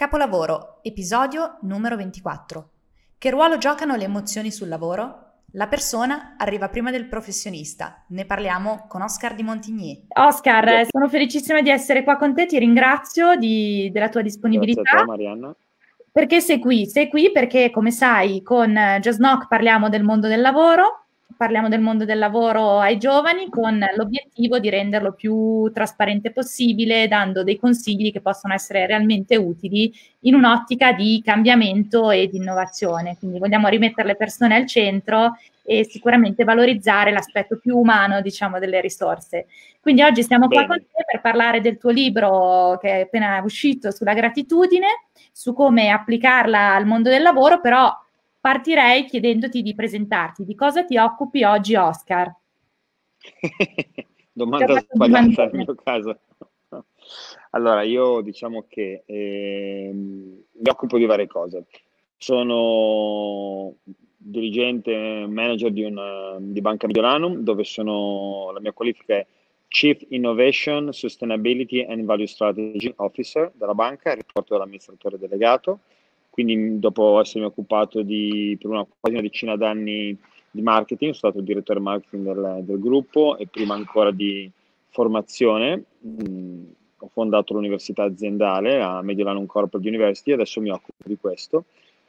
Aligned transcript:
Capolavoro, 0.00 0.78
episodio 0.80 1.58
numero 1.60 1.94
24. 1.94 2.70
Che 3.18 3.28
ruolo 3.28 3.58
giocano 3.58 3.96
le 3.96 4.04
emozioni 4.04 4.50
sul 4.50 4.68
lavoro? 4.68 5.32
La 5.52 5.66
persona 5.66 6.36
arriva 6.38 6.70
prima 6.70 6.90
del 6.90 7.06
professionista. 7.06 8.06
Ne 8.08 8.24
parliamo 8.24 8.86
con 8.88 9.02
Oscar 9.02 9.34
di 9.34 9.42
Montigny. 9.42 10.06
Oscar, 10.08 10.86
sono 10.88 11.06
felicissima 11.10 11.60
di 11.60 11.68
essere 11.68 12.02
qua 12.02 12.16
con 12.16 12.34
te, 12.34 12.46
ti 12.46 12.58
ringrazio 12.58 13.36
di, 13.36 13.90
della 13.92 14.08
tua 14.08 14.22
disponibilità. 14.22 14.80
Grazie 14.80 14.96
a 14.96 15.02
te, 15.02 15.06
Marianna. 15.06 15.54
Perché 16.10 16.40
sei 16.40 16.60
qui? 16.60 16.86
Sei 16.86 17.10
qui 17.10 17.30
perché, 17.30 17.68
come 17.68 17.90
sai, 17.90 18.42
con 18.42 18.72
Just 19.00 19.18
Knock 19.18 19.48
parliamo 19.48 19.90
del 19.90 20.02
mondo 20.02 20.28
del 20.28 20.40
lavoro 20.40 21.08
parliamo 21.40 21.70
del 21.70 21.80
mondo 21.80 22.04
del 22.04 22.18
lavoro 22.18 22.80
ai 22.80 22.98
giovani 22.98 23.48
con 23.48 23.82
l'obiettivo 23.96 24.58
di 24.58 24.68
renderlo 24.68 25.14
più 25.14 25.70
trasparente 25.72 26.32
possibile, 26.32 27.08
dando 27.08 27.42
dei 27.42 27.58
consigli 27.58 28.12
che 28.12 28.20
possono 28.20 28.52
essere 28.52 28.84
realmente 28.84 29.36
utili 29.36 29.90
in 30.24 30.34
un'ottica 30.34 30.92
di 30.92 31.22
cambiamento 31.24 32.10
e 32.10 32.28
di 32.28 32.36
innovazione. 32.36 33.16
Quindi 33.18 33.38
vogliamo 33.38 33.68
rimettere 33.68 34.08
le 34.08 34.16
persone 34.16 34.54
al 34.54 34.66
centro 34.66 35.38
e 35.62 35.86
sicuramente 35.86 36.44
valorizzare 36.44 37.10
l'aspetto 37.10 37.56
più 37.56 37.74
umano, 37.78 38.20
diciamo, 38.20 38.58
delle 38.58 38.82
risorse. 38.82 39.46
Quindi 39.80 40.02
oggi 40.02 40.22
siamo 40.22 40.46
Bene. 40.46 40.66
qua 40.66 40.76
con 40.76 40.84
te 40.84 41.04
per 41.10 41.22
parlare 41.22 41.62
del 41.62 41.78
tuo 41.78 41.88
libro 41.88 42.76
che 42.82 42.90
è 42.90 43.00
appena 43.00 43.40
uscito 43.42 43.90
sulla 43.90 44.12
gratitudine, 44.12 44.88
su 45.32 45.54
come 45.54 45.88
applicarla 45.88 46.74
al 46.74 46.84
mondo 46.84 47.08
del 47.08 47.22
lavoro, 47.22 47.62
però 47.62 47.90
partirei 48.40 49.04
chiedendoti 49.04 49.62
di 49.62 49.74
presentarti. 49.74 50.44
Di 50.44 50.54
cosa 50.54 50.84
ti 50.84 50.96
occupi 50.96 51.44
oggi, 51.44 51.74
Oscar? 51.74 52.34
Domanda 54.32 54.80
sbagliata 54.80 55.44
nel 55.46 55.54
mio 55.54 55.74
caso. 55.74 56.18
Allora, 57.50 57.82
io 57.82 58.20
diciamo 58.20 58.66
che 58.68 59.02
eh, 59.04 59.90
mi 59.92 60.68
occupo 60.70 60.98
di 60.98 61.04
varie 61.04 61.26
cose. 61.26 61.66
Sono 62.16 63.74
dirigente 64.16 65.26
manager 65.26 65.72
di, 65.72 65.82
una, 65.82 66.36
di 66.38 66.60
Banca 66.60 66.86
Mediolanum, 66.86 67.38
dove 67.38 67.64
sono, 67.64 68.52
la 68.52 68.60
mia 68.60 68.72
qualifica 68.72 69.14
è 69.16 69.26
Chief 69.66 70.00
Innovation, 70.10 70.92
Sustainability 70.92 71.84
and 71.84 72.04
Value 72.04 72.28
Strategy 72.28 72.92
Officer 72.96 73.50
della 73.54 73.74
banca, 73.74 74.14
riporto 74.14 74.54
dall'amministratore 74.54 75.18
delegato 75.18 75.80
quindi 76.30 76.78
dopo 76.78 77.20
essermi 77.20 77.46
occupato 77.46 78.02
di, 78.02 78.56
per 78.58 78.70
una 78.70 78.86
quasi 78.98 79.16
una 79.16 79.26
decina 79.26 79.56
d'anni 79.56 80.16
di 80.50 80.62
marketing, 80.62 81.12
sono 81.12 81.32
stato 81.32 81.44
direttore 81.44 81.80
marketing 81.80 82.24
del, 82.24 82.64
del 82.64 82.78
gruppo 82.78 83.36
e 83.36 83.46
prima 83.46 83.74
ancora 83.74 84.10
di 84.10 84.50
formazione. 84.88 85.84
Mh, 85.98 86.62
ho 87.02 87.08
fondato 87.12 87.54
l'università 87.54 88.04
aziendale 88.04 88.80
a 88.80 89.02
Mediolanum 89.02 89.46
Corporate 89.46 89.88
University 89.88 90.32
adesso 90.32 90.60
mi 90.60 90.70
occupo 90.70 91.02
di 91.04 91.16
questo. 91.18 91.64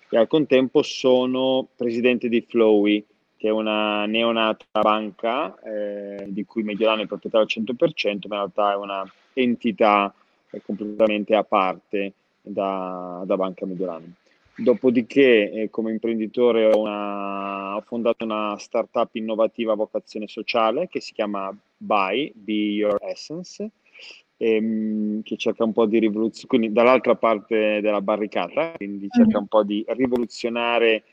E 0.09 0.17
al 0.17 0.27
contempo 0.27 0.81
sono 0.81 1.67
presidente 1.75 2.27
di 2.27 2.41
Flowy, 2.41 3.03
che 3.37 3.47
è 3.47 3.51
una 3.51 4.05
neonata 4.05 4.65
banca 4.81 5.57
eh, 5.61 6.25
di 6.27 6.43
cui 6.43 6.63
Mediolanum 6.63 7.05
è 7.05 7.07
proprietario 7.07 7.47
al 7.47 7.63
100%, 7.63 8.27
ma 8.27 8.35
in 8.35 8.41
realtà 8.41 8.73
è 8.73 8.75
una 8.75 9.09
entità 9.33 10.13
eh, 10.49 10.61
completamente 10.61 11.35
a 11.35 11.43
parte 11.43 12.13
da, 12.41 13.23
da 13.25 13.35
Banca 13.37 13.65
Mediolanum. 13.65 14.13
Dopodiché, 14.55 15.51
eh, 15.51 15.69
come 15.69 15.91
imprenditore, 15.91 16.65
ho, 16.65 16.81
una, 16.81 17.75
ho, 17.75 17.81
fondato 17.81 18.25
una 18.25 18.57
startup 18.57 19.09
innovativa 19.15 19.73
a 19.73 19.75
vocazione 19.75 20.27
sociale 20.27 20.87
che 20.87 20.99
si 20.99 21.13
chiama 21.13 21.55
Buy, 21.77 22.31
Be 22.35 22.53
Your 22.53 22.97
Essence, 23.01 23.71
ehm, 24.37 25.21
che 25.23 25.37
cerca 25.37 25.63
un 25.63 25.71
po' 25.71 25.85
di 25.85 25.99
rivoluzionare, 25.99 26.47
quindi 26.47 26.71
dall'altra 26.71 27.15
parte 27.15 27.79
della 27.81 28.01
barricata, 28.01 28.73
quindi 28.75 29.07
cerca 29.09 29.39
un 29.39 29.47
po' 29.47 29.63
di 29.63 29.83
rivoluzionare, 29.87 31.03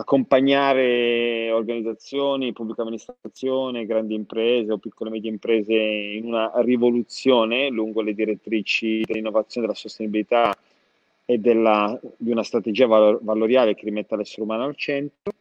accompagnare 0.00 1.50
organizzazioni, 1.50 2.52
pubblica 2.52 2.82
amministrazione, 2.82 3.86
grandi 3.86 4.14
imprese 4.14 4.72
o 4.72 4.78
piccole 4.78 5.10
e 5.10 5.12
medie 5.12 5.30
imprese 5.30 5.74
in 5.74 6.24
una 6.24 6.50
rivoluzione 6.56 7.68
lungo 7.68 8.00
le 8.00 8.14
direttrici 8.14 9.02
dell'innovazione 9.04 9.66
della 9.66 9.78
sostenibilità 9.78 10.56
e 11.24 11.38
della, 11.38 11.98
di 12.16 12.30
una 12.30 12.42
strategia 12.42 12.86
valor- 12.86 13.22
valoriale 13.22 13.74
che 13.74 13.84
rimetta 13.84 14.16
l'essere 14.16 14.42
umano 14.42 14.64
al 14.64 14.76
centro. 14.76 15.32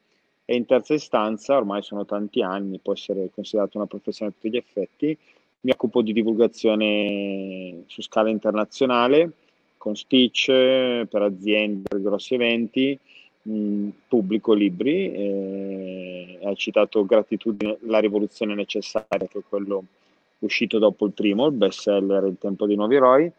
E 0.46 0.56
in 0.56 0.66
terza 0.66 0.94
istanza, 0.94 1.58
ormai 1.58 1.82
sono 1.84 2.06
tanti 2.06 2.42
anni, 2.42 2.80
può 2.80 2.94
essere 2.94 3.30
considerato 3.34 3.78
una 3.78 3.88
professione 3.88 4.32
a 4.32 4.34
tutti 4.34 4.50
gli 4.50 4.58
effetti, 4.58 5.18
mi 5.62 5.72
occupo 5.72 6.02
di 6.02 6.14
divulgazione 6.14 7.84
su 7.88 8.02
scala 8.02 8.30
internazionale, 8.30 9.32
con 9.78 9.96
speech 9.96 10.48
per 10.48 11.22
aziende, 11.22 11.88
per 11.88 12.02
grossi 12.02 12.34
eventi, 12.34 13.00
pubblico 14.08 14.54
libri, 14.54 15.12
eh, 15.12 16.40
hai 16.44 16.56
citato 16.56 17.06
Gratitudine, 17.06 17.78
la 17.82 18.00
rivoluzione 18.00 18.56
necessaria, 18.56 19.28
che 19.28 19.40
è 19.40 19.44
quello 19.48 19.84
uscito 20.40 20.80
dopo 20.80 21.06
il 21.06 21.12
primo, 21.12 21.48
il 21.48 21.54
best 21.54 21.82
seller 21.82 22.26
Il 22.26 22.38
tempo 22.40 22.66
dei 22.66 22.76
nuovi 22.76 22.96
eroi, 22.96 23.32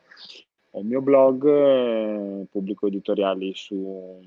ho 0.73 0.81
il 0.81 0.87
mio 0.87 1.01
blog, 1.01 1.47
eh, 1.47 2.47
pubblico 2.51 2.87
editoriali 2.87 3.53
su 3.55 4.19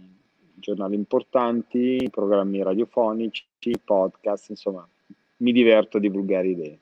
giornali 0.55 0.95
importanti, 0.95 2.07
programmi 2.09 2.63
radiofonici, 2.63 3.45
podcast, 3.83 4.49
insomma, 4.49 4.87
mi 5.37 5.51
diverto 5.51 5.97
a 5.97 5.99
divulgare 5.99 6.47
idee. 6.47 6.79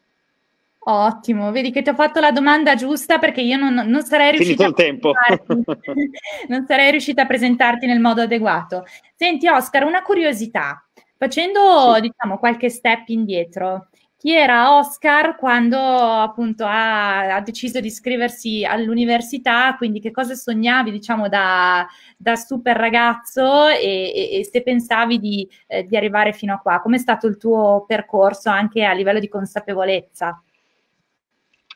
Ottimo, 0.83 1.51
vedi 1.51 1.71
che 1.71 1.83
ti 1.83 1.89
ho 1.89 1.93
fatto 1.93 2.19
la 2.19 2.31
domanda 2.31 2.73
giusta 2.73 3.19
perché 3.19 3.41
io 3.41 3.55
non, 3.55 3.73
non 3.73 4.01
sarei 4.03 4.31
riuscita 4.31 4.65
a 4.65 4.71
tempo. 4.71 5.13
non 6.47 6.65
sarei 6.65 6.89
riuscita 6.89 7.21
a 7.21 7.27
presentarti 7.27 7.85
nel 7.85 7.99
modo 7.99 8.21
adeguato. 8.21 8.85
Senti 9.15 9.47
Oscar, 9.47 9.83
una 9.83 10.01
curiosità, 10.01 10.83
facendo 11.17 11.93
sì. 11.95 12.01
diciamo 12.01 12.39
qualche 12.39 12.69
step 12.69 13.09
indietro, 13.09 13.89
chi 14.17 14.33
era 14.33 14.77
Oscar 14.77 15.35
quando 15.35 15.77
appunto 15.77 16.63
ha, 16.63 17.35
ha, 17.35 17.41
deciso 17.41 17.79
di 17.79 17.87
iscriversi 17.87 18.63
all'università, 18.63 19.75
quindi 19.77 19.99
che 19.99 20.09
cosa 20.09 20.33
sognavi 20.35 20.91
diciamo 20.91 21.27
da, 21.27 21.87
da 22.17 22.35
super 22.35 22.75
ragazzo 22.75 23.67
e, 23.67 24.11
e, 24.15 24.39
e 24.39 24.45
se 24.45 24.61
pensavi 24.63 25.19
di, 25.19 25.47
eh, 25.67 25.85
di 25.85 25.95
arrivare 25.95 26.33
fino 26.33 26.53
a 26.53 26.59
qua, 26.59 26.81
com'è 26.81 26.99
stato 26.99 27.25
il 27.25 27.37
tuo 27.37 27.83
percorso 27.87 28.49
anche 28.49 28.83
a 28.83 28.93
livello 28.93 29.19
di 29.19 29.27
consapevolezza? 29.27 30.39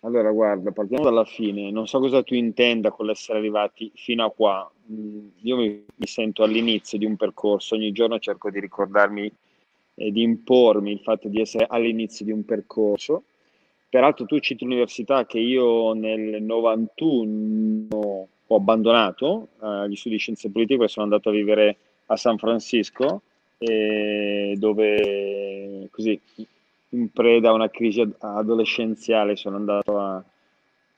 Allora, 0.06 0.32
guarda, 0.32 0.72
partiamo 0.72 1.04
dalla 1.04 1.26
fine. 1.26 1.72
Non 1.72 1.88
so 1.88 2.00
cosa 2.00 2.22
tu 2.22 2.36
intenda 2.36 2.92
con 2.92 3.08
l'essere 3.08 3.40
arrivati 3.40 3.92
fino 3.96 4.24
a 4.24 4.30
qua. 4.30 4.72
Mm, 4.92 5.30
io 5.42 5.58
mi, 5.58 5.84
sento 6.02 6.44
all'inizio 6.44 7.00
di 7.00 7.06
un 7.06 7.16
percorso, 7.16 7.74
ogni 7.74 7.92
giorno 7.92 8.20
cerco 8.20 8.52
di 8.52 8.60
ricordarmi 8.60 9.32
e 9.96 10.12
di 10.12 10.22
impormi 10.22 10.92
il 10.92 11.00
fatto 11.00 11.28
di 11.28 11.42
essere 11.42 11.66
all'inizio 11.68 12.24
di 12.24 12.32
un 12.32 12.46
percorso. 12.46 13.24
Peraltro 13.90 14.26
tu 14.28 14.38
citi 14.40 14.64
l'università 14.64 15.26
che 15.26 15.40
io 15.40 15.94
nel 15.94 16.40
91 16.44 18.28
ho 18.48 18.56
abbandonato 18.56 19.48
eh, 19.60 19.90
gli 19.90 19.96
studi 19.96 20.16
di 20.16 20.22
scienze 20.22 20.52
politiche 20.52 20.78
perché 20.78 20.94
sono 20.94 21.06
andato 21.06 21.29
a 21.29 21.32
vivere 21.32 21.78
a 22.08 22.16
San 22.16 22.38
Francisco 22.38 23.22
dove 24.58 25.88
così 25.90 26.20
in 26.96 27.12
preda 27.12 27.50
a 27.50 27.53
una 27.53 27.70
crisi 27.70 28.02
adolescenziale 28.20 29.36
sono 29.36 29.58
andato 29.58 30.00
a 30.00 30.24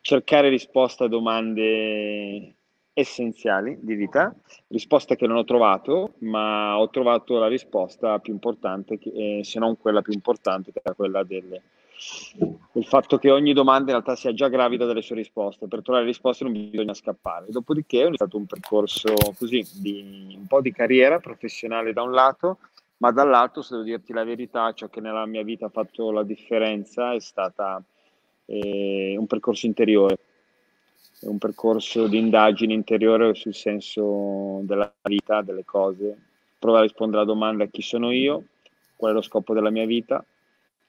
cercare 0.01 0.49
risposte 0.49 1.05
a 1.05 1.07
domande 1.07 2.53
essenziali 2.93 3.77
di 3.79 3.93
vita, 3.93 4.33
risposta 4.67 5.15
che 5.15 5.27
non 5.27 5.37
ho 5.37 5.43
trovato, 5.43 6.13
ma 6.19 6.79
ho 6.79 6.89
trovato 6.89 7.37
la 7.37 7.47
risposta 7.47 8.17
più 8.19 8.33
importante, 8.33 8.97
che, 8.97 9.11
eh, 9.13 9.43
se 9.43 9.59
non 9.59 9.77
quella 9.77 10.01
più 10.01 10.13
importante, 10.13 10.71
che 10.71 10.81
era 10.83 10.95
quella 10.95 11.23
del, 11.23 11.61
del, 12.71 12.85
fatto 12.85 13.19
che 13.19 13.29
ogni 13.29 13.53
domanda 13.53 13.91
in 13.91 14.01
realtà 14.01 14.15
sia 14.15 14.33
già 14.33 14.47
gravida 14.47 14.85
delle 14.85 15.03
sue 15.03 15.15
risposte. 15.15 15.67
Per 15.67 15.83
trovare 15.83 16.05
risposte 16.05 16.43
non 16.43 16.53
bisogna 16.53 16.95
scappare. 16.95 17.45
Dopodiché 17.49 18.07
è 18.07 18.13
stato 18.15 18.37
un 18.37 18.47
percorso 18.47 19.13
così, 19.37 19.63
di 19.79 20.35
un 20.35 20.47
po' 20.47 20.61
di 20.61 20.71
carriera 20.71 21.19
professionale 21.19 21.93
da 21.93 22.01
un 22.01 22.13
lato, 22.13 22.57
ma 22.97 23.11
dall'altro, 23.11 23.61
se 23.61 23.73
devo 23.73 23.85
dirti 23.85 24.13
la 24.13 24.23
verità, 24.23 24.73
ciò 24.73 24.87
che 24.87 25.01
nella 25.01 25.25
mia 25.25 25.43
vita 25.43 25.67
ha 25.67 25.69
fatto 25.69 26.11
la 26.11 26.23
differenza 26.23 27.13
è 27.13 27.19
stata 27.19 27.81
eh, 28.45 29.15
un 29.17 29.27
percorso 29.27 29.65
interiore 29.65 30.17
un 31.21 31.37
percorso 31.37 32.07
di 32.07 32.17
indagine 32.17 32.73
interiore 32.73 33.33
sul 33.33 33.53
senso 33.53 34.59
della 34.63 34.91
vita, 35.03 35.41
delle 35.41 35.65
cose, 35.65 36.15
provare 36.59 36.83
a 36.83 36.87
rispondere 36.87 37.23
alla 37.23 37.31
domanda 37.31 37.65
chi 37.65 37.81
sono 37.81 38.11
io, 38.11 38.43
qual 38.95 39.11
è 39.11 39.13
lo 39.15 39.21
scopo 39.21 39.53
della 39.53 39.71
mia 39.71 39.85
vita 39.85 40.23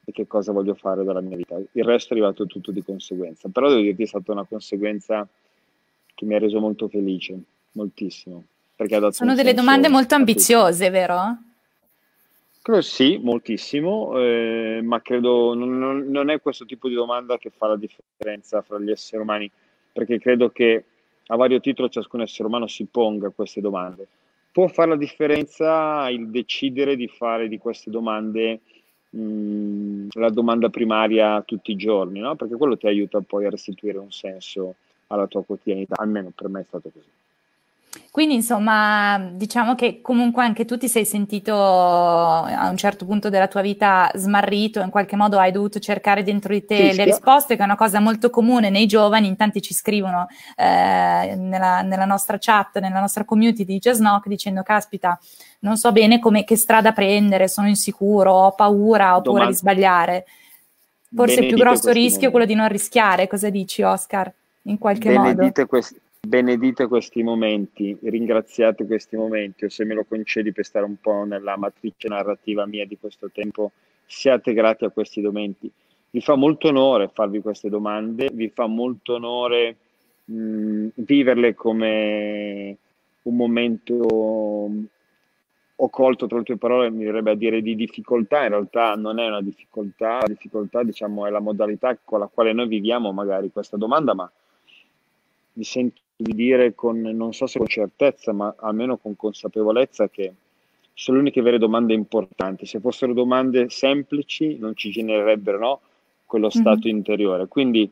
e 0.04 0.12
che 0.12 0.26
cosa 0.26 0.52
voglio 0.52 0.75
fare 0.75 1.04
della 1.04 1.20
mia 1.20 1.37
vita. 1.37 1.56
Il 1.56 1.84
resto 1.84 2.12
è 2.12 2.16
arrivato 2.16 2.46
tutto 2.46 2.70
di 2.72 2.82
conseguenza, 2.82 3.49
però 3.49 3.69
devo 3.69 3.81
dirti 3.81 4.02
è 4.02 4.06
stata 4.06 4.32
una 4.32 4.44
conseguenza 4.44 5.26
che 6.14 6.25
mi 6.25 6.34
ha 6.34 6.38
reso 6.38 6.61
molto 6.61 6.88
felice, 6.88 7.38
moltissimo. 7.72 8.44
Sono 9.11 9.34
delle 9.34 9.54
domande 9.54 9.88
molto 9.88 10.14
ambiziose, 10.14 10.90
vero? 10.90 11.38
Credo 12.68 12.82
sì, 12.82 13.16
moltissimo, 13.16 14.18
eh, 14.18 14.80
ma 14.82 15.00
credo 15.00 15.54
non, 15.54 15.78
non, 16.06 16.28
è 16.28 16.38
questo 16.38 16.66
tipo 16.66 16.86
di 16.86 16.94
domanda 16.94 17.38
che 17.38 17.48
fa 17.48 17.68
la 17.68 17.76
differenza 17.76 18.60
fra 18.60 18.78
gli 18.78 18.90
esseri 18.90 19.22
umani, 19.22 19.50
perché 19.90 20.18
credo 20.18 20.50
che 20.50 20.84
a 21.28 21.36
vario 21.36 21.60
titolo 21.60 21.88
ciascun 21.88 22.20
essere 22.20 22.46
umano 22.46 22.66
si 22.66 22.84
ponga 22.84 23.30
queste 23.30 23.62
domande. 23.62 24.06
Può 24.52 24.66
fare 24.68 24.90
la 24.90 24.96
differenza 24.96 26.10
il 26.10 26.28
decidere 26.28 26.94
di 26.94 27.08
fare 27.08 27.48
di 27.48 27.56
queste 27.56 27.88
domande 27.88 28.60
mh, 29.08 29.18
mm, 29.18 30.08
la 30.16 30.28
domanda 30.28 30.68
primaria 30.68 31.40
tutti 31.40 31.70
i 31.70 31.76
giorni, 31.76 32.20
no? 32.20 32.36
perché 32.36 32.56
quello 32.56 32.76
ti 32.76 32.86
aiuta 32.86 33.22
poi 33.22 33.46
a 33.46 33.50
restituire 33.50 33.96
un 33.96 34.12
senso 34.12 34.74
alla 35.06 35.26
tua 35.26 35.42
quotidianità, 35.42 35.94
almeno 35.96 36.32
per 36.34 36.50
me 36.50 36.60
è 36.60 36.64
stato 36.64 36.90
così. 36.90 37.17
Quindi 38.11 38.35
insomma, 38.35 39.31
diciamo 39.32 39.75
che 39.75 40.00
comunque 40.00 40.43
anche 40.43 40.64
tu 40.64 40.76
ti 40.76 40.88
sei 40.88 41.05
sentito 41.05 41.55
a 41.55 42.69
un 42.69 42.76
certo 42.76 43.05
punto 43.05 43.29
della 43.29 43.46
tua 43.46 43.61
vita 43.61 44.11
smarrito, 44.14 44.81
in 44.81 44.90
qualche 44.90 45.14
modo 45.14 45.38
hai 45.38 45.52
dovuto 45.52 45.79
cercare 45.79 46.23
dentro 46.23 46.52
di 46.52 46.64
te 46.64 46.90
sì, 46.90 46.96
le 46.96 47.05
risposte, 47.05 47.55
che 47.55 47.62
è 47.62 47.64
una 47.64 47.76
cosa 47.76 48.00
molto 48.00 48.29
comune 48.29 48.70
nei 48.70 48.87
giovani, 48.87 49.29
in 49.29 49.37
tanti 49.37 49.62
ci 49.62 49.73
scrivono 49.73 50.26
eh, 50.56 51.35
nella, 51.37 51.82
nella, 51.82 52.05
nostra 52.05 52.38
chat, 52.40 52.81
nella 52.81 53.00
nostra 53.00 53.25
community 53.25 53.64
di 53.64 53.79
Just 53.79 54.00
Knock 54.00 54.26
dicendo 54.26 54.62
caspita, 54.62 55.19
non 55.61 55.76
so 55.76 55.93
bene 55.93 56.19
come, 56.19 56.44
che 56.44 56.56
strada 56.56 56.93
prendere, 56.93 57.46
sono 57.46 57.69
insicuro, 57.69 58.32
ho 58.32 58.52
paura, 58.52 59.17
ho 59.17 59.23
paura 59.23 59.46
di 59.46 59.55
sbagliare. 59.55 60.25
Forse 61.14 61.40
il 61.40 61.46
più 61.46 61.56
grosso 61.56 61.90
rischio 61.90 62.29
è 62.29 62.31
quello 62.31 62.46
di 62.46 62.55
non 62.55 62.69
rischiare, 62.69 63.29
cosa 63.29 63.49
dici 63.49 63.82
Oscar? 63.82 64.31
In 64.62 64.76
qualche 64.76 65.08
Benedite 65.08 65.61
modo. 65.61 65.67
Questi 65.67 66.00
benedite 66.20 66.86
questi 66.86 67.22
momenti, 67.22 67.96
ringraziate 68.02 68.86
questi 68.86 69.16
momenti, 69.16 69.64
o 69.64 69.68
se 69.68 69.84
me 69.84 69.94
lo 69.94 70.04
concedi 70.04 70.52
per 70.52 70.64
stare 70.64 70.84
un 70.84 70.96
po' 71.00 71.24
nella 71.24 71.56
matrice 71.56 72.08
narrativa 72.08 72.66
mia 72.66 72.86
di 72.86 72.98
questo 72.98 73.30
tempo, 73.30 73.72
siate 74.04 74.52
grati 74.52 74.84
a 74.84 74.90
questi 74.90 75.20
momenti. 75.20 75.70
Vi 76.10 76.20
fa 76.20 76.34
molto 76.34 76.68
onore 76.68 77.10
farvi 77.12 77.40
queste 77.40 77.68
domande, 77.68 78.30
vi 78.32 78.48
fa 78.48 78.66
molto 78.66 79.14
onore 79.14 79.76
mh, 80.24 80.88
viverle 80.94 81.54
come 81.54 82.76
un 83.22 83.36
momento 83.36 83.94
ho 85.80 85.90
colto 85.90 86.26
tra 86.26 86.38
le 86.38 86.44
tue 86.44 86.56
parole, 86.56 86.90
mi 86.90 87.04
verrebbe 87.04 87.30
a 87.30 87.36
dire 87.36 87.62
di 87.62 87.76
difficoltà, 87.76 88.42
in 88.42 88.48
realtà 88.48 88.94
non 88.94 89.20
è 89.20 89.28
una 89.28 89.42
difficoltà, 89.42 90.18
la 90.20 90.26
difficoltà 90.26 90.82
diciamo 90.82 91.26
è 91.26 91.30
la 91.30 91.38
modalità 91.38 91.96
con 92.02 92.18
la 92.18 92.26
quale 92.26 92.52
noi 92.52 92.66
viviamo 92.66 93.12
magari 93.12 93.50
questa 93.52 93.76
domanda, 93.76 94.12
ma 94.12 94.30
mi 95.52 95.64
sento 95.64 96.00
di 96.20 96.34
dire 96.34 96.74
con, 96.74 96.98
non 97.00 97.32
so 97.32 97.46
se 97.46 97.58
con 97.58 97.68
certezza, 97.68 98.32
ma 98.32 98.52
almeno 98.58 98.96
con 98.96 99.14
consapevolezza 99.14 100.08
che 100.08 100.32
sono 100.92 101.16
le 101.16 101.22
uniche 101.22 101.42
vere 101.42 101.58
domande 101.58 101.94
importanti. 101.94 102.66
Se 102.66 102.80
fossero 102.80 103.12
domande 103.12 103.70
semplici 103.70 104.58
non 104.58 104.74
ci 104.74 104.90
genererebbero 104.90 105.58
no, 105.58 105.80
quello 106.26 106.46
mhm. 106.52 106.60
stato 106.60 106.88
mm-hmm. 106.88 106.96
interiore. 106.96 107.46
Quindi 107.46 107.88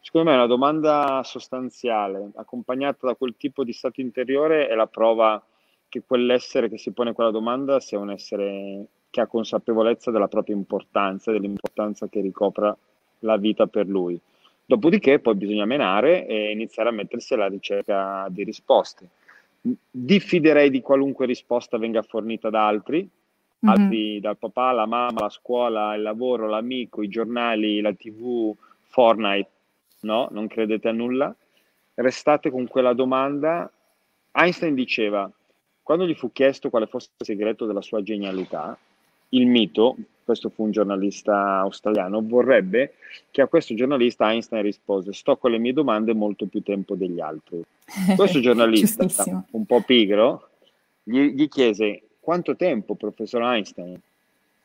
secondo 0.00 0.30
me 0.30 0.36
una 0.36 0.46
domanda 0.46 1.22
sostanziale 1.22 2.30
accompagnata 2.34 3.06
da 3.06 3.14
quel 3.14 3.36
tipo 3.36 3.62
di 3.62 3.72
stato 3.72 4.00
interiore 4.00 4.66
è 4.66 4.74
la 4.74 4.88
prova 4.88 5.40
che 5.88 6.02
quell'essere 6.04 6.68
che 6.68 6.78
si 6.78 6.90
pone 6.90 7.12
quella 7.12 7.30
domanda 7.30 7.78
sia 7.78 8.00
un 8.00 8.10
essere 8.10 8.86
che 9.08 9.20
ha 9.20 9.26
consapevolezza 9.26 10.10
della 10.10 10.26
propria 10.26 10.56
importanza, 10.56 11.30
dell'importanza 11.30 12.08
che 12.08 12.20
ricopra 12.22 12.76
la 13.20 13.36
vita 13.36 13.66
per 13.68 13.86
lui. 13.86 14.18
Dopodiché 14.72 15.18
poi 15.18 15.34
bisogna 15.34 15.66
menare 15.66 16.26
e 16.26 16.50
iniziare 16.50 16.88
a 16.88 16.92
mettersi 16.92 17.34
alla 17.34 17.48
ricerca 17.48 18.26
di 18.30 18.42
risposte. 18.42 19.06
Diffiderei 19.60 20.70
di 20.70 20.80
qualunque 20.80 21.26
risposta 21.26 21.76
venga 21.76 22.00
fornita 22.00 22.48
da 22.48 22.68
altri, 22.68 23.00
mm-hmm. 23.00 23.74
altri 23.74 24.20
dal 24.20 24.38
papà, 24.38 24.72
la 24.72 24.86
mamma, 24.86 25.20
la 25.20 25.28
scuola, 25.28 25.94
il 25.94 26.00
lavoro, 26.00 26.48
l'amico, 26.48 27.02
i 27.02 27.08
giornali, 27.08 27.82
la 27.82 27.92
tv, 27.92 28.56
Fortnite. 28.84 29.50
No, 30.00 30.28
non 30.30 30.46
credete 30.46 30.88
a 30.88 30.92
nulla. 30.92 31.36
Restate 31.92 32.50
con 32.50 32.66
quella 32.66 32.94
domanda. 32.94 33.70
Einstein 34.32 34.74
diceva, 34.74 35.30
quando 35.82 36.06
gli 36.06 36.14
fu 36.14 36.32
chiesto 36.32 36.70
quale 36.70 36.86
fosse 36.86 37.10
il 37.18 37.26
segreto 37.26 37.66
della 37.66 37.82
sua 37.82 38.02
genialità, 38.02 38.74
il 39.34 39.46
mito, 39.46 39.96
questo 40.24 40.48
fu 40.50 40.64
un 40.64 40.70
giornalista 40.70 41.58
australiano, 41.58 42.22
vorrebbe 42.22 42.94
che 43.30 43.42
a 43.42 43.46
questo 43.46 43.74
giornalista 43.74 44.30
Einstein 44.30 44.62
rispose 44.62 45.12
sto 45.12 45.36
con 45.36 45.50
le 45.50 45.58
mie 45.58 45.72
domande 45.72 46.14
molto 46.14 46.46
più 46.46 46.62
tempo 46.62 46.94
degli 46.94 47.20
altri. 47.20 47.62
Questo 48.16 48.40
giornalista, 48.40 49.06
un 49.50 49.66
po' 49.66 49.82
pigro, 49.82 50.48
gli, 51.02 51.34
gli 51.34 51.48
chiese 51.48 52.02
quanto 52.20 52.56
tempo, 52.56 52.94
professor 52.94 53.42
Einstein, 53.42 53.98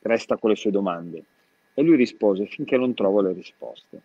resta 0.01 0.37
con 0.37 0.51
le 0.51 0.55
sue 0.55 0.71
domande? 0.71 1.23
E 1.73 1.81
lui 1.81 1.95
rispose 1.95 2.45
finché 2.45 2.77
non 2.77 2.93
trovo 2.93 3.21
le 3.21 3.33
risposte. 3.33 4.01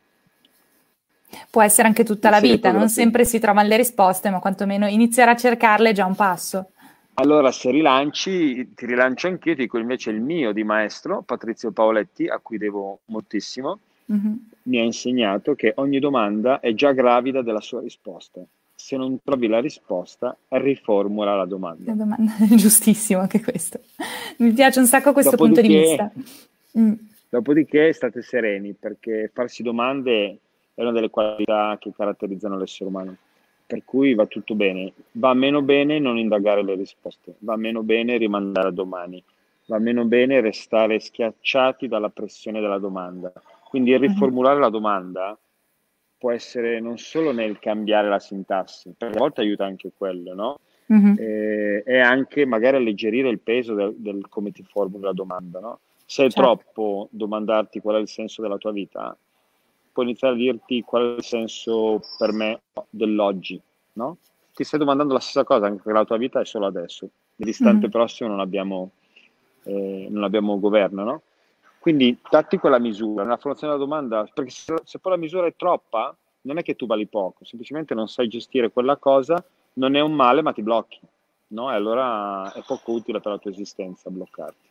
Può 1.51 1.63
essere 1.63 1.89
anche 1.89 2.05
tutta 2.05 2.31
la 2.31 2.41
vita, 2.41 2.73
non 2.73 2.89
sempre 2.89 3.25
si 3.25 3.39
trovano 3.39 3.69
le 3.69 3.77
risposte, 3.77 4.31
ma 4.31 4.41
quantomeno 4.41 4.87
iniziare 4.87 5.31
a 5.31 5.37
cercarle 5.37 5.91
è 5.91 5.95
già 5.95 6.05
un 6.05 6.15
passo. 6.15 6.72
Allora, 7.15 7.53
se 7.53 7.71
rilanci, 7.71 8.73
ti 8.75 8.87
rilancio 8.87 9.27
anch'io, 9.27 9.55
ti 9.55 9.63
dico 9.63 9.79
invece 9.79 10.11
il 10.11 10.21
mio 10.21 10.53
di 10.53 10.65
maestro, 10.65 11.23
Patrizio 11.23 11.71
Paoletti, 11.71 12.27
a 12.27 12.39
cui 12.39 12.57
devo 12.57 13.01
moltissimo, 13.07 13.79
mm-hmm. 14.11 14.33
mi 14.63 14.79
ha 14.79 14.83
insegnato 14.83 15.55
che 15.55 15.73
ogni 15.77 15.99
domanda 15.99 16.61
è 16.61 16.73
già 16.73 16.93
gravida 16.93 17.43
della 17.43 17.61
sua 17.61 17.81
risposta. 17.81 18.41
Se 18.75 18.97
non 18.97 19.19
trovi 19.23 19.47
la 19.47 19.61
risposta, 19.61 20.37
riformula 20.49 21.37
la 21.37 21.45
domanda. 21.45 21.91
La 21.91 21.97
domanda 21.97 22.37
è 22.51 22.55
giustissimo 22.55 23.21
anche 23.21 23.43
questo. 23.43 23.81
Mi 24.39 24.53
piace 24.53 24.81
un 24.81 24.87
sacco 24.87 25.13
questo 25.13 25.37
dopodiché, 25.37 25.61
punto 25.61 25.75
di 25.75 25.79
vista. 25.79 26.13
Mm. 26.79 26.93
Dopodiché 27.29 27.93
state 27.93 28.23
sereni, 28.23 28.73
perché 28.73 29.31
farsi 29.33 29.63
domande 29.63 30.39
è 30.75 30.81
una 30.81 30.93
delle 30.93 31.11
qualità 31.11 31.77
che 31.79 31.93
caratterizzano 31.95 32.57
l'essere 32.57 32.89
umano 32.89 33.17
per 33.73 33.85
cui 33.87 34.13
va 34.13 34.27
tutto 34.27 34.55
bene. 34.55 34.93
Va 35.13 35.33
meno 35.33 35.63
bene 35.63 35.99
non 35.99 36.19
indagare 36.19 36.63
le 36.63 36.75
risposte, 36.75 37.37
va 37.39 37.57
meno 37.57 37.83
bene 37.83 38.19
rimandare 38.19 38.69
a 38.69 38.71
domani, 38.73 39.25
va 39.67 39.79
meno 39.79 40.05
bene 40.05 40.43
restare 40.43 41.01
schiacciati 41.01 41.89
dalla 41.89 42.11
pressione 42.11 42.61
della 42.61 42.77
domanda. 42.77 43.33
Quindi 43.71 43.93
mhm. 43.93 44.01
riformulare 44.01 44.61
la 44.61 44.69
domanda 44.69 45.39
può 46.19 46.31
essere 46.31 46.81
non 46.81 46.99
solo 46.99 47.33
nel 47.33 47.59
cambiare 47.59 48.11
la 48.11 48.19
sintassi, 48.19 48.93
perché 48.95 49.17
a 49.17 49.21
volte 49.21 49.41
aiuta 49.41 49.65
anche 49.65 49.91
quello, 49.97 50.35
no? 50.35 50.59
Uh-huh. 50.85 51.15
E, 51.17 51.83
e, 51.87 51.99
anche 51.99 52.45
magari 52.45 52.77
alleggerire 52.77 53.31
il 53.31 53.41
peso 53.41 53.73
del, 53.73 53.95
del 53.97 54.29
come 54.29 54.53
ti 54.53 54.63
formuli 54.63 55.05
la 55.05 55.15
domanda, 55.15 55.61
no? 55.61 55.79
Se 56.05 56.27
è 56.27 56.29
certo. 56.29 56.43
troppo 56.43 57.09
domandarti 57.11 57.81
qual 57.81 57.97
è 57.97 58.01
il 58.01 58.09
senso 58.09 58.43
della 58.43 58.59
tua 58.59 58.73
vita, 58.73 59.17
può 59.93 60.03
iniziare 60.03 60.35
a 60.35 60.39
dirti 60.39 60.83
qual 60.83 61.15
è 61.15 61.17
il 61.17 61.23
senso 61.23 62.01
per 62.19 62.33
me 62.33 62.63
dell'oggi, 62.89 63.61
no? 63.95 64.17
Ti 64.55 64.65
stai 64.65 64.79
domandando 64.79 65.15
la 65.15 65.21
stessa 65.21 65.45
cosa, 65.45 65.67
anche 65.67 65.83
perché 65.83 65.99
la 65.99 66.05
tua 66.05 66.17
vita 66.17 66.41
è 66.41 66.45
solo 66.45 66.67
adesso. 66.67 67.09
Nell'istante 67.37 67.87
mm. 67.87 67.91
prossimo 67.91 68.29
non 68.29 68.41
abbiamo, 68.41 68.91
eh, 69.65 70.07
non 70.11 70.25
abbiamo 70.25 70.59
governo, 70.59 71.05
no? 71.05 71.23
Quindi 71.79 72.17
datti 72.31 72.59
quella 72.59 72.79
misura, 72.79 73.23
nella 73.23 73.39
formazione 73.39 73.73
della 73.73 73.85
domanda, 73.85 74.29
perché 74.33 74.51
se, 74.51 74.75
se 74.85 74.99
poi 74.99 75.13
la 75.13 75.19
misura 75.19 75.47
è 75.47 75.55
troppa, 75.57 76.15
non 76.43 76.59
è 76.59 76.63
che 76.63 76.77
tu 76.77 76.87
vali 76.87 77.07
poco, 77.07 77.45
semplicemente 77.45 77.95
non 77.95 78.09
sai 78.09 78.29
gestire 78.29 78.71
quella 78.71 78.97
cosa, 78.97 79.45
non 79.75 79.95
è 79.95 80.01
un 80.01 80.13
male, 80.13 80.43
ma 80.43 80.53
ti 80.53 80.63
blocchi, 80.63 81.01
no? 81.49 81.71
E 81.71 81.75
allora 81.75 82.53
è 82.53 82.63
poco 82.67 82.93
utile 82.93 83.21
per 83.21 83.33
la 83.33 83.39
tua 83.39 83.51
esistenza 83.51 84.11
bloccarti. 84.11 84.71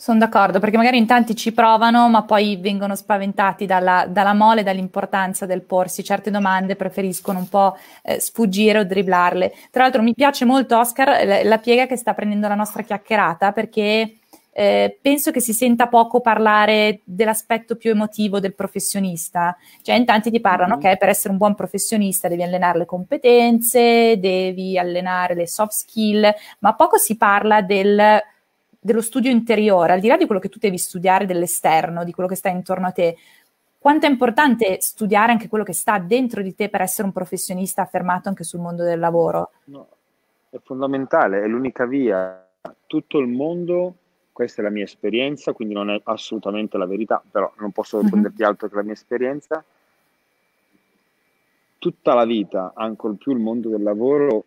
Sono 0.00 0.18
d'accordo, 0.18 0.60
perché 0.60 0.78
magari 0.78 0.96
in 0.96 1.04
tanti 1.04 1.36
ci 1.36 1.52
provano, 1.52 2.08
ma 2.08 2.22
poi 2.22 2.56
vengono 2.56 2.96
spaventati 2.96 3.66
dalla, 3.66 4.06
dalla 4.08 4.32
mole, 4.32 4.62
dall'importanza 4.62 5.44
del 5.44 5.60
porsi 5.60 6.02
certe 6.02 6.30
domande, 6.30 6.74
preferiscono 6.74 7.38
un 7.38 7.50
po' 7.50 7.76
eh, 8.04 8.18
sfuggire 8.18 8.78
o 8.78 8.84
dribblarle. 8.84 9.52
Tra 9.70 9.82
l'altro 9.82 10.00
mi 10.00 10.14
piace 10.14 10.46
molto, 10.46 10.78
Oscar, 10.78 11.26
la, 11.26 11.44
la 11.44 11.58
piega 11.58 11.84
che 11.84 11.96
sta 11.96 12.14
prendendo 12.14 12.48
la 12.48 12.54
nostra 12.54 12.82
chiacchierata, 12.82 13.52
perché 13.52 14.14
eh, 14.52 14.98
penso 15.02 15.32
che 15.32 15.40
si 15.40 15.52
senta 15.52 15.86
poco 15.88 16.22
parlare 16.22 17.02
dell'aspetto 17.04 17.76
più 17.76 17.90
emotivo 17.90 18.40
del 18.40 18.54
professionista. 18.54 19.54
Cioè, 19.82 19.96
in 19.96 20.06
tanti 20.06 20.30
ti 20.30 20.40
parlano 20.40 20.78
mm-hmm. 20.78 20.92
che 20.92 20.96
per 20.96 21.10
essere 21.10 21.32
un 21.32 21.36
buon 21.36 21.54
professionista 21.54 22.26
devi 22.26 22.42
allenare 22.42 22.78
le 22.78 22.86
competenze, 22.86 24.18
devi 24.18 24.78
allenare 24.78 25.34
le 25.34 25.46
soft 25.46 25.72
skill, 25.72 26.26
ma 26.60 26.74
poco 26.74 26.96
si 26.96 27.18
parla 27.18 27.60
del 27.60 28.22
dello 28.80 29.02
studio 29.02 29.30
interiore, 29.30 29.92
al 29.92 30.00
di 30.00 30.08
là 30.08 30.16
di 30.16 30.24
quello 30.24 30.40
che 30.40 30.48
tu 30.48 30.58
devi 30.58 30.78
studiare 30.78 31.26
dell'esterno, 31.26 32.02
di 32.02 32.12
quello 32.12 32.28
che 32.28 32.34
sta 32.34 32.48
intorno 32.48 32.86
a 32.86 32.92
te, 32.92 33.16
quanto 33.78 34.06
è 34.06 34.08
importante 34.08 34.80
studiare 34.80 35.32
anche 35.32 35.48
quello 35.48 35.64
che 35.64 35.74
sta 35.74 35.98
dentro 35.98 36.42
di 36.42 36.54
te 36.54 36.68
per 36.70 36.80
essere 36.80 37.06
un 37.06 37.12
professionista 37.12 37.82
affermato 37.82 38.28
anche 38.28 38.44
sul 38.44 38.60
mondo 38.60 38.82
del 38.82 38.98
lavoro? 38.98 39.52
No, 39.64 39.86
è 40.48 40.58
fondamentale, 40.62 41.42
è 41.42 41.46
l'unica 41.46 41.86
via. 41.86 42.46
Tutto 42.86 43.18
il 43.18 43.28
mondo, 43.28 43.94
questa 44.32 44.62
è 44.62 44.64
la 44.64 44.70
mia 44.70 44.84
esperienza, 44.84 45.52
quindi 45.52 45.74
non 45.74 45.90
è 45.90 46.00
assolutamente 46.04 46.76
la 46.78 46.86
verità, 46.86 47.22
però 47.30 47.52
non 47.58 47.70
posso 47.72 48.02
mm-hmm. 48.02 48.26
altro 48.38 48.68
che 48.68 48.74
la 48.74 48.82
mia 48.82 48.92
esperienza. 48.92 49.62
Tutta 51.78 52.14
la 52.14 52.24
vita, 52.24 52.72
ancora 52.74 53.14
più 53.14 53.32
il 53.32 53.38
mondo 53.38 53.68
del 53.70 53.82
lavoro, 53.82 54.44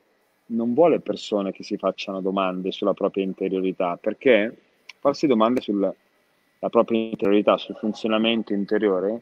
non 0.47 0.73
vuole 0.73 0.99
persone 0.99 1.51
che 1.51 1.63
si 1.63 1.77
facciano 1.77 2.21
domande 2.21 2.71
sulla 2.71 2.93
propria 2.93 3.23
interiorità, 3.23 3.97
perché 3.97 4.55
farsi 4.99 5.27
domande 5.27 5.61
sulla 5.61 5.93
propria 6.69 6.99
interiorità, 6.99 7.57
sul 7.57 7.75
funzionamento 7.75 8.53
interiore, 8.53 9.21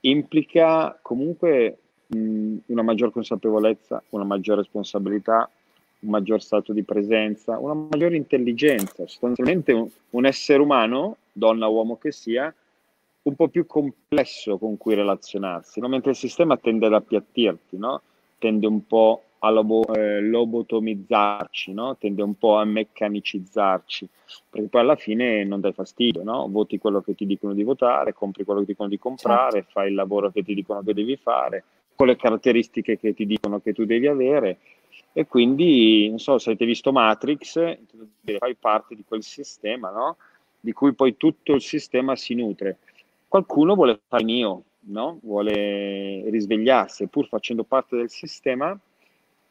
implica 0.00 0.98
comunque 1.02 1.78
mh, 2.06 2.56
una 2.66 2.82
maggior 2.82 3.10
consapevolezza, 3.10 4.02
una 4.10 4.24
maggior 4.24 4.58
responsabilità, 4.58 5.48
un 6.00 6.10
maggior 6.10 6.42
stato 6.42 6.72
di 6.72 6.82
presenza, 6.82 7.58
una 7.58 7.74
maggiore 7.74 8.16
intelligenza, 8.16 9.06
sostanzialmente 9.06 9.72
un, 9.72 9.88
un 10.10 10.26
essere 10.26 10.60
umano, 10.60 11.16
donna 11.32 11.68
o 11.68 11.72
uomo 11.72 11.96
che 11.96 12.12
sia, 12.12 12.52
un 13.22 13.34
po' 13.34 13.48
più 13.48 13.66
complesso 13.66 14.56
con 14.58 14.76
cui 14.76 14.94
relazionarsi, 14.94 15.80
no? 15.80 15.88
mentre 15.88 16.10
il 16.10 16.16
sistema 16.16 16.56
tende 16.56 16.86
ad 16.86 16.94
appiattirti, 16.94 17.76
no? 17.76 18.00
tende 18.38 18.66
un 18.66 18.86
po' 18.86 19.22
a 19.46 19.50
lobo, 19.50 19.86
eh, 19.94 20.20
lobotomizzarci, 20.20 21.72
no? 21.72 21.96
tende 21.96 22.22
un 22.22 22.36
po' 22.36 22.56
a 22.56 22.64
meccanicizzarci, 22.64 24.08
perché 24.50 24.68
poi 24.68 24.80
alla 24.80 24.96
fine 24.96 25.44
non 25.44 25.60
dai 25.60 25.72
fastidio, 25.72 26.22
no? 26.22 26.48
voti 26.48 26.78
quello 26.78 27.00
che 27.00 27.14
ti 27.14 27.26
dicono 27.26 27.54
di 27.54 27.62
votare, 27.62 28.12
compri 28.12 28.44
quello 28.44 28.60
che 28.60 28.66
ti 28.66 28.72
dicono 28.72 28.88
di 28.88 28.98
comprare, 28.98 29.52
certo. 29.52 29.70
fai 29.72 29.88
il 29.88 29.94
lavoro 29.94 30.30
che 30.30 30.42
ti 30.42 30.54
dicono 30.54 30.82
che 30.82 30.94
devi 30.94 31.16
fare, 31.16 31.64
con 31.94 32.06
le 32.06 32.16
caratteristiche 32.16 32.98
che 32.98 33.14
ti 33.14 33.26
dicono 33.26 33.60
che 33.60 33.72
tu 33.72 33.84
devi 33.84 34.06
avere 34.06 34.58
e 35.12 35.26
quindi, 35.26 36.08
non 36.08 36.18
so, 36.18 36.38
se 36.38 36.50
avete 36.50 36.66
visto 36.66 36.92
Matrix, 36.92 37.52
fai 38.38 38.54
parte 38.54 38.94
di 38.94 39.02
quel 39.02 39.22
sistema, 39.22 39.90
no? 39.90 40.16
di 40.60 40.72
cui 40.72 40.92
poi 40.92 41.16
tutto 41.16 41.54
il 41.54 41.62
sistema 41.62 42.16
si 42.16 42.34
nutre. 42.34 42.78
Qualcuno 43.26 43.74
vuole 43.74 43.98
fare 44.06 44.24
mio, 44.24 44.64
no? 44.88 45.18
vuole 45.22 46.28
risvegliarsi, 46.28 47.06
pur 47.06 47.28
facendo 47.28 47.64
parte 47.64 47.96
del 47.96 48.10
sistema, 48.10 48.78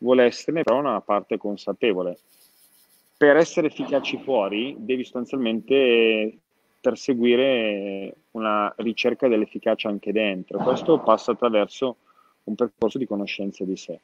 vuole 0.05 0.25
esserne 0.25 0.61
però 0.61 0.77
una 0.77 1.01
parte 1.01 1.37
consapevole. 1.37 2.19
Per 3.17 3.35
essere 3.35 3.67
efficaci 3.67 4.19
fuori 4.19 4.75
devi 4.77 5.03
sostanzialmente 5.03 6.37
perseguire 6.79 8.13
una 8.31 8.71
ricerca 8.77 9.27
dell'efficacia 9.27 9.89
anche 9.89 10.11
dentro. 10.11 10.59
Questo 10.59 10.99
passa 10.99 11.31
attraverso 11.31 11.95
un 12.43 12.53
percorso 12.53 12.99
di 12.99 13.07
conoscenza 13.07 13.63
di 13.63 13.75
sé. 13.75 13.99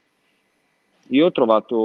Io 1.10 1.28
ho 1.28 1.32
trovato 1.32 1.78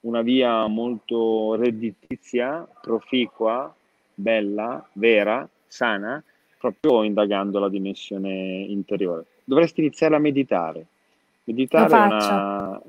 una 0.00 0.22
via 0.22 0.66
molto 0.66 1.54
redditizia, 1.54 2.66
proficua, 2.80 3.72
bella, 4.14 4.84
vera, 4.94 5.48
sana, 5.68 6.22
proprio 6.58 7.04
indagando 7.04 7.60
la 7.60 7.68
dimensione 7.68 8.62
interiore. 8.62 9.26
Dovresti 9.44 9.80
iniziare 9.80 10.16
a 10.16 10.18
meditare 10.18 10.86
Meditare 11.48 11.90
è 11.90 12.06
una... 12.06 12.80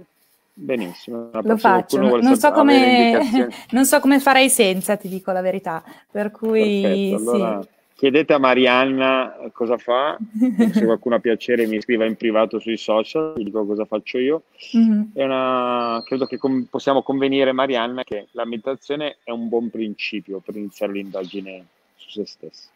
Benissimo. 0.53 1.29
Lo 1.31 1.55
faccio, 1.55 1.97
non 1.97 2.35
so, 2.35 2.51
come, 2.51 3.47
non 3.71 3.85
so, 3.85 4.01
come, 4.01 4.19
farei 4.19 4.49
senza, 4.49 4.97
ti 4.97 5.07
dico 5.07 5.31
la 5.31 5.39
verità. 5.39 5.81
Per 6.11 6.31
cui 6.31 7.13
allora, 7.13 7.61
sì. 7.61 7.69
chiedete 7.95 8.33
a 8.33 8.39
Marianna 8.39 9.37
cosa 9.53 9.77
fa, 9.77 10.17
se 10.73 10.83
qualcuno 10.83 11.15
ha 11.15 11.19
piacere 11.19 11.65
mi 11.65 11.79
scriva 11.79 12.03
in 12.03 12.17
privato 12.17 12.59
sui 12.59 12.75
social, 12.75 13.35
vi 13.37 13.45
dico 13.45 13.65
cosa 13.65 13.85
faccio 13.85 14.17
io. 14.17 14.43
Mm-hmm. 14.75 15.01
Una, 15.13 16.03
credo 16.05 16.25
che 16.25 16.37
com- 16.37 16.65
possiamo 16.69 17.03
convenire, 17.03 17.53
Marianna, 17.53 18.03
che 18.03 18.27
la 18.31 18.43
meditazione 18.43 19.19
è 19.23 19.31
un 19.31 19.47
buon 19.47 19.69
principio 19.69 20.39
per 20.39 20.57
iniziare 20.57 20.91
l'indagine 20.91 21.65
su 21.95 22.09
se 22.09 22.25
stessi. 22.25 22.67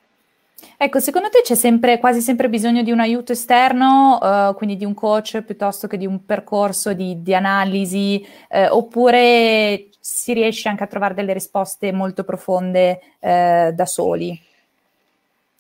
Ecco, 0.77 1.00
secondo 1.00 1.29
te 1.29 1.41
c'è 1.43 1.55
sempre, 1.55 2.00
quasi 2.00 2.19
sempre 2.19 2.50
bisogno 2.50 2.83
di 2.83 2.91
un 2.91 3.00
aiuto 3.00 3.31
esterno, 3.31 4.17
uh, 4.22 4.53
quindi 4.55 4.75
di 4.75 4.86
un 4.86 4.93
coach 4.93 5.41
piuttosto 5.41 5.88
che 5.88 5.98
di 5.98 6.05
un 6.05 6.25
percorso 6.25 6.93
di, 6.93 7.22
di 7.22 7.33
analisi, 7.33 8.25
uh, 8.50 8.75
oppure 8.75 9.88
si 10.00 10.33
riesce 10.33 10.67
anche 10.69 10.83
a 10.83 10.88
trovare 10.88 11.13
delle 11.13 11.33
risposte 11.33 11.91
molto 11.91 12.24
profonde 12.24 13.00
uh, 13.19 13.74
da 13.74 13.86
soli? 13.86 14.38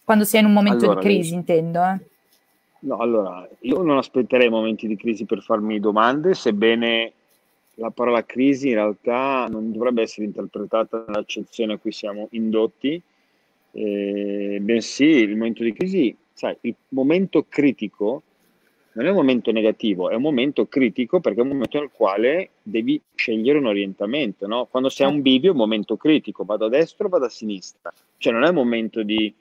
Quando 0.03 0.25
si 0.25 0.35
è 0.35 0.39
in 0.39 0.45
un 0.45 0.53
momento 0.53 0.85
allora, 0.85 0.99
di 0.99 1.05
crisi, 1.05 1.33
intendo. 1.33 1.81
Eh. 1.83 1.99
No, 2.79 2.97
allora, 2.97 3.47
io 3.61 3.81
non 3.81 3.97
aspetterei 3.97 4.49
momenti 4.49 4.87
di 4.87 4.97
crisi 4.97 5.23
per 5.23 5.41
farmi 5.41 5.79
domande, 5.79 6.33
sebbene 6.33 7.13
la 7.75 7.89
parola 7.89 8.23
crisi 8.25 8.69
in 8.69 8.75
realtà 8.75 9.47
non 9.49 9.71
dovrebbe 9.71 10.01
essere 10.01 10.25
interpretata 10.25 11.05
nell'accezione 11.07 11.73
a 11.73 11.77
cui 11.77 11.91
siamo 11.91 12.27
indotti, 12.31 13.01
eh, 13.73 14.59
bensì 14.61 15.05
il 15.05 15.35
momento 15.35 15.63
di 15.63 15.73
crisi, 15.73 16.15
sai, 16.33 16.55
il 16.61 16.75
momento 16.89 17.45
critico 17.47 18.23
non 18.93 19.07
è 19.07 19.09
un 19.09 19.15
momento 19.15 19.51
negativo, 19.51 20.09
è 20.09 20.15
un 20.15 20.21
momento 20.21 20.67
critico 20.67 21.19
perché 21.19 21.39
è 21.39 21.43
un 21.43 21.49
momento 21.49 21.79
nel 21.79 21.89
quale 21.91 22.51
devi 22.61 23.01
scegliere 23.15 23.57
un 23.57 23.65
orientamento, 23.65 24.45
no? 24.45 24.67
Quando 24.69 24.89
sei 24.89 25.07
a 25.07 25.09
un 25.09 25.21
bivio 25.21 25.49
è 25.49 25.51
un 25.53 25.57
momento 25.57 25.97
critico, 25.97 26.43
vado 26.43 26.65
a 26.65 26.69
destra 26.69 27.07
o 27.07 27.09
vado 27.09 27.25
a 27.25 27.29
sinistra, 27.29 27.91
cioè 28.17 28.33
non 28.33 28.43
è 28.43 28.49
un 28.49 28.55
momento 28.55 29.01
di 29.01 29.33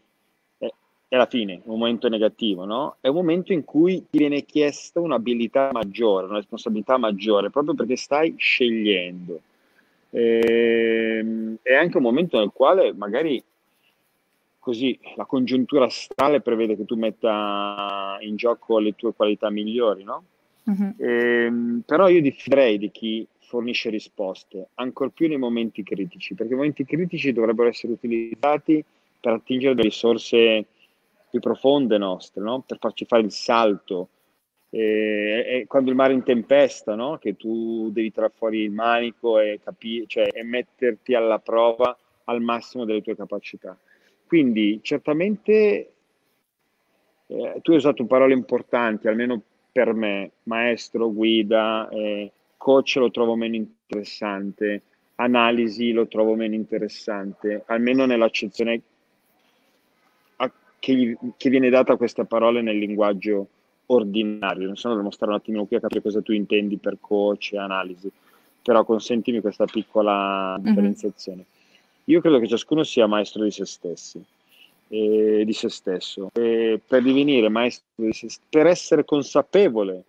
eh, 0.59 0.75
è 1.07 1.17
la 1.17 1.27
fine, 1.27 1.61
un 1.65 1.79
momento 1.79 2.09
negativo, 2.09 2.65
no? 2.65 2.97
È 3.01 3.09
un 3.09 3.15
momento 3.15 3.53
in 3.53 3.65
cui 3.65 4.07
ti 4.09 4.19
viene 4.19 4.45
chiesta 4.45 5.01
un'abilità 5.01 5.69
maggiore, 5.73 6.27
una 6.27 6.37
responsabilità 6.37 6.97
maggiore, 6.97 7.51
proprio 7.51 7.75
perché 7.75 7.97
stai 7.97 8.35
scegliendo. 8.39 9.41
E, 10.09 11.19
ehm, 11.21 11.57
è 11.61 11.75
anche 11.75 11.99
un 11.99 12.03
momento 12.03 12.39
nel 12.39 12.51
quale 12.55 12.95
magari 12.95 13.43
così 14.63 14.97
la 15.17 15.25
congiuntura 15.25 15.87
astrale 15.87 16.41
prevede 16.41 16.77
che 16.77 16.85
tu 16.85 16.95
metta 16.95 18.17
in 18.21 18.37
gioco 18.37 18.79
le 18.79 18.95
tue 18.95 19.13
qualità 19.13 19.51
migliori, 19.51 20.05
no? 20.05 20.23
Uh-huh. 20.63 20.95
Ehm, 20.99 21.83
però 21.85 22.07
io 22.09 22.21
diffiderei 22.21 22.79
di 22.79 22.93
chi 22.93 23.27
fornisce 23.41 23.91
risposte, 23.91 24.69
ancor 24.75 25.11
più 25.11 25.27
nei 25.27 25.37
momenti 25.37 25.83
critici, 25.83 26.37
perché 26.37 26.53
i 26.53 26.57
momenti 26.57 26.85
critici 26.85 27.33
dovrebbero 27.33 27.71
essere 27.71 27.95
utilizzati 27.95 28.85
per 29.19 29.33
attingere 29.33 29.75
delle 29.75 29.89
risorse 29.89 30.65
più 31.29 31.41
profonde 31.41 31.99
nostre, 31.99 32.41
no? 32.41 32.63
per 32.65 32.79
farci 32.79 33.05
fare 33.05 33.23
il 33.23 33.33
salto. 33.33 34.11
E, 34.71 35.45
e 35.45 35.65
quando 35.67 35.91
il 35.91 35.97
mare 35.97 36.13
è 36.13 36.17
in 36.17 36.23
tempesta, 36.23 36.95
no? 36.95 37.19
che 37.19 37.37
tu 37.37 37.91
devi 37.91 38.13
tirare 38.13 38.33
fuori 38.33 38.61
il 38.61 38.71
manico 38.71 39.41
e, 39.41 39.59
capi- 39.61 40.05
cioè, 40.07 40.29
e 40.33 40.45
metterti 40.45 41.15
alla 41.15 41.41
prova 41.41 41.99
al 42.27 42.41
massimo 42.41 42.85
delle 42.85 43.03
tue 43.03 43.17
capacità. 43.17 43.77
Quindi 44.33 44.81
certamente 44.81 45.93
eh, 47.27 47.59
tu 47.61 47.71
hai 47.71 47.77
usato 47.77 48.07
parole 48.07 48.33
importanti, 48.33 49.07
almeno 49.07 49.43
per 49.71 49.93
me, 49.93 50.31
maestro, 50.45 51.13
guida, 51.13 51.87
eh, 51.91 52.33
coach 52.57 52.97
lo 52.97 53.11
trovo 53.11 53.37
meno 53.37 53.57
interessante, 53.57 54.85
analisi 55.17 55.93
lo 55.93 56.09
trovo 56.09 56.35
meno 56.35 56.55
interessante, 56.55 57.65
almeno 57.67 58.07
nell'accezione 58.07 58.81
a, 60.37 60.51
che, 60.79 60.95
gli, 60.95 61.15
che, 61.37 61.51
viene 61.51 61.69
data 61.69 61.93
a 61.93 61.99
queste 61.99 62.25
parole 62.25 62.63
nel 62.63 62.79
linguaggio 62.79 63.49
ordinario. 63.85 64.65
Non 64.65 64.77
so, 64.77 64.89
devo 64.89 65.03
mostrare 65.03 65.33
un 65.33 65.39
attimo 65.41 65.67
qui 65.67 65.77
a 65.77 65.81
capire 65.81 66.01
cosa 66.01 66.23
tu 66.23 66.33
intendi 66.33 66.79
per 66.79 66.97
coach 66.99 67.53
e 67.53 67.59
analisi, 67.59 68.11
però 68.63 68.83
consentimi 68.83 69.43
questa 69.43 69.67
piccola 69.67 70.57
mhm. 70.57 70.65
differenziazione. 70.65 71.45
Mm-hmm. 71.45 71.61
Io 72.05 72.21
credo 72.21 72.39
che 72.39 72.49
ciascuno 72.49 72.83
sia 72.83 73.07
maestro 73.07 73.45
di 73.45 73.51
se 73.51 73.65
stessi, 73.65 74.23
eh, 74.89 75.43
di 75.45 75.53
se 75.53 75.69
stesso. 75.69 76.31
E 76.33 76.81
per 76.85 77.03
divenire 77.03 77.49
maestro 77.49 78.05
di 78.05 78.13
se 78.13 78.29
stesso, 78.29 78.47
per 78.49 78.67
essere 78.67 79.05
consapevole, 79.05 80.05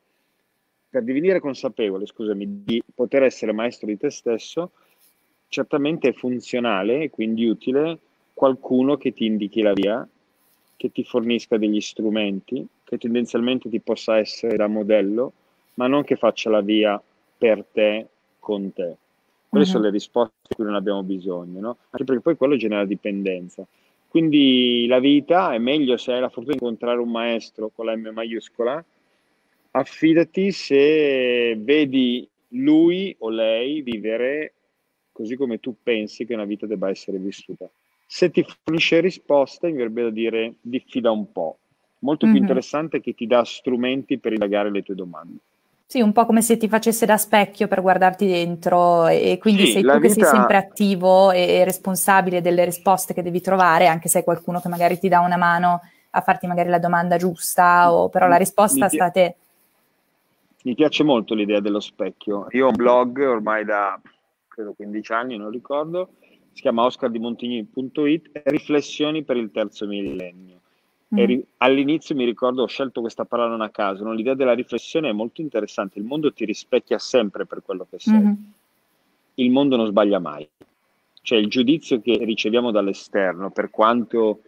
per 0.89 1.03
divenire 1.03 1.39
consapevole, 1.39 2.05
scusami, 2.05 2.63
di 2.63 2.81
poter 2.93 3.23
essere 3.23 3.51
maestro 3.51 3.87
di 3.87 3.97
te 3.97 4.09
stesso, 4.09 4.71
certamente 5.47 6.09
è 6.09 6.13
funzionale 6.13 7.03
e 7.03 7.09
quindi 7.09 7.45
utile 7.45 7.99
qualcuno 8.33 8.97
che 8.97 9.13
ti 9.13 9.25
indichi 9.25 9.61
la 9.61 9.73
via, 9.73 10.07
che 10.75 10.91
ti 10.91 11.03
fornisca 11.03 11.57
degli 11.57 11.79
strumenti, 11.79 12.67
che 12.83 12.97
tendenzialmente 12.97 13.69
ti 13.69 13.79
possa 13.79 14.17
essere 14.17 14.55
da 14.55 14.67
modello, 14.67 15.31
ma 15.75 15.87
non 15.87 16.03
che 16.03 16.15
faccia 16.15 16.49
la 16.49 16.61
via 16.61 17.01
per 17.37 17.63
te, 17.71 18.07
con 18.39 18.73
te. 18.73 18.97
Quelle 19.53 19.65
uh-huh. 19.67 19.71
sono 19.71 19.83
le 19.83 19.91
risposte 19.91 20.33
di 20.49 20.55
cui 20.55 20.65
non 20.65 20.73
abbiamo 20.73 21.03
bisogno, 21.03 21.59
no? 21.59 21.77
Anche 21.91 22.05
perché 22.05 22.21
poi 22.21 22.35
quello 22.35 22.55
genera 22.55 22.85
dipendenza. 22.85 23.63
Quindi 24.07 24.87
la 24.87 24.97
vita 24.97 25.53
è 25.53 25.59
meglio 25.59 25.95
se 25.95 26.11
hai 26.11 26.21
la 26.21 26.29
fortuna 26.29 26.55
di 26.55 26.63
incontrare 26.63 26.99
un 26.99 27.11
maestro 27.11 27.69
con 27.69 27.85
la 27.85 27.95
M 27.95 28.09
maiuscola, 28.11 28.83
affidati 29.69 30.51
se 30.51 31.55
vedi 31.55 32.27
lui 32.49 33.15
o 33.19 33.29
lei 33.29 33.83
vivere 33.83 34.53
così 35.11 35.35
come 35.35 35.59
tu 35.59 35.75
pensi 35.83 36.25
che 36.25 36.33
una 36.33 36.45
vita 36.45 36.65
debba 36.65 36.89
essere 36.89 37.19
vissuta. 37.19 37.69
Se 38.07 38.31
ti 38.31 38.43
fornisce 38.43 39.01
risposte, 39.01 39.67
mi 39.67 39.77
verrebbe 39.77 40.01
da 40.01 40.09
dire 40.09 40.55
diffida 40.61 41.11
un 41.11 41.31
po'. 41.31 41.59
Molto 41.99 42.25
più 42.25 42.33
mm-hmm. 42.33 42.41
interessante 42.41 43.01
che 43.01 43.13
ti 43.13 43.27
dà 43.27 43.43
strumenti 43.43 44.17
per 44.17 44.33
indagare 44.33 44.71
le 44.71 44.81
tue 44.81 44.95
domande. 44.95 45.37
Sì, 45.93 46.01
un 46.01 46.11
po' 46.11 46.25
come 46.25 46.41
se 46.41 46.57
ti 46.57 46.67
facesse 46.67 47.05
da 47.05 47.17
specchio 47.17 47.67
per 47.67 47.83
guardarti 47.83 48.25
dentro 48.25 49.05
e 49.05 49.37
quindi 49.39 49.67
sì, 49.67 49.71
sei 49.73 49.81
tu 49.83 49.89
vita... 49.89 49.99
che 49.99 50.09
sei 50.09 50.23
sempre 50.23 50.57
attivo 50.57 51.29
e 51.29 51.63
responsabile 51.63 52.41
delle 52.41 52.65
risposte 52.65 53.13
che 53.13 53.21
devi 53.21 53.41
trovare, 53.41 53.85
anche 53.85 54.09
se 54.09 54.17
hai 54.17 54.23
qualcuno 54.23 54.59
che 54.59 54.69
magari 54.69 54.97
ti 54.97 55.07
dà 55.07 55.19
una 55.19 55.37
mano 55.37 55.81
a 56.09 56.21
farti 56.21 56.47
magari 56.47 56.69
la 56.69 56.79
domanda 56.79 57.17
giusta, 57.17 57.93
o 57.93 58.09
però 58.09 58.25
la 58.25 58.37
risposta 58.37 58.89
sta 58.89 59.05
a 59.05 59.11
te. 59.11 59.35
Mi 60.63 60.73
piace 60.73 61.03
molto 61.03 61.35
l'idea 61.35 61.59
dello 61.59 61.79
specchio. 61.79 62.47
Io 62.53 62.65
ho 62.65 62.69
un 62.69 62.75
blog 62.75 63.19
ormai 63.19 63.63
da 63.63 64.01
credo 64.47 64.73
15 64.73 65.13
anni, 65.13 65.37
non 65.37 65.51
ricordo, 65.51 66.13
si 66.53 66.61
chiama 66.63 66.85
oscardimontigny.it, 66.85 68.41
Riflessioni 68.45 69.23
per 69.23 69.37
il 69.37 69.51
terzo 69.51 69.85
millennio. 69.85 70.61
Mm. 71.13 71.39
all'inizio 71.57 72.15
mi 72.15 72.25
ricordo, 72.25 72.63
ho 72.63 72.67
scelto 72.67 73.01
questa 73.01 73.25
parola 73.25 73.49
non 73.49 73.61
a 73.61 73.69
caso, 73.69 74.03
no? 74.03 74.13
l'idea 74.13 74.33
della 74.33 74.53
riflessione 74.53 75.09
è 75.09 75.13
molto 75.13 75.41
interessante, 75.41 75.99
il 75.99 76.05
mondo 76.05 76.33
ti 76.33 76.43
rispecchia 76.43 76.97
sempre 76.97 77.45
per 77.45 77.61
quello 77.61 77.85
che 77.89 77.99
sei, 77.99 78.13
mm-hmm. 78.13 78.33
il 79.35 79.51
mondo 79.51 79.75
non 79.75 79.87
sbaglia 79.87 80.19
mai, 80.19 80.47
cioè 81.21 81.37
il 81.37 81.47
giudizio 81.47 82.01
che 82.01 82.17
riceviamo 82.23 82.71
dall'esterno, 82.71 83.51
per 83.51 83.69
quanto 83.69 84.41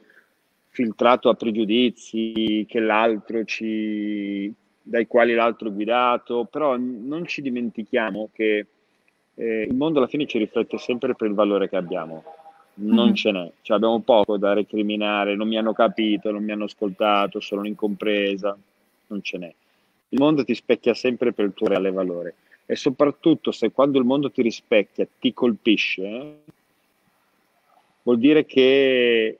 filtrato 0.70 1.30
a 1.30 1.36
pregiudizi 1.36 2.66
che 2.68 2.80
l'altro 2.80 3.44
ci, 3.46 4.52
dai 4.82 5.06
quali 5.08 5.34
l'altro 5.34 5.70
è 5.70 5.72
guidato, 5.72 6.46
però 6.46 6.76
non 6.78 7.26
ci 7.26 7.42
dimentichiamo 7.42 8.30
che 8.34 8.66
eh, 9.36 9.62
il 9.62 9.76
mondo 9.76 10.00
alla 10.00 10.08
fine 10.08 10.26
ci 10.26 10.38
riflette 10.38 10.78
sempre 10.78 11.16
per 11.16 11.28
il 11.28 11.36
valore 11.36 11.70
che 11.70 11.76
abbiamo 11.76 12.24
non 12.76 13.10
mm. 13.10 13.14
ce 13.14 13.32
n'è, 13.32 13.52
cioè, 13.62 13.78
abbiamo 13.78 14.00
poco 14.00 14.38
da 14.38 14.54
recriminare, 14.54 15.36
non 15.36 15.48
mi 15.48 15.58
hanno 15.58 15.74
capito, 15.74 16.32
non 16.32 16.44
mi 16.44 16.52
hanno 16.52 16.66
ascoltato, 16.66 17.40
sono 17.40 17.66
incompresa, 17.66 18.58
non 19.08 19.22
ce 19.22 19.38
n'è. 19.38 19.54
Il 20.10 20.20
mondo 20.20 20.44
ti 20.44 20.54
specchia 20.56 20.94
sempre 20.94 21.34
per 21.34 21.46
il 21.46 21.54
tuo 21.54 21.68
reale 21.68 21.92
valore 21.92 22.36
e 22.66 22.76
soprattutto 22.76 23.52
se 23.52 23.72
quando 23.72 24.00
il 24.00 24.06
mondo 24.06 24.32
ti 24.32 24.42
rispecchia 24.42 25.08
ti 25.20 25.34
colpisce, 25.34 26.40
vuol 28.04 28.18
dire 28.18 28.46
che 28.46 29.38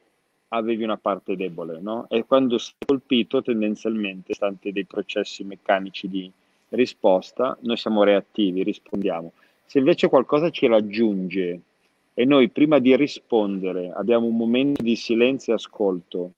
avevi 0.50 0.84
una 0.84 0.98
parte 0.98 1.36
debole, 1.36 1.80
no? 1.82 2.06
E 2.10 2.26
quando 2.26 2.58
sei 2.58 2.76
colpito 2.86 3.42
tendenzialmente, 3.42 4.34
stante 4.34 4.72
dei 4.72 4.86
processi 4.86 5.44
meccanici 5.44 6.08
di 6.08 6.32
risposta, 6.70 7.58
noi 7.62 7.78
siamo 7.78 8.04
reattivi, 8.04 8.64
rispondiamo. 8.64 9.32
Se 9.66 9.80
invece 9.80 10.08
qualcosa 10.08 10.50
ci 10.52 10.68
raggiunge 10.68 11.60
e 12.18 12.24
noi 12.24 12.50
prima 12.50 12.80
di 12.80 12.96
rispondere 12.96 13.92
abbiamo 13.94 14.26
un 14.26 14.38
momento 14.38 14.82
di 14.82 14.96
silenzio 14.96 15.52
e 15.52 15.56
ascolto 15.58 16.32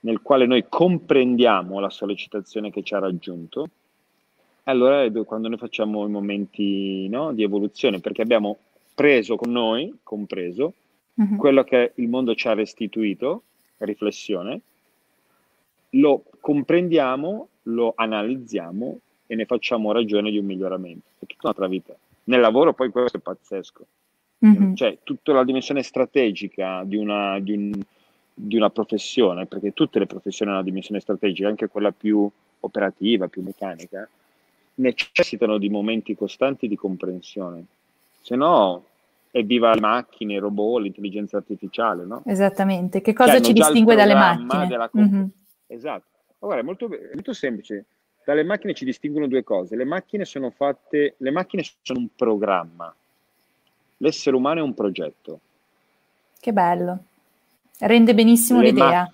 nel 0.00 0.20
quale 0.20 0.44
noi 0.44 0.66
comprendiamo 0.68 1.78
la 1.78 1.88
sollecitazione 1.88 2.72
che 2.72 2.82
ci 2.82 2.92
ha 2.92 2.98
raggiunto, 2.98 3.68
allora 4.64 5.04
è 5.04 5.24
quando 5.24 5.46
noi 5.46 5.56
facciamo 5.56 6.04
i 6.04 6.10
momenti 6.10 7.08
no, 7.08 7.32
di 7.32 7.44
evoluzione, 7.44 8.00
perché 8.00 8.22
abbiamo 8.22 8.58
preso 8.92 9.36
con 9.36 9.52
noi, 9.52 9.98
compreso, 10.02 10.74
uh-huh. 11.14 11.36
quello 11.36 11.62
che 11.62 11.92
il 11.94 12.08
mondo 12.08 12.34
ci 12.34 12.48
ha 12.48 12.54
restituito, 12.54 13.42
riflessione, 13.78 14.60
lo 15.90 16.24
comprendiamo, 16.40 17.48
lo 17.62 17.92
analizziamo 17.94 18.98
e 19.28 19.34
ne 19.36 19.46
facciamo 19.46 19.92
ragione 19.92 20.32
di 20.32 20.38
un 20.38 20.46
miglioramento. 20.46 21.06
È 21.20 21.26
tutta 21.26 21.42
un'altra 21.42 21.68
vita. 21.68 21.94
Nel 22.24 22.40
lavoro 22.40 22.74
poi 22.74 22.90
questo 22.90 23.18
è 23.18 23.20
pazzesco 23.20 23.86
mm-hmm. 24.44 24.74
cioè 24.74 24.98
tutta 25.02 25.32
la 25.32 25.44
dimensione 25.44 25.82
strategica 25.82 26.82
di 26.84 26.96
una, 26.96 27.38
di, 27.40 27.52
un, 27.52 27.72
di 28.34 28.56
una, 28.56 28.70
professione, 28.70 29.46
perché 29.46 29.72
tutte 29.72 29.98
le 29.98 30.06
professioni 30.06 30.50
hanno 30.50 30.60
una 30.60 30.68
dimensione 30.68 31.00
strategica, 31.00 31.48
anche 31.48 31.68
quella 31.68 31.92
più 31.92 32.28
operativa, 32.60 33.28
più 33.28 33.42
meccanica, 33.42 34.08
necessitano 34.74 35.58
di 35.58 35.68
momenti 35.68 36.14
costanti 36.14 36.68
di 36.68 36.76
comprensione, 36.76 37.64
se 38.20 38.36
no 38.36 38.84
evviva 39.32 39.72
le 39.72 39.80
macchine, 39.80 40.34
i 40.34 40.38
robot, 40.38 40.82
l'intelligenza 40.82 41.38
artificiale, 41.38 42.04
no? 42.04 42.22
Esattamente, 42.26 43.00
che 43.00 43.12
cosa 43.12 43.40
ci 43.40 43.52
distingue 43.52 43.94
dalle 43.94 44.14
macchine? 44.14 44.76
Comp- 44.90 44.96
mm-hmm. 44.96 45.24
Esatto, 45.66 46.06
ma 46.38 46.46
guarda, 46.46 46.62
è 46.62 46.64
molto, 46.64 46.86
è 46.92 47.14
molto 47.14 47.32
semplice. 47.32 47.86
Dalle 48.24 48.44
macchine 48.44 48.74
ci 48.74 48.84
distinguono 48.84 49.26
due 49.26 49.42
cose. 49.42 49.74
Le 49.74 49.84
macchine 49.84 50.24
sono 50.24 50.50
fatte, 50.50 51.16
le 51.16 51.30
macchine 51.30 51.64
sono 51.82 51.98
un 52.00 52.08
programma, 52.14 52.94
L'essere 54.02 54.34
umano 54.36 54.58
è 54.58 54.62
un 54.62 54.74
progetto. 54.74 55.40
Che 56.38 56.52
bello. 56.52 57.04
Rende 57.78 58.14
benissimo 58.14 58.60
Le 58.60 58.66
l'idea. 58.66 59.02
Ma- 59.02 59.12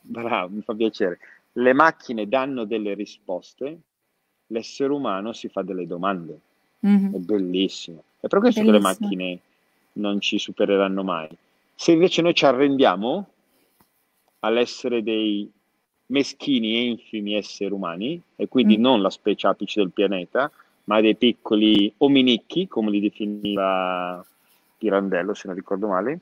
Bravo, 0.00 0.54
mi 0.54 0.62
fa 0.62 0.74
piacere. 0.74 1.18
Le 1.52 1.72
macchine 1.72 2.28
danno 2.28 2.64
delle 2.64 2.94
risposte, 2.94 3.78
l'essere 4.48 4.92
umano 4.92 5.32
si 5.32 5.48
fa 5.48 5.62
delle 5.62 5.86
domande. 5.86 6.38
Mm-hmm. 6.86 7.14
È 7.14 7.18
bellissimo. 7.18 8.02
È 8.20 8.28
per 8.28 8.38
questo 8.38 8.60
bellissimo. 8.60 8.88
che 8.88 8.94
le 8.94 9.06
macchine 9.06 9.38
non 9.94 10.20
ci 10.20 10.38
supereranno 10.38 11.02
mai. 11.02 11.28
Se 11.74 11.92
invece 11.92 12.22
noi 12.22 12.34
ci 12.34 12.44
arrendiamo 12.44 13.26
all'essere 14.40 15.02
dei 15.02 15.50
meschini 16.06 16.76
e 16.76 16.84
infimi 16.84 17.34
esseri 17.34 17.72
umani, 17.72 18.20
e 18.36 18.46
quindi 18.46 18.78
mm. 18.78 18.80
non 18.80 19.02
la 19.02 19.10
specie 19.10 19.48
apice 19.48 19.80
del 19.80 19.90
pianeta, 19.90 20.50
ma 20.84 21.00
dei 21.00 21.16
piccoli 21.16 21.92
ominicchi, 21.98 22.68
come 22.68 22.90
li 22.90 23.00
definiva 23.00 24.24
Pirandello, 24.76 25.34
se 25.34 25.46
non 25.46 25.56
ricordo 25.56 25.88
male. 25.88 26.20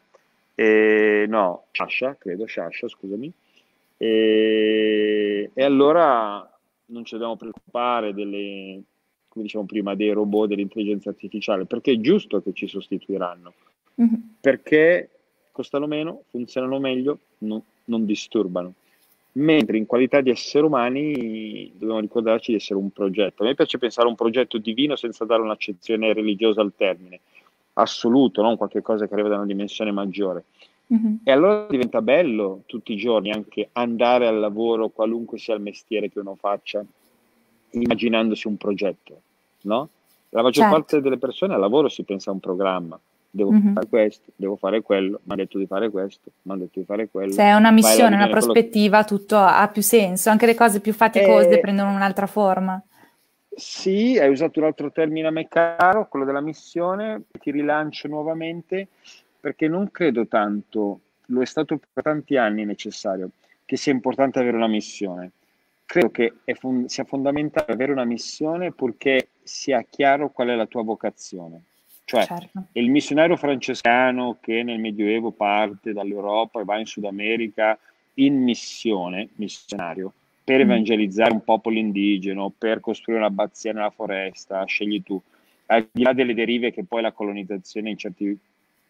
E, 0.55 1.25
no, 1.29 1.65
Sciascia, 1.73 2.17
credo, 2.17 2.47
Sciascia, 2.47 2.89
scusami. 2.89 3.33
E, 3.97 5.51
e, 5.53 5.65
allora 5.65 6.49
non 6.87 7.05
ci 7.05 7.13
dobbiamo 7.15 7.37
preoccupare 7.37 8.13
delle, 8.13 8.83
come 9.29 9.45
diciamo 9.45 9.65
prima, 9.65 9.95
dei 9.95 10.11
robot, 10.11 10.49
dell'intelligenza 10.49 11.11
artificiale, 11.11 11.65
perché 11.65 11.93
è 11.93 12.01
giusto 12.01 12.43
che 12.43 12.53
ci 12.53 12.67
sostituiranno, 12.69 13.53
mm-hmm. 14.01 14.21
perché 14.41 15.09
costano 15.51 15.87
meno, 15.87 16.23
funzionano 16.29 16.79
meglio, 16.79 17.19
no, 17.39 17.65
non 17.87 18.05
disturbano 18.05 18.75
mentre 19.33 19.79
in 19.79 19.87
qualità 19.87 20.21
di 20.21 20.31
esseri 20.31 20.65
umani 20.65 21.71
dobbiamo 21.75 22.01
ricordarci 22.01 22.51
di 22.51 22.59
essere 22.59 22.79
un 22.79 22.91
progetto. 22.91 23.43
A 23.43 23.47
me 23.47 23.55
piace 23.55 23.79
pensare 23.79 24.07
a 24.07 24.11
un 24.11 24.17
progetto 24.17 24.59
divino 24.59 24.97
senza 24.97 25.25
dare 25.25 25.43
un'accezione 25.43 26.13
religiosa 26.13 26.61
al 26.61 26.73
termine, 26.77 27.21
assoluto, 27.75 28.43
non 28.43 28.57
qualche 28.57 28.83
cosa 28.83 29.07
che 29.07 29.15
arriva 29.15 29.29
da 29.29 29.37
una 29.37 29.47
dimensione 29.47 29.91
maggiore. 29.91 30.45
Mm-hmm. 30.93 31.15
E 31.25 31.33
allora 31.33 31.67
diventa 31.71 32.03
bello 32.03 32.63
tutti 32.67 32.93
i 32.93 32.97
giorni 32.97 33.31
anche 33.31 33.71
andare 33.73 34.27
al 34.27 34.39
lavoro, 34.39 34.89
qualunque 34.89 35.39
sia 35.39 35.55
il 35.55 35.63
mestiere 35.63 36.11
che 36.11 36.19
uno 36.19 36.35
faccia, 36.35 36.85
immaginandosi 37.71 38.47
un 38.47 38.59
progetto, 38.59 39.21
no? 39.63 39.89
La 40.31 40.43
maggior 40.43 40.65
certo. 40.65 40.79
parte 40.79 41.01
delle 41.01 41.19
persone 41.19 41.55
al 41.55 41.61
lavoro 41.61 41.89
si 41.89 42.03
pensa 42.03 42.31
a 42.31 42.35
un 42.35 42.41
programma, 42.41 42.99
devo 43.35 43.51
mm-hmm. 43.51 43.73
fare 43.73 43.89
questo, 43.89 44.31
devo 44.37 44.57
fare 44.57 44.83
quello, 44.83 45.21
mi 45.25 45.33
ha 45.33 45.37
detto 45.37 45.59
di 45.59 45.67
fare 45.67 45.91
questo, 45.91 46.31
mi 46.43 46.53
ha 46.53 46.57
detto 46.57 46.79
di 46.79 46.85
fare 46.85 47.09
quello. 47.09 47.33
Se 47.33 47.43
è 47.43 47.55
una 47.55 47.71
missione, 47.71 48.15
una 48.15 48.29
prospettiva, 48.29 49.03
quello... 49.03 49.19
tutto 49.19 49.39
ha 49.39 49.67
più 49.69 49.83
senso, 49.83 50.29
anche 50.29 50.47
le 50.47 50.55
cose 50.55 50.81
più 50.81 50.93
faticose 50.93 51.49
eh, 51.49 51.59
prendono 51.59 51.93
un'altra 51.93 52.27
forma. 52.27 52.81
Sì, 53.55 54.19
hai 54.19 54.31
usato 54.31 54.61
un 54.61 54.67
altro 54.67 54.93
termine 54.93 55.29
a 55.29 55.31
me 55.31 55.49
caro, 55.49 56.09
quello 56.09 56.27
della 56.27 56.41
missione, 56.41 57.23
ti 57.41 57.51
rilancio 57.51 58.07
nuovamente, 58.07 58.89
perché 59.41 59.67
non 59.67 59.91
credo 59.91 60.27
tanto, 60.27 61.01
lo 61.27 61.41
è 61.41 61.47
stato 61.47 61.81
per 61.93 62.03
tanti 62.03 62.37
anni 62.37 62.65
necessario, 62.67 63.31
che 63.65 63.77
sia 63.77 63.93
importante 63.93 64.39
avere 64.39 64.57
una 64.57 64.69
missione. 64.69 65.31
Credo 65.87 66.11
che 66.11 66.35
fon- 66.55 66.89
sia 66.89 67.05
fondamentale 67.05 67.73
avere 67.73 67.93
una 67.93 68.05
missione 68.05 68.73
purché 68.73 69.29
sia 69.43 69.85
chiaro 69.89 70.31
qual 70.31 70.49
è 70.49 70.55
la 70.55 70.67
tua 70.67 70.83
vocazione 70.83 71.65
cioè, 72.05 72.25
certo. 72.25 72.65
il 72.73 72.91
missionario 72.91 73.37
francescano 73.37 74.39
che 74.41 74.63
nel 74.63 74.79
Medioevo 74.79 75.31
parte 75.31 75.93
dall'Europa 75.93 76.61
e 76.61 76.65
va 76.65 76.79
in 76.79 76.87
Sud 76.87 77.05
America 77.05 77.79
in 78.15 78.43
missione, 78.43 79.29
missionario, 79.37 80.13
per 80.45 80.59
mm. 80.59 80.63
evangelizzare 80.63 81.33
un 81.33 81.45
popolo 81.45 81.79
indigeno, 81.79 82.53
per 82.57 82.81
costruire 82.81 83.21
un'abbazia 83.21 83.73
nella 83.73 83.91
foresta, 83.91 84.65
scegli 84.65 85.03
tu. 85.03 85.21
Al 85.67 85.89
di 85.91 86.03
là 86.03 86.13
delle 86.13 86.35
derive 86.35 86.73
che 86.73 86.85
poi 86.85 87.01
la 87.01 87.13
colonizzazione 87.13 87.91
in 87.91 87.97
certi 87.97 88.39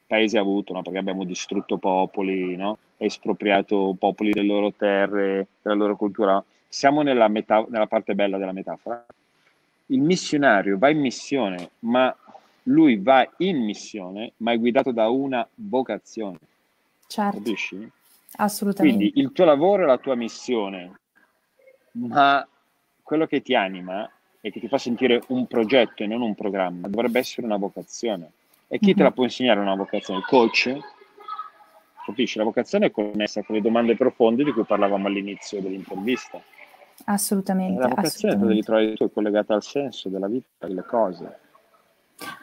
paesi 0.06 0.36
ha 0.36 0.40
avuto, 0.40 0.72
no? 0.72 0.82
perché 0.82 0.98
abbiamo 0.98 1.24
distrutto 1.24 1.76
popoli, 1.78 2.56
no? 2.56 2.78
espropriato 2.96 3.94
popoli 3.98 4.30
delle 4.30 4.46
loro 4.46 4.72
terre, 4.72 5.46
della 5.62 5.76
loro 5.76 5.96
cultura. 5.96 6.42
Siamo 6.66 7.02
nella, 7.02 7.28
meta- 7.28 7.66
nella 7.68 7.86
parte 7.86 8.14
bella 8.14 8.38
della 8.38 8.52
metafora. 8.52 9.04
Il 9.86 10.00
missionario 10.00 10.78
va 10.78 10.88
in 10.88 11.00
missione, 11.00 11.70
ma 11.80 12.14
lui 12.64 12.96
va 12.96 13.28
in 13.38 13.64
missione, 13.64 14.32
ma 14.38 14.52
è 14.52 14.58
guidato 14.58 14.92
da 14.92 15.08
una 15.08 15.46
vocazione. 15.54 16.38
Certo. 17.06 17.38
Capisci? 17.38 17.90
Assolutamente. 18.36 18.98
Quindi 18.98 19.20
il 19.20 19.32
tuo 19.32 19.44
lavoro 19.44 19.82
è 19.82 19.86
la 19.86 19.98
tua 19.98 20.14
missione, 20.14 20.98
ma 21.92 22.46
quello 23.02 23.26
che 23.26 23.42
ti 23.42 23.54
anima 23.54 24.08
e 24.40 24.50
che 24.50 24.60
ti 24.60 24.68
fa 24.68 24.78
sentire 24.78 25.22
un 25.28 25.46
progetto 25.46 26.02
e 26.02 26.06
non 26.06 26.22
un 26.22 26.34
programma 26.34 26.88
dovrebbe 26.88 27.18
essere 27.18 27.46
una 27.46 27.58
vocazione. 27.58 28.30
E 28.68 28.78
chi 28.78 28.86
mm-hmm. 28.86 28.96
te 28.96 29.02
la 29.02 29.08
mhm. 29.08 29.14
può 29.14 29.24
insegnare 29.24 29.60
una 29.60 29.74
vocazione? 29.74 30.20
Il 30.20 30.26
coach? 30.26 30.78
Capisci? 32.06 32.38
La 32.38 32.44
vocazione 32.44 32.86
è 32.86 32.90
connessa 32.90 33.42
con 33.42 33.54
le 33.54 33.60
domande 33.60 33.94
profonde 33.94 34.44
di 34.44 34.52
cui 34.52 34.64
parlavamo 34.64 35.06
all'inizio 35.06 35.60
dell'intervista. 35.60 36.40
Assolutamente. 37.04 37.80
La 37.80 37.88
vocazione 37.88 38.34
assolutamente. 38.34 38.46
devi 38.46 38.62
trovare 38.62 38.94
tu, 38.94 39.04
è 39.04 39.12
collegata 39.12 39.54
al 39.54 39.62
senso 39.62 40.08
della 40.08 40.26
vita, 40.26 40.66
delle 40.66 40.84
cose. 40.84 41.38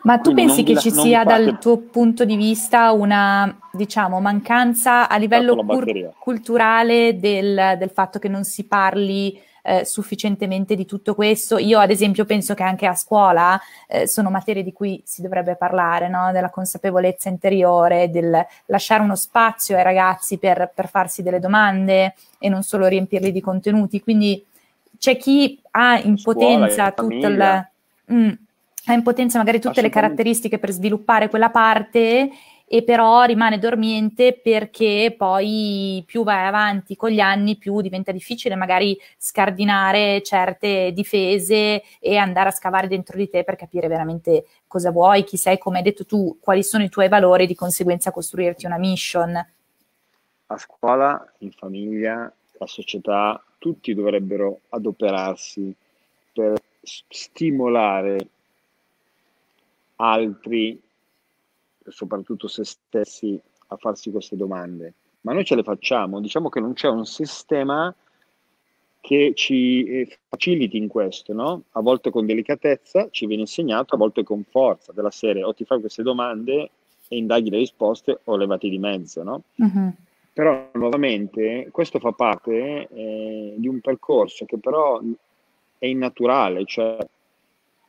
Ma 0.04 0.18
tu 0.18 0.32
Quindi 0.32 0.46
pensi 0.46 0.64
che 0.64 0.74
vi- 0.74 0.80
ci 0.80 0.92
sia 0.92 1.24
fate- 1.24 1.44
dal 1.44 1.60
tuo 1.60 1.78
punto 1.78 2.26
di 2.26 2.36
vista 2.36 2.92
una, 2.92 3.58
diciamo, 3.72 4.20
mancanza 4.22 5.08
a 5.10 5.18
livello 5.18 5.56
la 5.56 5.64
cur- 5.64 6.14
culturale 6.18 7.20
del, 7.20 7.76
del 7.78 7.90
fatto 7.90 8.20
che 8.20 8.28
non 8.28 8.44
si 8.44 8.66
parli 8.66 9.42
eh, 9.62 9.84
sufficientemente 9.86 10.74
di 10.76 10.86
tutto 10.86 11.14
questo? 11.14 11.58
Io, 11.58 11.80
ad 11.80 11.92
esempio, 11.92 12.26
penso 12.26 12.54
che 12.54 12.64
anche 12.64 12.86
a 12.86 12.96
scuola 12.96 13.60
eh, 13.88 14.08
sono 14.08 14.30
materie 14.30 14.64
di 14.64 14.72
cui 14.72 15.02
si 15.06 15.22
dovrebbe 15.22 15.56
parlare, 15.56 16.08
no? 16.08 16.32
Della 16.32 16.50
consapevolezza 16.50 17.30
interiore, 17.30 18.10
del 18.10 18.46
lasciare 18.68 19.04
uno 19.04 19.16
spazio 19.16 19.76
ai 19.76 19.84
ragazzi 19.84 20.38
per, 20.38 20.72
per 20.74 20.88
farsi 20.88 21.22
delle 21.22 21.40
domande 21.40 22.16
e 22.40 22.50
non 22.50 22.64
solo 22.64 22.88
riempirli 22.88 23.32
di 23.32 23.42
contenuti. 23.42 24.00
Quindi 24.02 24.44
c'è 24.98 25.18
chi 25.18 25.60
ha 25.72 26.00
in 26.00 26.18
Scuola 26.18 26.40
potenza 26.40 26.92
tutto 26.92 27.28
il... 27.28 27.68
Mm, 28.14 28.32
ha 28.92 28.96
in 28.96 29.04
potenza 29.04 29.38
magari 29.38 29.60
tutte 29.60 29.82
le 29.82 29.90
caratteristiche 29.90 30.58
per 30.58 30.72
sviluppare 30.72 31.30
quella 31.30 31.52
parte 31.52 32.30
e 32.72 32.84
però 32.84 33.24
rimane 33.24 33.58
dormiente 33.58 34.34
perché 34.34 35.16
poi 35.18 36.04
più 36.06 36.24
vai 36.24 36.46
avanti 36.46 36.96
con 36.96 37.10
gli 37.10 37.20
anni 37.20 37.58
più 37.58 37.82
diventa 37.82 38.12
difficile 38.12 38.56
magari 38.56 38.98
scardinare 39.18 40.22
certe 40.22 40.92
difese 40.94 41.82
e 42.00 42.18
andare 42.18 42.50
a 42.50 42.52
scavare 42.52 42.88
dentro 42.88 43.18
di 43.18 43.28
te 43.28 43.44
per 43.44 43.56
capire 43.56 43.88
veramente 43.88 44.46
cosa 44.68 44.92
vuoi, 44.92 45.24
chi 45.24 45.38
sei, 45.38 45.58
come 45.58 45.78
hai 45.78 45.84
detto 45.84 46.06
tu, 46.06 46.38
quali 46.40 46.64
sono 46.64 46.84
i 46.84 46.90
tuoi 46.90 47.08
valori 47.08 47.44
e 47.44 47.48
di 47.48 47.56
conseguenza 47.56 48.12
costruirti 48.12 48.68
una 48.68 48.78
mission. 48.78 49.36
A 50.52 50.58
scuola, 50.58 51.32
in 51.40 51.52
famiglia, 51.52 52.32
la 52.58 52.68
società, 52.68 53.42
tutti 53.58 53.96
dovrebbero 53.96 54.60
adoperarsi 54.70 55.74
per 56.32 56.60
stimolare 56.82 58.28
altri, 60.02 60.80
soprattutto 61.88 62.48
se 62.48 62.64
stessi, 62.64 63.40
a 63.68 63.78
farsi 63.78 64.12
queste 64.12 64.36
domande. 64.36 64.94
Ma 65.22 65.34
noi 65.34 65.46
ce 65.46 65.56
le 65.56 65.64
facciamo, 65.64 66.22
diciamo 66.22 66.50
che 66.50 66.60
non 66.60 66.74
c'è 66.74 66.88
un 66.88 67.06
sistema 67.06 67.94
che 69.02 69.34
ci 69.36 69.84
eh, 69.86 70.20
faciliti 70.28 70.78
in 70.78 70.88
questo, 70.88 71.34
no? 71.34 71.64
A 71.72 71.82
volte 71.82 72.10
con 72.10 72.26
delicatezza 72.26 73.10
ci 73.12 73.26
viene 73.26 73.44
insegnato, 73.44 73.96
a 73.96 73.98
volte 73.98 74.24
con 74.24 74.44
forza, 74.44 74.92
della 74.92 75.12
serie 75.12 75.44
o 75.44 75.54
ti 75.54 75.66
fai 75.66 75.80
queste 75.80 76.04
domande 76.04 76.70
e 77.08 77.18
indaghi 77.18 77.50
le 77.50 77.58
risposte 77.58 78.20
o 78.26 78.36
levati 78.38 78.70
di 78.70 78.78
mezzo, 78.78 79.24
no? 79.24 79.44
Mhm. 79.56 79.96
Però 80.32 80.70
nuovamente 80.74 81.68
questo 81.72 82.00
fa 82.00 82.12
parte 82.12 82.88
eh, 82.88 83.56
di 83.58 83.68
un 83.68 83.82
percorso 83.82 84.46
che 84.46 84.58
però 84.58 85.02
è 85.78 85.86
innaturale, 85.86 86.66
cioè 86.66 86.98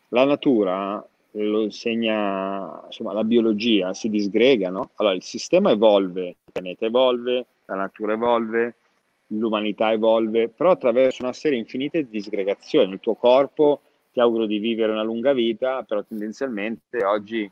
la 0.09 0.25
natura 0.25 1.05
lo 1.33 1.63
insegna, 1.63 2.83
insomma, 2.87 3.13
la 3.13 3.25
biologia 3.25 3.95
si 3.95 4.09
disgrega, 4.09 4.71
no? 4.71 4.91
Allora 4.97 5.15
il 5.15 5.23
sistema 5.23 5.71
evolve, 5.71 6.29
il 6.29 6.37
pianeta 6.53 6.87
evolve, 6.87 7.47
la 7.67 7.75
natura 7.77 8.15
evolve, 8.15 8.75
l'umanità 9.29 9.93
evolve, 9.93 10.49
però 10.49 10.73
attraverso 10.73 11.23
una 11.23 11.33
serie 11.33 11.59
infinita 11.59 11.99
di 11.99 12.09
disgregazioni. 12.09 12.93
Il 12.93 13.01
tuo 13.01 13.15
corpo, 13.15 13.81
ti 14.13 14.21
auguro 14.21 14.47
di 14.47 14.59
vivere 14.59 14.91
una 14.93 15.05
lunga 15.05 15.33
vita, 15.33 15.83
però 15.85 16.03
tendenzialmente 16.03 17.05
oggi 17.05 17.49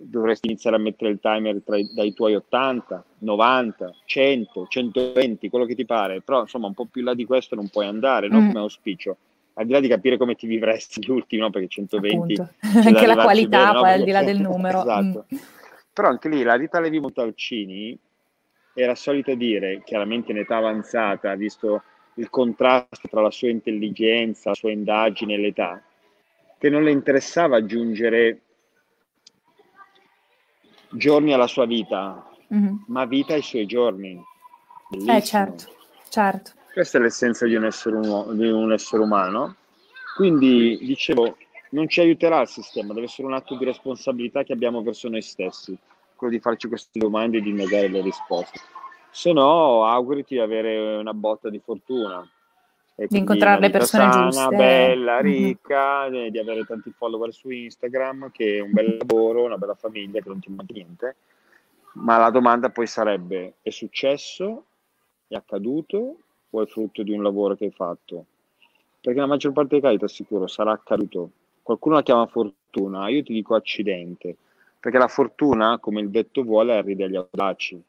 dovresti 0.00 0.46
iniziare 0.46 0.76
a 0.76 0.78
mettere 0.78 1.10
il 1.10 1.18
timer 1.20 1.60
i- 1.76 1.90
dai 1.94 2.14
tuoi 2.14 2.34
80, 2.34 3.04
90, 3.18 3.92
100, 4.06 4.66
120, 4.68 5.50
quello 5.50 5.64
che 5.66 5.74
ti 5.74 5.84
pare, 5.84 6.22
però 6.22 6.42
insomma 6.42 6.68
un 6.68 6.74
po' 6.74 6.86
più 6.86 7.02
là 7.02 7.14
di 7.14 7.24
questo 7.24 7.54
non 7.56 7.68
puoi 7.68 7.86
andare, 7.86 8.28
no? 8.28 8.40
Mm. 8.40 8.46
Come 8.46 8.60
auspicio. 8.60 9.16
Al 9.58 9.66
di 9.66 9.72
là 9.72 9.80
di 9.80 9.88
capire 9.88 10.16
come 10.16 10.36
ti 10.36 10.46
vivresti 10.46 11.00
gli 11.04 11.10
ultimi, 11.10 11.42
no? 11.42 11.50
Perché 11.50 11.66
120 11.66 12.34
Appunto. 12.34 12.54
c'è 12.60 12.68
da 12.80 12.88
Anche 12.88 13.06
la 13.06 13.22
qualità 13.22 13.58
bene, 13.58 13.72
no? 13.72 13.80
poi 13.80 13.90
al 13.90 14.04
di 14.04 14.10
là 14.12 14.22
del 14.24 14.40
numero. 14.40 14.80
Esatto. 14.80 15.26
Mm. 15.34 15.38
Però 15.92 16.08
anche 16.08 16.28
lì 16.28 16.42
la 16.44 16.54
Rita 16.54 16.78
Levi 16.78 17.00
Montalcini 17.00 17.98
era 18.72 18.94
solita 18.94 19.34
dire, 19.34 19.82
chiaramente 19.84 20.30
in 20.30 20.38
età 20.38 20.58
avanzata, 20.58 21.34
visto 21.34 21.82
il 22.14 22.30
contrasto 22.30 23.08
tra 23.08 23.20
la 23.20 23.30
sua 23.32 23.48
intelligenza, 23.48 24.50
la 24.50 24.54
sua 24.54 24.70
indagine 24.70 25.34
e 25.34 25.38
l'età, 25.38 25.82
che 26.56 26.68
non 26.70 26.84
le 26.84 26.92
interessava 26.92 27.56
aggiungere 27.56 28.42
giorni 30.90 31.32
alla 31.32 31.48
sua 31.48 31.66
vita, 31.66 32.24
Mhm. 32.48 32.84
ma 32.86 33.04
vita 33.06 33.34
ai 33.34 33.42
suoi 33.42 33.66
giorni. 33.66 34.20
Bellissimo. 34.88 35.16
Eh 35.16 35.22
certo, 35.22 35.64
certo. 36.08 36.52
Questa 36.78 36.98
è 36.98 37.00
l'essenza 37.00 37.44
di 37.44 37.56
un 37.56 37.64
essere, 37.64 37.96
umo- 37.96 38.32
di 38.32 38.48
un 38.48 38.72
essere 38.72 39.02
umano. 39.02 39.56
Quindi, 40.14 40.78
dicevo, 40.80 41.36
non 41.70 41.88
ci 41.88 41.98
aiuterà 41.98 42.40
il 42.40 42.46
sistema, 42.46 42.94
deve 42.94 43.06
essere 43.06 43.26
un 43.26 43.34
atto 43.34 43.56
di 43.56 43.64
responsabilità 43.64 44.44
che 44.44 44.52
abbiamo 44.52 44.80
verso 44.80 45.08
noi 45.08 45.22
stessi, 45.22 45.76
quello 46.14 46.34
di 46.34 46.38
farci 46.38 46.68
queste 46.68 47.00
domande 47.00 47.38
e 47.38 47.40
di 47.40 47.50
negare 47.50 47.88
le 47.88 48.00
risposte. 48.00 48.60
Se 49.10 49.32
no, 49.32 49.86
auguriti 49.86 50.34
di 50.34 50.40
avere 50.40 50.98
una 50.98 51.12
botta 51.12 51.50
di 51.50 51.58
fortuna. 51.58 52.18
Quindi 52.94 53.16
incontrare 53.18 53.60
le 53.60 53.70
persone 53.70 54.04
sana, 54.04 54.30
giuste. 54.30 54.54
bella, 54.54 55.16
Mhm. 55.16 55.22
ricca, 55.22 56.06
eh, 56.06 56.30
di 56.30 56.38
avere 56.38 56.64
tanti 56.64 56.92
follower 56.96 57.32
su 57.32 57.50
Instagram, 57.50 58.30
che 58.30 58.58
è 58.58 58.60
un 58.60 58.70
bel 58.70 58.98
lavoro, 58.98 59.42
una 59.42 59.58
bella 59.58 59.74
famiglia, 59.74 60.20
che 60.20 60.28
non 60.28 60.38
ti 60.38 60.48
manca 60.50 60.72
niente. 60.74 61.16
Ma 61.94 62.18
la 62.18 62.30
domanda 62.30 62.70
poi 62.70 62.86
sarebbe: 62.86 63.54
è 63.62 63.70
successo? 63.70 64.66
È 65.26 65.34
accaduto? 65.34 66.18
O 66.50 66.62
è 66.62 66.66
frutto 66.66 67.02
di 67.02 67.12
un 67.12 67.22
lavoro 67.22 67.54
che 67.56 67.66
hai 67.66 67.70
fatto? 67.70 68.24
Perché 69.00 69.20
la 69.20 69.26
maggior 69.26 69.52
parte 69.52 69.68
dei 69.74 69.80
casi, 69.80 69.98
ti 69.98 70.04
assicuro, 70.04 70.46
sarà 70.46 70.72
accaduto. 70.72 71.30
Qualcuno 71.62 71.96
la 71.96 72.02
chiama 72.02 72.26
fortuna, 72.26 73.08
io 73.08 73.22
ti 73.22 73.32
dico 73.32 73.54
accidente, 73.54 74.36
perché 74.80 74.98
la 74.98 75.08
fortuna, 75.08 75.78
come 75.78 76.00
il 76.00 76.10
detto 76.10 76.42
vuole, 76.42 76.74
arriva 76.76 77.04
agli 77.04 77.16
audaci. 77.16 77.80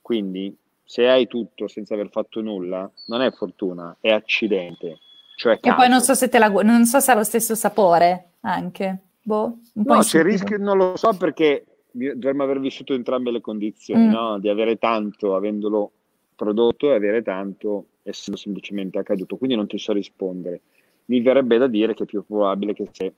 Quindi, 0.00 0.54
se 0.84 1.08
hai 1.08 1.26
tutto 1.26 1.68
senza 1.68 1.94
aver 1.94 2.10
fatto 2.10 2.40
nulla, 2.42 2.88
non 3.06 3.22
è 3.22 3.30
fortuna, 3.32 3.96
è 4.00 4.10
accidente. 4.10 4.98
Cioè 5.36 5.58
E 5.62 5.74
poi 5.74 5.88
non 5.88 6.00
so 6.02 6.14
se 6.14 6.28
te 6.28 6.38
la 6.38 6.48
non 6.48 6.84
so 6.84 7.00
se 7.00 7.10
ha 7.10 7.14
lo 7.14 7.24
stesso 7.24 7.54
sapore 7.54 8.32
anche. 8.40 8.98
Boh, 9.22 9.56
No, 9.74 10.00
c'è 10.00 10.22
rischio, 10.22 10.58
non 10.58 10.76
lo 10.76 10.96
so 10.96 11.16
perché 11.16 11.64
dovremmo 11.90 12.42
aver 12.42 12.60
vissuto 12.60 12.92
entrambe 12.92 13.30
le 13.30 13.40
condizioni, 13.40 14.06
Mm. 14.06 14.10
no? 14.10 14.38
Di 14.38 14.48
avere 14.48 14.76
tanto 14.76 15.34
avendolo 15.34 15.90
prodotto 16.36 16.90
e 16.90 16.94
avere 16.94 17.22
tanto 17.22 17.86
essendo 18.02 18.38
semplicemente 18.38 18.98
accaduto. 18.98 19.36
Quindi 19.36 19.56
non 19.56 19.66
ti 19.66 19.78
so 19.78 19.92
rispondere. 19.92 20.60
Mi 21.06 21.20
verrebbe 21.20 21.58
da 21.58 21.66
dire 21.66 21.94
che 21.94 22.04
è 22.04 22.06
più 22.06 22.24
probabile 22.24 22.74
che 22.74 22.88
se 22.90 23.14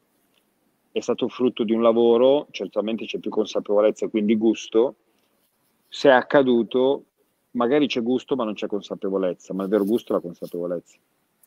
è 0.93 1.01
stato 1.01 1.29
frutto 1.29 1.65
di 1.65 1.73
un 1.73 1.83
lavoro, 1.83 2.47
certamente 2.51 3.05
c'è 3.05 3.19
più 3.19 3.31
consapevolezza 3.31 4.07
e 4.07 4.11
quindi 4.11 4.37
gusto. 4.37 4.97
Se 5.89 6.09
è 6.09 6.13
accaduto, 6.13 7.05
magari 7.53 7.87
c'è 7.87 8.03
gusto 8.03 8.37
ma 8.37 8.45
non 8.45 8.55
c'è 8.55 8.67
consapevolezza, 8.67 9.55
ma 9.55 9.65
il 9.65 9.69
vero 9.69 9.85
gusto 9.85 10.13
è 10.13 10.17
la 10.17 10.23
consapevolezza. 10.23 10.97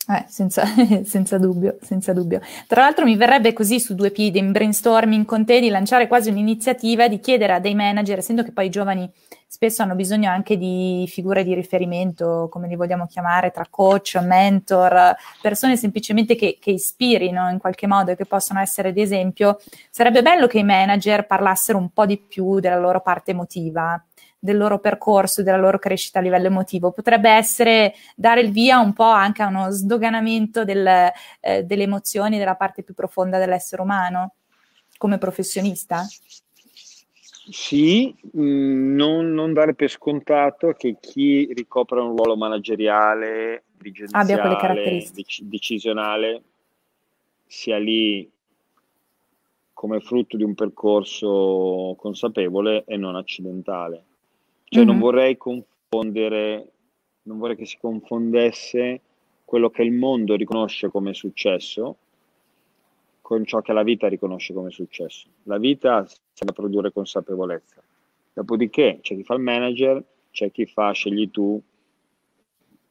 Eh, 0.10 0.24
senza, 0.30 0.64
senza 1.04 1.38
dubbio, 1.38 1.78
senza 1.82 2.14
dubbio. 2.14 2.40
Tra 2.66 2.84
l'altro 2.84 3.04
mi 3.04 3.18
verrebbe 3.18 3.52
così 3.52 3.78
su 3.78 3.94
due 3.94 4.10
piedi 4.12 4.40
in 4.40 4.54
brainstorming 4.54 5.26
con 5.26 5.44
te 5.44 5.60
di 5.60 5.68
lanciare 5.68 6.08
quasi 6.08 6.30
un'iniziativa 6.30 7.10
di 7.10 7.20
chiedere 7.20 7.54
a 7.54 7.60
dei 7.60 7.76
manager, 7.76 8.20
essendo 8.20 8.42
che 8.42 8.54
poi 8.54 8.68
i 8.68 8.70
giovani 8.70 9.12
spesso 9.46 9.82
hanno 9.82 9.96
bisogno 9.96 10.30
anche 10.30 10.58
di 10.58 11.06
figure 11.10 11.44
di 11.44 11.54
riferimento, 11.54 12.48
come 12.50 12.70
li 12.70 12.78
vogliamo 12.78 13.06
chiamare, 13.06 13.52
tra 13.52 13.68
coach, 13.70 14.18
mentor, 14.22 15.14
persone 15.42 15.76
semplicemente 15.76 16.36
che, 16.36 16.58
che 16.58 16.72
ispirino 16.72 17.50
in 17.50 17.58
qualche 17.58 17.88
modo 17.88 18.12
e 18.12 18.16
che 18.16 18.26
possono 18.26 18.62
essere 18.62 18.94
di 18.94 19.02
esempio, 19.02 19.60
sarebbe 19.90 20.22
bello 20.22 20.48
che 20.48 20.60
i 20.60 20.64
manager 20.64 21.28
parlassero 21.28 21.78
un 21.78 21.90
po' 21.90 22.06
di 22.06 22.18
più 22.18 22.62
della 22.62 22.80
loro 22.80 23.02
parte 23.02 23.32
emotiva 23.32 24.02
del 24.48 24.58
loro 24.58 24.80
percorso, 24.80 25.44
della 25.44 25.58
loro 25.58 25.78
crescita 25.78 26.20
a 26.20 26.22
livello 26.22 26.48
emotivo. 26.48 26.92
Potrebbe 26.92 27.30
essere 27.30 27.94
dare 28.16 28.40
il 28.40 28.52
via 28.52 28.80
un 28.80 28.94
po' 28.94 29.04
anche 29.04 29.44
a 29.44 29.48
uno 29.48 29.70
sdoganamento 29.70 30.64
del, 30.64 30.88
eh, 31.42 31.64
delle 31.64 31.84
emozioni, 31.84 32.38
della 32.38 32.56
parte 32.56 32.82
più 32.82 32.94
profonda 32.94 33.38
dell'essere 33.38 33.82
umano, 33.82 34.36
come 34.98 35.18
professionista. 35.18 36.06
Sì, 37.50 38.16
mh, 38.32 38.96
non, 38.96 39.34
non 39.34 39.52
dare 39.52 39.74
per 39.74 39.90
scontato 39.90 40.74
che 40.74 40.96
chi 41.00 41.52
ricopre 41.54 42.00
un 42.00 42.16
ruolo 42.16 42.38
manageriale, 42.38 43.64
dirigenziale, 43.78 44.56
caratteristiche. 44.56 45.14
dec- 45.14 45.42
decisionale, 45.44 46.44
sia 47.46 47.78
lì 47.78 48.30
come 49.78 50.00
frutto 50.00 50.38
di 50.38 50.44
un 50.44 50.56
percorso 50.56 51.94
consapevole 52.00 52.84
e 52.88 52.98
non 52.98 53.16
accidentale. 53.16 54.07
Cioè 54.70 54.84
non 54.84 54.96
Mhm. 54.96 55.02
vorrei 55.02 55.38
confondere, 55.38 56.72
non 57.24 57.38
vorrei 57.38 57.56
che 57.56 57.66
si 57.66 57.78
confondesse 57.80 59.02
quello 59.46 59.70
che 59.70 59.82
il 59.82 59.94
mondo 59.94 60.36
riconosce 60.36 60.90
come 60.90 61.14
successo 61.14 61.98
con 63.22 63.46
ciò 63.46 63.62
che 63.62 63.74
la 63.74 63.84
vita 63.84 64.08
riconosce 64.08 64.54
come 64.54 64.72
successo. 64.72 65.28
La 65.44 65.58
vita 65.58 66.06
serve 66.06 66.52
a 66.52 66.54
produrre 66.54 66.94
consapevolezza. 66.94 67.82
Dopodiché 68.34 69.00
c'è 69.02 69.16
chi 69.16 69.24
fa 69.24 69.34
il 69.34 69.42
manager, 69.42 70.02
c'è 70.32 70.50
chi 70.50 70.66
fa, 70.66 70.92
scegli 70.92 71.30
tu 71.30 71.62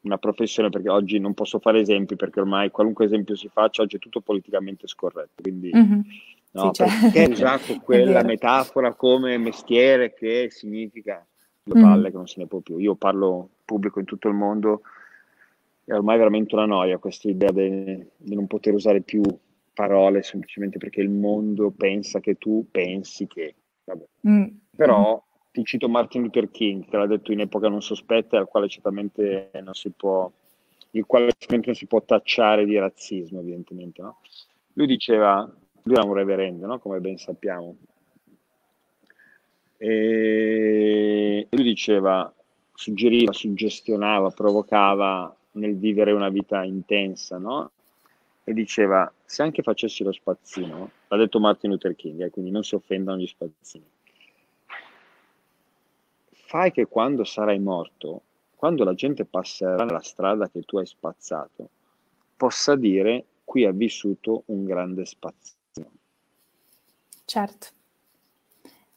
una 0.03 0.19
professione, 0.19 0.69
perché 0.69 0.91
oggi 0.91 1.19
non 1.19 1.33
posso 1.33 1.59
fare 1.59 1.81
esempi, 1.81 2.17
perché 2.17 2.41
ormai 2.41 2.71
qualunque 2.71 3.07
esempio 3.07 3.35
si 3.35 3.49
faccia, 3.49 3.83
oggi 3.83 3.97
è 3.97 3.99
tutto 3.99 4.21
politicamente 4.21 4.87
scorretto, 4.87 5.43
quindi 5.43 5.71
mm-hmm. 5.75 6.01
no, 6.53 6.71
sì, 6.75 6.83
perché 6.85 7.23
hai 7.23 7.31
usato 7.31 7.75
quella 7.81 8.23
metafora 8.23 8.95
come 8.95 9.39
mestiere 9.39 10.12
che 10.12 10.49
significa 10.51 11.27
due 11.66 11.81
palle 11.81 12.09
mm. 12.09 12.11
che 12.11 12.16
non 12.16 12.29
se 12.29 12.40
ne 12.40 12.46
può 12.46 12.61
più. 12.61 12.79
Io 12.79 12.94
parlo 12.94 13.48
pubblico 13.64 13.98
in 13.98 14.07
tutto 14.07 14.29
il 14.29 14.35
mondo 14.35 14.83
è 15.85 15.92
ormai 15.92 16.18
veramente 16.18 16.55
una 16.57 16.66
noia 16.66 16.98
questa 16.98 17.29
idea 17.29 17.52
di 17.52 18.35
non 18.35 18.48
poter 18.48 18.74
usare 18.74 19.02
più 19.02 19.22
parole 19.72 20.22
semplicemente 20.22 20.79
perché 20.79 21.00
il 21.00 21.11
mondo 21.11 21.70
pensa 21.70 22.18
che 22.18 22.37
tu 22.38 22.66
pensi 22.70 23.26
che. 23.26 23.55
Mm. 24.26 24.46
Però 24.74 25.22
ti 25.52 25.64
cito 25.64 25.88
Martin 25.88 26.22
Luther 26.22 26.50
King, 26.50 26.85
che 26.87 26.96
l'ha 26.96 27.07
detto 27.07 27.31
in 27.31 27.40
epoca 27.40 27.68
non 27.68 27.83
sospetta, 27.83 28.37
al 28.37 28.48
quale 28.48 28.68
certamente 28.68 29.50
non 29.62 29.74
si 29.74 29.90
può, 29.90 30.31
il 30.90 31.07
quale 31.07 31.31
certamente 31.38 31.68
non 31.68 31.76
si 31.76 31.87
può 31.87 32.02
tacciare 32.02 32.64
di 32.64 32.76
razzismo, 32.76 33.38
evidentemente. 33.38 34.02
No? 34.02 34.18
Lui 34.72 34.87
diceva, 34.87 35.48
lui 35.85 35.94
era 35.94 36.05
un 36.05 36.14
reverendo, 36.14 36.66
no? 36.66 36.79
come 36.81 36.98
ben 37.00 37.16
sappiamo, 37.16 37.76
e 39.79 41.47
lui 41.51 41.62
diceva, 41.62 42.33
suggeriva, 42.75 43.33
suggestionava, 43.33 44.31
provocava 44.31 45.35
nel 45.53 45.77
vivere 45.77 46.12
una 46.12 46.29
vita 46.29 46.62
intensa, 46.62 47.39
no? 47.39 47.71
E 48.45 48.53
diceva, 48.53 49.12
se 49.25 49.43
anche 49.43 49.62
facessi 49.62 50.05
lo 50.05 50.12
spazzino, 50.12 50.91
l'ha 51.09 51.17
detto 51.17 51.41
Martin 51.41 51.71
Luther 51.71 51.97
King, 51.97 52.23
eh, 52.23 52.31
quindi 52.31 52.51
non 52.51 52.62
si 52.62 52.75
offendano 52.75 53.19
gli 53.19 53.27
spazzini, 53.27 53.85
fai 56.31 56.71
che 56.71 56.87
quando 56.87 57.25
sarai 57.25 57.59
morto, 57.59 58.23
quando 58.55 58.85
la 58.85 58.95
gente 58.95 59.25
passerà 59.25 59.85
nella 59.85 60.03
strada 60.03 60.49
che 60.49 60.62
tu 60.62 60.79
hai 60.79 60.87
spazzato, 60.87 61.69
possa 62.37 62.77
dire, 62.77 63.25
qui 63.45 63.65
ha 63.65 63.73
vissuto 63.73 64.45
un 64.47 64.65
grande 64.65 65.05
spazzino. 65.05 65.91
Certo. 67.25 67.67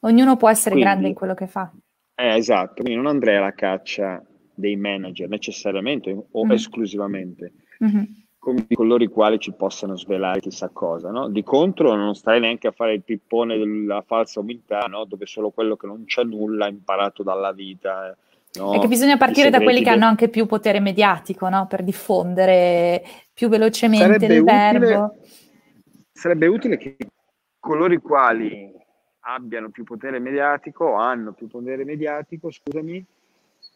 Ognuno 0.02 0.38
può 0.38 0.50
essere 0.50 0.72
quindi, 0.72 0.90
grande 0.90 1.08
in 1.10 1.14
quello 1.14 1.34
che 1.34 1.48
fa. 1.48 1.72
Eh, 2.16 2.36
esatto, 2.36 2.82
quindi 2.84 2.96
non 2.96 3.08
andrei 3.08 3.38
alla 3.38 3.54
caccia 3.54 4.24
dei 4.54 4.76
manager 4.76 5.30
necessariamente 5.30 6.16
o 6.32 6.46
mm. 6.46 6.52
esclusivamente, 6.52 7.54
mm-hmm. 7.84 8.04
come 8.38 8.66
di 8.68 8.76
coloro 8.76 9.04
i 9.04 9.08
quali 9.08 9.40
ci 9.40 9.54
possano 9.54 9.96
svelare 9.96 10.40
chissà 10.40 10.70
cosa. 10.70 11.12
No? 11.12 11.30
Di 11.30 11.44
contro 11.44 11.96
non 11.96 12.16
starei 12.16 12.42
neanche 12.42 12.68
a 12.68 12.72
fare 12.72 12.94
il 12.94 13.04
pippone 13.04 13.58
della 13.58 14.04
falsa 14.06 14.42
umiltà, 14.42 14.86
no? 14.88 15.06
dove 15.06 15.26
solo 15.26 15.50
quello 15.52 15.76
che 15.76 15.88
non 15.88 16.04
c'è 16.06 16.24
nulla 16.24 16.66
ha 16.66 16.70
imparato 16.70 17.24
dalla 17.24 17.54
vita. 17.54 18.16
No? 18.54 18.74
È 18.74 18.80
che 18.80 18.88
bisogna 18.88 19.18
partire 19.18 19.50
da 19.50 19.62
quelli 19.62 19.84
che 19.84 19.90
hanno 19.90 20.06
anche 20.06 20.28
più 20.28 20.46
potere 20.46 20.80
mediatico 20.80 21.48
no? 21.50 21.68
per 21.68 21.84
diffondere 21.84 23.04
più 23.34 23.48
velocemente 23.48 24.06
sarebbe 24.06 24.34
il 24.34 24.42
utile, 24.42 24.80
verbo. 24.80 25.18
Sarebbe 26.12 26.48
utile 26.48 26.78
che 26.78 26.98
coloro 27.60 27.94
i 27.94 28.00
quali 28.00 28.79
abbiano 29.22 29.70
più 29.70 29.84
potere 29.84 30.20
mediatico 30.20 30.86
o 30.86 30.94
hanno 30.96 31.34
più 31.34 31.48
potere 31.48 31.84
mediatico, 31.84 32.52
scusami, 32.52 33.06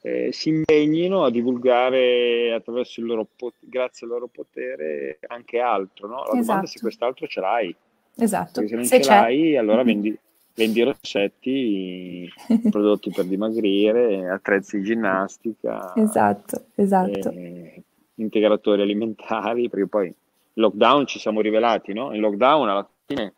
eh, 0.02 0.32
si 0.32 0.50
impegnino 0.50 1.24
a 1.24 1.32
divulgare 1.32 2.52
attraverso 2.54 3.00
il 3.00 3.06
loro 3.06 3.26
pot- 3.36 3.56
grazie 3.60 4.06
al 4.06 4.14
loro 4.14 4.28
potere 4.28 5.20
anche 5.28 5.60
altro. 5.60 6.08
No? 6.08 6.16
La 6.16 6.24
esatto. 6.24 6.40
domanda 6.40 6.64
è 6.64 6.68
se 6.68 6.72
esatto. 6.72 6.82
quest'altro 6.82 7.28
ce 7.28 7.40
l'hai. 7.40 7.76
Esatto. 8.16 8.52
Perché 8.62 8.70
se 8.70 8.76
non 8.76 8.86
se 8.86 9.02
ce 9.02 9.10
c'è. 9.10 9.16
l'hai, 9.16 9.58
allora 9.58 9.84
vendi, 9.84 10.16
vendi 10.56 10.84
rossetti, 10.84 12.30
prodotti 12.70 13.12
per 13.12 13.26
dimagrire, 13.26 14.30
attrezzi 14.30 14.78
di 14.78 14.84
ginnastica. 14.84 15.94
Esatto, 15.96 16.66
esatto. 16.76 17.32
Eh, 17.32 17.82
integratori 18.16 18.82
alimentari, 18.82 19.70
perché 19.70 19.88
poi 19.88 20.08
in 20.08 20.14
lockdown 20.62 21.08
ci 21.08 21.18
siamo 21.18 21.42
rivelati, 21.42 21.94
no? 21.94 22.14
In 22.14 22.22
lockdown 22.22 22.70
alla 22.70 22.88
fine 23.06 23.34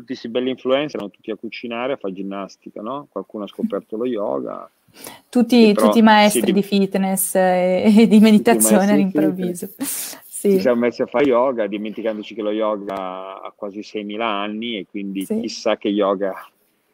tutti 0.00 0.12
questi 0.14 0.28
belli 0.28 0.50
influencer 0.50 0.96
erano 0.96 1.10
tutti 1.10 1.30
a 1.30 1.36
cucinare, 1.36 1.92
a 1.92 1.96
fare 1.96 2.14
ginnastica, 2.14 2.80
no? 2.80 3.06
Qualcuno 3.10 3.44
ha 3.44 3.48
scoperto 3.48 3.96
lo 3.96 4.06
yoga. 4.06 4.68
Tutti, 5.28 5.72
tutti 5.72 5.98
i 5.98 6.02
maestri 6.02 6.46
sì, 6.46 6.52
di 6.52 6.62
fitness 6.62 7.34
e, 7.36 7.94
e 7.96 8.06
di 8.08 8.18
meditazione 8.18 8.92
all'improvviso. 8.92 9.68
Sì. 9.78 10.52
Ci 10.52 10.60
siamo 10.60 10.80
messi 10.80 11.02
a 11.02 11.06
fare 11.06 11.26
yoga, 11.26 11.66
dimenticandoci 11.66 12.34
che 12.34 12.42
lo 12.42 12.50
yoga 12.50 13.42
ha 13.42 13.52
quasi 13.54 13.80
6.000 13.80 14.20
anni 14.20 14.78
e 14.78 14.86
quindi 14.88 15.24
sì. 15.24 15.38
chissà 15.40 15.76
che 15.76 15.88
yoga 15.88 16.34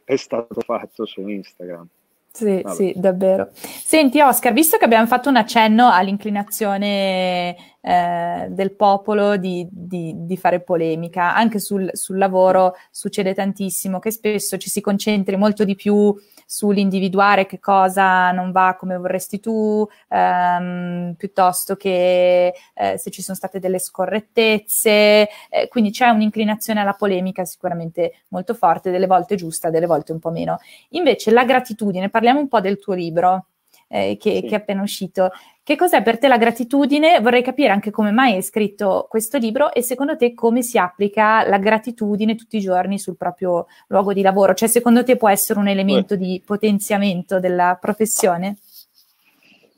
è 0.05 0.17
stato 0.17 0.61
fatto 0.61 1.07
su 1.07 1.27
Instagram. 1.27 1.87
Sì, 2.33 2.61
Vabbè. 2.61 2.75
sì, 2.75 2.93
davvero. 2.97 3.49
Senti 3.55 4.21
Oscar, 4.21 4.53
visto 4.53 4.77
che 4.77 4.85
abbiamo 4.85 5.07
fatto 5.07 5.31
un 5.31 5.37
accenno 5.37 5.89
all'inclinazione 5.89 7.57
eh, 7.89 8.49
del 8.51 8.75
popolo 8.75 9.37
di, 9.37 9.65
di, 9.71 10.13
di, 10.17 10.37
fare 10.37 10.61
polemica, 10.61 11.37
anche 11.37 11.61
sul, 11.61 11.89
sul 11.93 12.19
lavoro 12.19 12.75
succede 12.91 13.33
tantissimo 13.33 14.01
che 14.01 14.11
spesso 14.11 14.57
ci 14.57 14.69
si 14.69 14.81
concentri 14.81 15.37
molto 15.37 15.63
di 15.63 15.77
più 15.77 16.13
sull'individuare 16.45 17.47
che 17.47 17.61
cosa 17.61 18.33
non 18.33 18.51
va 18.51 18.75
come 18.77 18.97
vorresti 18.97 19.39
tu, 19.39 19.87
ehm, 20.09 21.15
piuttosto 21.17 21.77
che 21.77 22.55
eh, 22.75 22.99
se 22.99 23.11
ci 23.11 23.23
sono 23.23 23.37
state 23.37 23.61
delle 23.61 23.79
scorrettezze. 23.79 25.29
Eh, 25.49 25.69
quindi 25.69 25.93
c'è 25.93 26.09
un'inclinazione 26.09 26.81
alla 26.81 26.95
polemica 26.95 27.45
sicuramente 27.45 28.23
molto 28.31 28.55
forte, 28.55 28.91
delle 28.91 29.07
volte 29.07 29.37
giusta, 29.37 29.71
delle 29.71 29.87
volte 29.87 30.11
un 30.11 30.19
po' 30.19 30.31
meno. 30.31 30.59
Invece 30.91 31.31
la 31.31 31.45
gratitudine, 31.45 32.11
parliamo 32.11 32.41
un 32.41 32.49
po' 32.49 32.61
del 32.61 32.81
tuo 32.81 32.95
libro. 32.95 33.47
Eh, 33.89 34.17
che, 34.19 34.41
sì. 34.41 34.41
che, 34.43 34.49
è 34.49 34.55
appena 34.55 34.83
uscito. 34.83 35.31
Che 35.67 35.75
cos'è 35.75 36.01
per 36.01 36.17
te 36.17 36.29
la 36.29 36.39
gratitudine? 36.39 37.19
Vorrei 37.19 37.43
capire 37.43 37.71
anche 37.71 37.91
come 37.91 38.13
mai 38.13 38.35
hai 38.35 38.43
scritto 38.43 39.09
questo 39.11 39.37
libro 39.37 39.73
e 39.73 39.83
secondo 39.83 40.17
te 40.17 40.33
come 40.33 40.63
si 40.63 40.79
applica 40.79 41.45
la 41.45 41.59
gratitudine 41.59 42.37
tutti 42.37 42.59
i 42.59 42.61
giorni 42.61 43.01
sul 43.01 43.17
proprio 43.17 43.67
luogo 43.89 44.13
di 44.13 44.23
lavoro? 44.23 44.55
Cioè 44.55 44.69
secondo 44.69 45.03
te 45.03 45.17
può 45.17 45.29
essere 45.29 45.59
un 45.59 45.67
elemento 45.67 46.15
di 46.15 46.41
potenziamento 46.47 47.41
della 47.41 47.77
professione? 47.81 48.59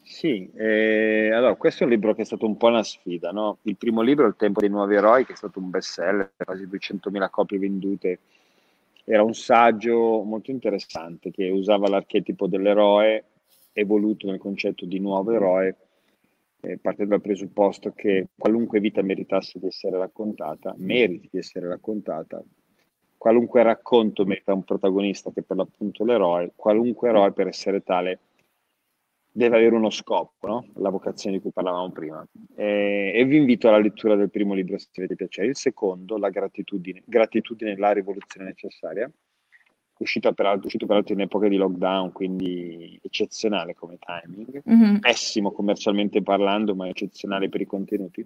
Sì, 0.03 0.51
eh, 0.55 1.31
allora 1.33 1.55
questo 1.55 1.85
è 1.85 1.87
un 1.87 1.93
libro 1.93 2.15
che 2.15 2.21
è 2.21 2.27
stato 2.27 2.45
un 2.45 2.59
po' 2.59 2.67
una 2.67 2.83
sfida, 2.83 3.31
no? 3.31 3.57
Il 3.63 3.79
primo 3.79 4.03
libro, 4.03 4.27
Il 4.27 4.37
tempo 4.37 4.61
dei 4.61 4.69
nuovi 4.69 4.95
eroi, 4.95 5.25
che 5.25 5.33
è 5.33 5.37
stato 5.37 5.59
un 5.59 5.71
best 5.71 5.93
seller, 5.93 6.33
quasi 6.37 6.67
200.000 6.67 7.31
copie 7.31 7.59
vendute, 7.59 8.19
era 9.05 9.23
un 9.23 9.33
saggio 9.33 10.23
molto 10.23 10.51
interessante 10.51 11.31
che 11.31 11.49
usava 11.49 11.89
l'archetipo 11.89 12.47
dell'eroe 12.47 13.25
evoluto 13.79 14.27
nel 14.27 14.39
concetto 14.39 14.85
di 14.85 14.99
nuovo 14.99 15.33
eroe, 15.33 15.77
eh, 16.61 16.79
partendo 16.79 17.13
dal 17.13 17.23
presupposto 17.23 17.93
che 17.93 18.29
qualunque 18.37 18.81
vita 18.81 19.03
meritasse 19.03 19.59
di 19.59 19.67
essere 19.67 19.97
raccontata, 19.99 20.75
meriti 20.79 21.29
di 21.31 21.39
essere 21.39 21.69
raccontata, 21.69 22.43
qualunque 23.17 23.63
racconto 23.63 24.25
merita 24.25 24.55
un 24.55 24.65
protagonista 24.65 25.31
che 25.33 25.43
per 25.43 25.57
l'appunto 25.57 26.05
l'eroe, 26.05 26.53
qualunque 26.57 27.09
eroe 27.09 27.33
per 27.33 27.47
essere 27.47 27.83
tale 27.83 28.21
deve 29.31 29.57
avere 29.57 29.77
uno 29.77 29.91
scopo, 29.91 30.47
no? 30.49 30.67
la 30.77 30.91
vocazione 30.91 31.37
di 31.37 31.43
cui 31.43 31.53
parlavamo 31.53 31.93
prima. 31.93 32.27
E, 32.57 33.13
e, 33.15 33.25
vi 33.25 33.37
invito 33.37 33.69
alla 33.69 33.79
lettura 33.79 34.17
del 34.17 34.31
primo 34.31 34.53
libro 34.53 34.79
se 34.79 34.89
avete 34.97 35.15
piacere. 35.15 35.49
Il 35.49 35.57
secondo, 35.57 36.19
La 36.19 36.29
gratitudine, 36.29 37.03
gratitudine 37.05 37.77
la 37.77 37.93
rivoluzione 37.93 38.49
necessaria, 38.49 39.09
uscito 39.99 40.33
peraltro, 40.33 40.67
uscito 40.67 40.87
peraltro 40.87 41.15
in 41.15 41.21
epoca 41.21 41.49
di 41.49 41.57
lockdown, 41.57 42.13
quindi 42.13 42.99
eccezionale 43.03 43.75
come 43.75 43.99
timing, 43.99 44.63
mm-hmm. 44.69 44.97
pessimo 44.99 45.53
commercialmente 45.53 46.23
parlando, 46.23 46.75
ma 46.75 46.89
eccezionale 46.89 47.49
per 47.49 47.61
i 47.61 47.67
contenuti. 47.67 48.25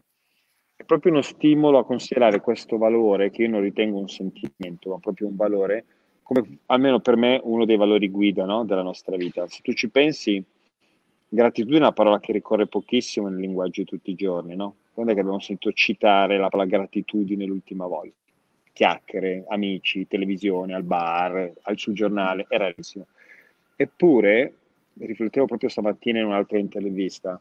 È 0.76 0.84
proprio 0.84 1.12
uno 1.12 1.22
stimolo 1.22 1.78
a 1.78 1.84
considerare 1.84 2.40
questo 2.40 2.76
valore, 2.76 3.30
che 3.30 3.42
io 3.42 3.50
non 3.50 3.60
ritengo 3.60 3.98
un 3.98 4.08
sentimento, 4.08 4.90
ma 4.90 4.98
proprio 4.98 5.28
un 5.28 5.36
valore, 5.36 5.84
come 6.22 6.58
almeno 6.66 7.00
per 7.00 7.16
me 7.16 7.40
uno 7.42 7.64
dei 7.64 7.76
valori 7.76 8.08
guida 8.08 8.44
no? 8.44 8.64
della 8.64 8.82
nostra 8.82 9.16
vita. 9.16 9.46
Se 9.46 9.60
tu 9.62 9.72
ci 9.72 9.90
pensi, 9.90 10.42
gratitudine 11.28 11.78
è 11.78 11.82
una 11.82 11.92
parola 11.92 12.20
che 12.20 12.32
ricorre 12.32 12.66
pochissimo 12.66 13.28
nel 13.28 13.40
linguaggio 13.40 13.82
di 13.82 13.86
tutti 13.86 14.10
i 14.10 14.14
giorni, 14.14 14.54
no? 14.54 14.76
Quando 14.92 15.12
è 15.12 15.14
che 15.14 15.20
abbiamo 15.20 15.40
sentito 15.40 15.72
citare 15.72 16.36
la 16.36 16.48
parola 16.48 16.68
gratitudine 16.68 17.44
l'ultima 17.46 17.86
volta? 17.86 18.21
Chiacchiere, 18.72 19.44
amici, 19.48 20.06
televisione, 20.06 20.74
al 20.74 20.82
bar, 20.82 21.52
al 21.62 21.78
sul 21.78 21.94
giornale, 21.94 22.46
è 22.48 22.56
rarissimo. 22.56 23.06
Eppure, 23.76 24.54
riflettevo 24.98 25.46
proprio 25.46 25.68
stamattina 25.68 26.18
in 26.18 26.26
un'altra 26.26 26.58
intervista, 26.58 27.40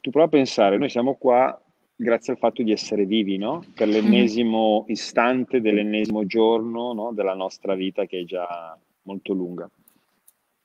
tu 0.00 0.10
prova 0.10 0.26
a 0.26 0.30
pensare, 0.30 0.78
noi 0.78 0.90
siamo 0.90 1.14
qua 1.14 1.56
grazie 1.94 2.32
al 2.32 2.38
fatto 2.38 2.62
di 2.62 2.72
essere 2.72 3.06
vivi, 3.06 3.36
no? 3.38 3.64
Per 3.74 3.86
l'ennesimo 3.86 4.84
istante 4.88 5.60
dell'ennesimo 5.60 6.26
giorno 6.26 6.92
no? 6.92 7.12
della 7.12 7.34
nostra 7.34 7.74
vita 7.74 8.04
che 8.06 8.20
è 8.20 8.24
già 8.24 8.76
molto 9.02 9.32
lunga. 9.32 9.70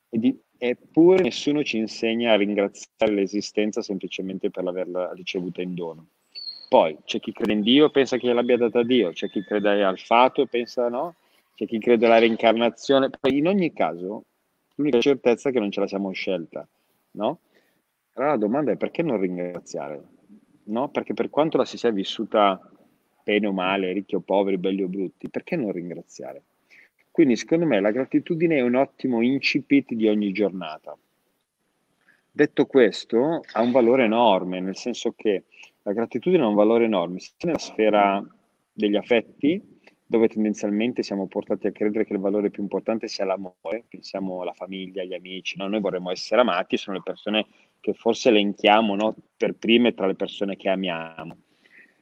Di, 0.09 0.35
eppure 0.57 1.21
nessuno 1.21 1.63
ci 1.63 1.77
insegna 1.77 2.31
a 2.31 2.37
ringraziare 2.37 3.13
l'esistenza 3.13 3.81
semplicemente 3.81 4.49
per 4.49 4.65
averla 4.65 5.13
ricevuta 5.13 5.61
in 5.61 5.75
dono. 5.75 6.07
Poi 6.67 6.97
c'è 7.05 7.19
chi 7.19 7.31
crede 7.31 7.53
in 7.53 7.61
Dio 7.61 7.85
e 7.85 7.91
pensa 7.91 8.17
che 8.17 8.31
l'abbia 8.33 8.57
data 8.57 8.83
Dio, 8.83 9.11
c'è 9.11 9.29
chi 9.29 9.41
crede 9.43 9.83
al 9.83 9.99
fato 9.99 10.41
e 10.41 10.47
pensa 10.47 10.89
no, 10.89 11.15
c'è 11.55 11.65
chi 11.65 11.79
crede 11.79 12.05
alla 12.05 12.19
reincarnazione. 12.19 13.09
Poi 13.09 13.37
in 13.37 13.47
ogni 13.47 13.71
caso 13.71 14.25
L'unica 14.77 14.99
certezza 14.99 15.49
è 15.49 15.51
che 15.51 15.59
non 15.59 15.71
ce 15.71 15.79
la 15.79 15.87
siamo 15.87 16.11
scelta, 16.11 16.67
no? 17.11 17.39
Allora 18.13 18.31
la 18.33 18.37
domanda 18.37 18.71
è 18.71 18.77
perché 18.77 19.01
non 19.01 19.19
ringraziare? 19.19 20.01
No? 20.65 20.89
Perché 20.89 21.13
per 21.13 21.29
quanto 21.29 21.57
la 21.57 21.65
si 21.65 21.77
sia 21.77 21.89
vissuta 21.89 22.59
bene 23.23 23.47
o 23.47 23.53
male, 23.53 23.91
ricchi 23.91 24.15
o 24.15 24.19
poveri, 24.19 24.57
belli 24.57 24.83
o 24.83 24.87
brutti, 24.87 25.29
perché 25.29 25.55
non 25.55 25.71
ringraziare? 25.71 26.43
Quindi 27.09 27.35
secondo 27.35 27.65
me 27.65 27.79
la 27.79 27.89
gratitudine 27.89 28.57
è 28.57 28.61
un 28.61 28.75
ottimo 28.75 29.21
incipit 29.21 29.93
di 29.93 30.07
ogni 30.07 30.31
giornata. 30.31 30.95
Detto 32.31 32.67
questo, 32.67 33.41
ha 33.51 33.61
un 33.61 33.71
valore 33.71 34.03
enorme, 34.03 34.59
nel 34.59 34.75
senso 34.75 35.13
che 35.17 35.45
la 35.87 35.93
gratitudine 35.93 36.43
ha 36.43 36.47
un 36.47 36.55
valore 36.55 36.83
enorme, 36.83 37.19
sia 37.19 37.33
nella 37.43 37.57
sfera 37.57 38.21
degli 38.73 38.97
affetti, 38.97 39.79
dove 40.05 40.27
tendenzialmente 40.27 41.01
siamo 41.01 41.27
portati 41.27 41.67
a 41.67 41.71
credere 41.71 42.05
che 42.05 42.11
il 42.11 42.19
valore 42.19 42.49
più 42.49 42.61
importante 42.61 43.07
sia 43.07 43.23
l'amore, 43.23 43.85
pensiamo 43.87 44.41
alla 44.41 44.51
famiglia, 44.51 45.01
agli 45.01 45.13
amici, 45.13 45.57
no? 45.57 45.67
noi 45.69 45.79
vorremmo 45.79 46.11
essere 46.11 46.41
amati, 46.41 46.75
sono 46.75 46.97
le 46.97 47.03
persone 47.03 47.45
che 47.79 47.93
forse 47.93 48.27
elenchiamo 48.29 48.95
no? 48.95 49.15
per 49.37 49.53
prime 49.53 49.93
tra 49.93 50.07
le 50.07 50.15
persone 50.15 50.57
che 50.57 50.67
amiamo. 50.67 51.37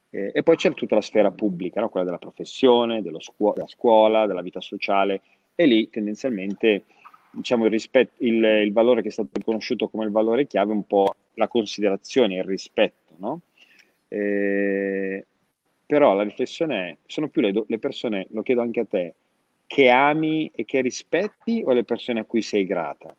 E 0.09 0.41
poi 0.43 0.55
c'è 0.55 0.73
tutta 0.73 0.95
la 0.95 1.01
sfera 1.01 1.29
pubblica, 1.29 1.81
no? 1.81 1.89
quella 1.89 2.05
della 2.05 2.17
professione, 2.17 3.03
scuo- 3.19 3.53
della 3.53 3.67
scuola, 3.67 4.25
della 4.25 4.41
vita 4.41 4.61
sociale, 4.61 5.21
e 5.53 5.65
lì 5.67 5.89
tendenzialmente 5.89 6.85
diciamo, 7.29 7.65
il, 7.65 7.71
rispetto, 7.71 8.23
il, 8.23 8.43
il, 8.43 8.71
valore 8.71 9.03
che 9.03 9.09
è 9.09 9.11
stato 9.11 9.29
riconosciuto 9.33 9.89
come 9.89 10.05
il 10.05 10.11
valore 10.11 10.47
chiave 10.47 10.71
è 10.71 10.75
un 10.75 10.87
po' 10.87 11.13
la 11.33 11.47
considerazione, 11.47 12.37
il 12.37 12.45
rispetto. 12.45 13.13
No? 13.17 13.41
Eh, 14.07 15.25
però 15.85 16.13
la 16.13 16.23
riflessione 16.23 16.89
è, 16.89 16.97
sono 17.05 17.27
più 17.27 17.41
le, 17.41 17.63
le 17.65 17.79
persone, 17.79 18.27
lo 18.31 18.41
chiedo 18.41 18.61
anche 18.61 18.79
a 18.81 18.85
te, 18.85 19.13
che 19.67 19.89
ami 19.89 20.51
e 20.53 20.65
che 20.65 20.81
rispetti 20.81 21.63
o 21.65 21.71
le 21.73 21.83
persone 21.83 22.19
a 22.19 22.25
cui 22.25 22.41
sei 22.41 22.65
grata? 22.65 23.15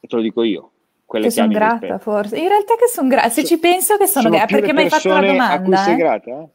E 0.00 0.06
te 0.06 0.16
lo 0.16 0.22
dico 0.22 0.42
io. 0.42 0.70
Quelle 1.04 1.28
che, 1.28 1.34
che 1.34 1.40
sono 1.40 1.52
grata, 1.52 1.98
forse. 1.98 2.36
In 2.36 2.48
realtà 2.48 2.74
che 2.74 2.88
sono 2.88 3.08
grata, 3.08 3.28
se 3.28 3.42
so, 3.42 3.46
ci 3.46 3.58
penso 3.58 3.96
che 3.96 4.06
sono, 4.06 4.24
sono 4.24 4.36
grata, 4.36 4.54
perché 4.54 4.72
mi 4.72 4.82
hai 4.82 4.88
fatto 4.88 5.08
la 5.08 5.20
domanda. 5.20 5.52
A 5.52 5.62
cui 5.62 5.76
sei 5.76 5.94
eh? 5.94 5.96
grata? 5.96 6.48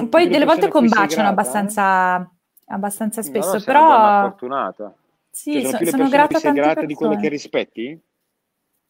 Mm, 0.00 0.06
poi 0.06 0.28
delle 0.28 0.44
volte 0.44 0.68
combaciano 0.68 1.28
abbastanza, 1.28 2.30
abbastanza 2.66 3.22
spesso, 3.22 3.52
no, 3.52 3.58
no, 3.58 3.64
però... 3.64 3.86
Una 3.86 4.20
fortunata. 4.22 4.94
Sì, 5.30 5.52
cioè, 5.52 5.62
sono, 5.62 5.76
sono, 5.76 5.90
sono 5.90 6.08
grata 6.08 6.36
a 6.36 6.40
sei 6.40 6.52
grata 6.52 6.68
persone. 6.68 6.86
di 6.86 6.94
quelle 6.94 7.16
che 7.16 7.28
rispetti? 7.28 8.00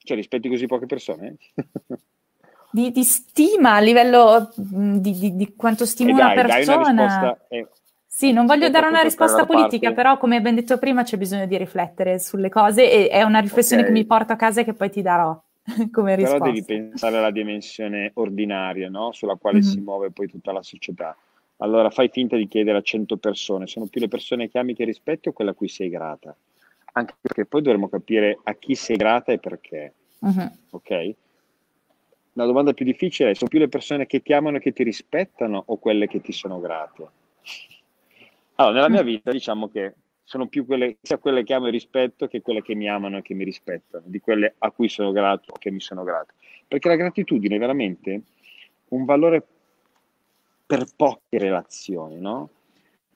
Cioè, 0.06 0.16
rispetti 0.16 0.48
così 0.48 0.66
poche 0.66 0.86
persone? 0.86 1.36
di, 2.70 2.92
di, 2.92 3.02
stima 3.02 3.74
a 3.74 3.80
livello 3.80 4.52
mm, 4.60 4.96
di, 4.98 5.18
di, 5.18 5.34
di 5.34 5.54
quanto 5.56 5.84
stimo 5.84 6.12
una 6.12 6.32
dai, 6.32 6.46
persona. 6.46 6.90
Una 6.90 7.38
eh, 7.48 7.66
sì, 8.06 8.32
non 8.32 8.46
voglio 8.46 8.70
dare 8.70 8.86
una 8.86 9.02
risposta 9.02 9.44
politica, 9.44 9.88
parte. 9.88 9.94
però 9.94 10.16
come 10.16 10.36
abbiamo 10.36 10.56
detto 10.56 10.78
prima 10.78 11.02
c'è 11.02 11.16
bisogno 11.16 11.46
di 11.46 11.58
riflettere 11.58 12.18
sulle 12.18 12.48
cose 12.48 12.90
e 12.90 13.08
è 13.08 13.22
una 13.22 13.40
riflessione 13.40 13.82
okay. 13.82 13.92
che 13.92 14.00
mi 14.00 14.06
porto 14.06 14.32
a 14.32 14.36
casa 14.36 14.60
e 14.60 14.64
che 14.64 14.72
poi 14.72 14.90
ti 14.90 15.02
darò 15.02 15.38
come 15.90 16.14
risposta. 16.14 16.38
Però 16.38 16.52
devi 16.52 16.64
pensare 16.64 17.18
alla 17.18 17.30
dimensione 17.32 18.12
ordinaria, 18.14 18.88
no? 18.88 19.12
sulla 19.12 19.34
quale 19.34 19.58
mm-hmm. 19.58 19.68
si 19.68 19.80
muove 19.80 20.10
poi 20.12 20.28
tutta 20.28 20.52
la 20.52 20.62
società. 20.62 21.16
Allora 21.58 21.90
fai 21.90 22.08
finta 22.08 22.36
di 22.36 22.46
chiedere 22.48 22.78
a 22.78 22.82
100 22.82 23.16
persone, 23.16 23.66
sono 23.66 23.86
più 23.86 24.00
le 24.00 24.08
persone 24.08 24.48
che 24.48 24.58
ami 24.58 24.74
che 24.74 24.84
rispetti 24.84 25.28
o 25.28 25.32
quelle 25.32 25.50
a 25.50 25.54
cui 25.54 25.68
sei 25.68 25.88
grata? 25.88 26.34
Anche 26.96 27.14
perché 27.20 27.44
poi 27.44 27.62
dovremmo 27.62 27.88
capire 27.88 28.38
a 28.42 28.54
chi 28.54 28.74
sei 28.74 28.96
grata 28.96 29.32
e 29.32 29.38
perché. 29.38 29.94
Mm-hmm. 30.24 30.46
Ok? 30.70 31.14
la 32.36 32.44
domanda 32.44 32.72
più 32.74 32.84
difficile 32.84 33.30
è, 33.30 33.34
sono 33.34 33.48
più 33.48 33.58
le 33.58 33.68
persone 33.68 34.06
che 34.06 34.22
ti 34.22 34.32
amano 34.32 34.58
e 34.58 34.60
che 34.60 34.72
ti 34.72 34.82
rispettano 34.82 35.62
o 35.66 35.78
quelle 35.78 36.06
che 36.06 36.20
ti 36.20 36.32
sono 36.32 36.60
grate? 36.60 37.08
Allora, 38.56 38.74
nella 38.74 38.88
mia 38.88 39.02
vita 39.02 39.30
diciamo 39.30 39.68
che 39.70 39.94
sono 40.22 40.46
più 40.46 40.66
quelle, 40.66 40.98
sia 41.00 41.18
quelle 41.18 41.44
che 41.44 41.54
amo 41.54 41.68
e 41.68 41.70
rispetto 41.70 42.26
che 42.26 42.42
quelle 42.42 42.62
che 42.62 42.74
mi 42.74 42.88
amano 42.88 43.18
e 43.18 43.22
che 43.22 43.34
mi 43.34 43.44
rispettano, 43.44 44.04
di 44.06 44.20
quelle 44.20 44.54
a 44.58 44.70
cui 44.70 44.88
sono 44.88 45.12
grato 45.12 45.52
o 45.52 45.58
che 45.58 45.70
mi 45.70 45.80
sono 45.80 46.04
grato. 46.04 46.34
Perché 46.68 46.88
la 46.88 46.96
gratitudine 46.96 47.56
è 47.56 47.58
veramente 47.58 48.22
un 48.88 49.04
valore 49.04 49.46
per 50.66 50.84
poche 50.94 51.38
relazioni, 51.38 52.18
no? 52.18 52.50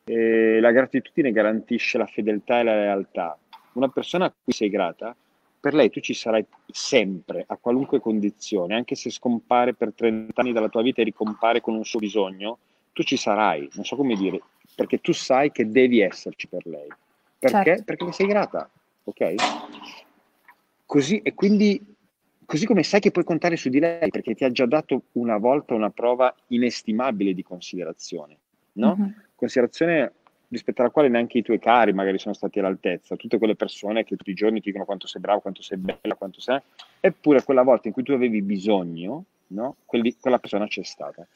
E 0.04 0.60
la 0.60 0.70
gratitudine 0.70 1.30
garantisce 1.30 1.98
la 1.98 2.06
fedeltà 2.06 2.60
e 2.60 2.62
la 2.62 2.74
lealtà. 2.74 3.38
Una 3.72 3.88
persona 3.88 4.26
a 4.26 4.32
cui 4.32 4.52
sei 4.52 4.68
grata 4.68 5.14
per 5.60 5.74
lei 5.74 5.90
tu 5.90 6.00
ci 6.00 6.14
sarai 6.14 6.44
sempre, 6.66 7.44
a 7.46 7.56
qualunque 7.56 8.00
condizione, 8.00 8.74
anche 8.74 8.94
se 8.94 9.10
scompare 9.10 9.74
per 9.74 9.92
30 9.94 10.40
anni 10.40 10.52
dalla 10.52 10.70
tua 10.70 10.80
vita 10.80 11.02
e 11.02 11.04
ricompare 11.04 11.60
con 11.60 11.74
un 11.74 11.84
suo 11.84 11.98
bisogno, 11.98 12.58
tu 12.92 13.02
ci 13.02 13.16
sarai, 13.16 13.68
non 13.74 13.84
so 13.84 13.94
come 13.94 14.16
dire, 14.16 14.40
perché 14.74 15.00
tu 15.00 15.12
sai 15.12 15.52
che 15.52 15.68
devi 15.70 16.00
esserci 16.00 16.48
per 16.48 16.66
lei. 16.66 16.88
Perché? 17.38 17.64
Certo. 17.64 17.84
Perché 17.84 18.04
le 18.06 18.12
sei 18.12 18.26
grata, 18.26 18.70
ok? 19.04 19.34
Così, 20.86 21.18
e 21.18 21.34
quindi, 21.34 21.80
così 22.46 22.64
come 22.64 22.82
sai 22.82 23.00
che 23.00 23.10
puoi 23.10 23.24
contare 23.24 23.56
su 23.56 23.68
di 23.68 23.78
lei, 23.78 24.08
perché 24.08 24.34
ti 24.34 24.44
ha 24.44 24.50
già 24.50 24.66
dato 24.66 25.02
una 25.12 25.36
volta 25.36 25.74
una 25.74 25.90
prova 25.90 26.34
inestimabile 26.48 27.34
di 27.34 27.42
considerazione, 27.42 28.36
no? 28.72 28.96
Mm-hmm. 28.98 29.10
Considerazione 29.34 30.12
rispetto 30.50 30.82
alla 30.82 30.90
quale 30.90 31.08
neanche 31.08 31.38
i 31.38 31.42
tuoi 31.42 31.58
cari 31.58 31.92
magari 31.92 32.18
sono 32.18 32.34
stati 32.34 32.58
all'altezza, 32.58 33.16
tutte 33.16 33.38
quelle 33.38 33.54
persone 33.54 34.04
che 34.04 34.16
tutti 34.16 34.30
i 34.30 34.34
giorni 34.34 34.60
ti 34.60 34.66
dicono 34.66 34.84
quanto 34.84 35.06
sei 35.06 35.20
bravo, 35.20 35.40
quanto 35.40 35.62
sei 35.62 35.78
bella, 35.78 36.14
quanto 36.16 36.40
sei, 36.40 36.60
eppure 37.00 37.42
quella 37.44 37.62
volta 37.62 37.88
in 37.88 37.94
cui 37.94 38.02
tu 38.02 38.12
avevi 38.12 38.42
bisogno, 38.42 39.24
no? 39.48 39.76
Quelli, 39.84 40.16
quella 40.20 40.38
persona 40.38 40.66
c'è 40.66 40.82
stata. 40.82 41.26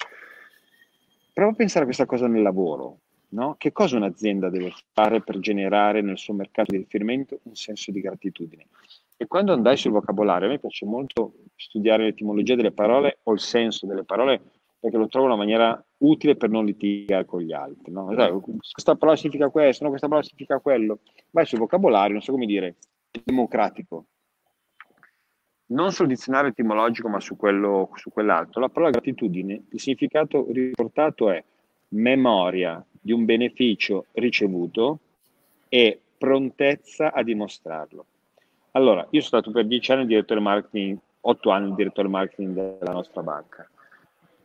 Prova 1.33 1.51
a 1.51 1.55
pensare 1.55 1.83
a 1.83 1.87
questa 1.87 2.07
cosa 2.07 2.27
nel 2.27 2.43
lavoro, 2.43 2.99
no? 3.31 3.55
Che 3.57 3.73
cosa 3.73 3.97
un'azienda 3.97 4.51
deve 4.51 4.73
fare 4.93 5.21
per 5.21 5.39
generare 5.39 6.01
nel 6.01 6.19
suo 6.19 6.35
mercato 6.35 6.73
di 6.73 6.79
riferimento 6.79 7.39
un 7.45 7.55
senso 7.55 7.93
di 7.93 8.01
gratitudine? 8.01 8.67
E 9.17 9.27
quando 9.27 9.53
andai 9.53 9.77
sul 9.77 9.93
vocabolario, 9.93 10.49
a 10.49 10.51
me 10.51 10.59
piace 10.59 10.85
molto 10.87 11.35
studiare 11.55 12.05
l'etimologia 12.05 12.57
delle 12.57 12.73
parole 12.73 13.19
o 13.23 13.33
il 13.33 13.41
senso 13.41 13.87
delle 13.87 14.03
parole 14.03 14.41
perché 14.85 14.99
lo 14.99 15.09
trovo 15.09 15.27
una 15.27 15.37
maniera 15.37 15.83
utile 16.07 16.37
per 16.37 16.51
non 16.51 16.65
litigare 16.65 17.25
con 17.25 17.41
gli 17.41 17.53
altri. 17.53 17.93
No? 17.93 18.07
questa 18.71 18.95
parola 18.95 19.17
significa 19.17 19.49
questo, 19.49 19.85
no? 19.85 19.91
questa 19.91 20.09
parola 20.09 20.27
significa 20.27 20.59
quello. 20.59 21.01
Vai 21.31 21.47
sul 21.47 21.59
vocabolario, 21.59 22.13
non 22.13 22.23
so 22.23 22.33
come 22.33 22.47
dire, 22.47 22.77
democratico. 23.25 24.07
Non 25.67 25.93
sul 25.93 26.07
dizionario 26.07 26.51
etimologico, 26.51 27.09
ma 27.09 27.21
su, 27.21 27.37
quello, 27.37 27.91
su 27.95 28.11
quell'altro. 28.11 28.61
La 28.61 28.69
parola 28.69 28.91
gratitudine, 28.91 29.65
il 29.71 29.81
significato 29.81 30.47
riportato 30.51 31.31
è 31.31 31.43
memoria 31.89 32.85
di 33.01 33.13
un 33.13 33.25
beneficio 33.25 34.07
ricevuto 34.13 34.99
e 35.69 36.01
prontezza 36.19 37.13
a 37.13 37.23
dimostrarlo. 37.23 38.07
Allora, 38.73 39.01
io 39.11 39.21
sono 39.21 39.41
stato 39.41 39.51
per 39.51 39.67
dieci 39.67 39.93
anni 39.93 40.07
direttore 40.07 40.41
marketing, 40.41 40.99
otto 41.23 41.51
anni 41.51 41.75
direttore 41.75 42.09
marketing 42.09 42.79
della 42.79 42.93
nostra 42.93 43.23
banca 43.23 43.69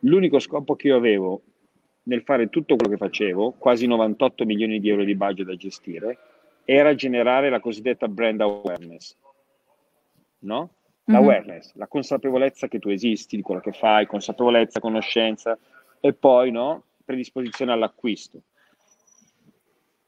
L'unico 0.04 0.40
scopo 0.40 0.76
che 0.76 0.88
io 0.88 0.96
avevo 0.96 1.42
nel 2.10 2.24
fare 2.24 2.50
tutto 2.50 2.76
quello 2.76 2.92
che 2.92 2.98
facevo, 2.98 3.54
quasi 3.58 3.86
98 3.86 4.44
milioni 4.44 4.80
di 4.80 4.90
euro 4.90 5.04
di 5.04 5.16
budget 5.16 5.46
da 5.46 5.56
gestire, 5.56 6.18
era 6.66 6.96
generare 6.96 7.50
la 7.50 7.60
cosiddetta 7.60 8.08
brand 8.08 8.42
awareness. 8.42 9.16
No? 10.40 10.74
L'awareness, 11.06 11.68
mm-hmm. 11.68 11.80
la 11.80 11.88
consapevolezza 11.88 12.68
che 12.68 12.80
tu 12.80 12.90
esisti, 12.90 13.36
di 13.36 13.42
quello 13.42 13.62
che 13.62 13.72
fai, 13.72 14.06
consapevolezza, 14.08 14.80
conoscenza 14.80 15.58
e 16.00 16.14
poi 16.14 16.52
no, 16.52 16.84
predisposizione 17.06 17.72
all'acquisto. 17.72 18.42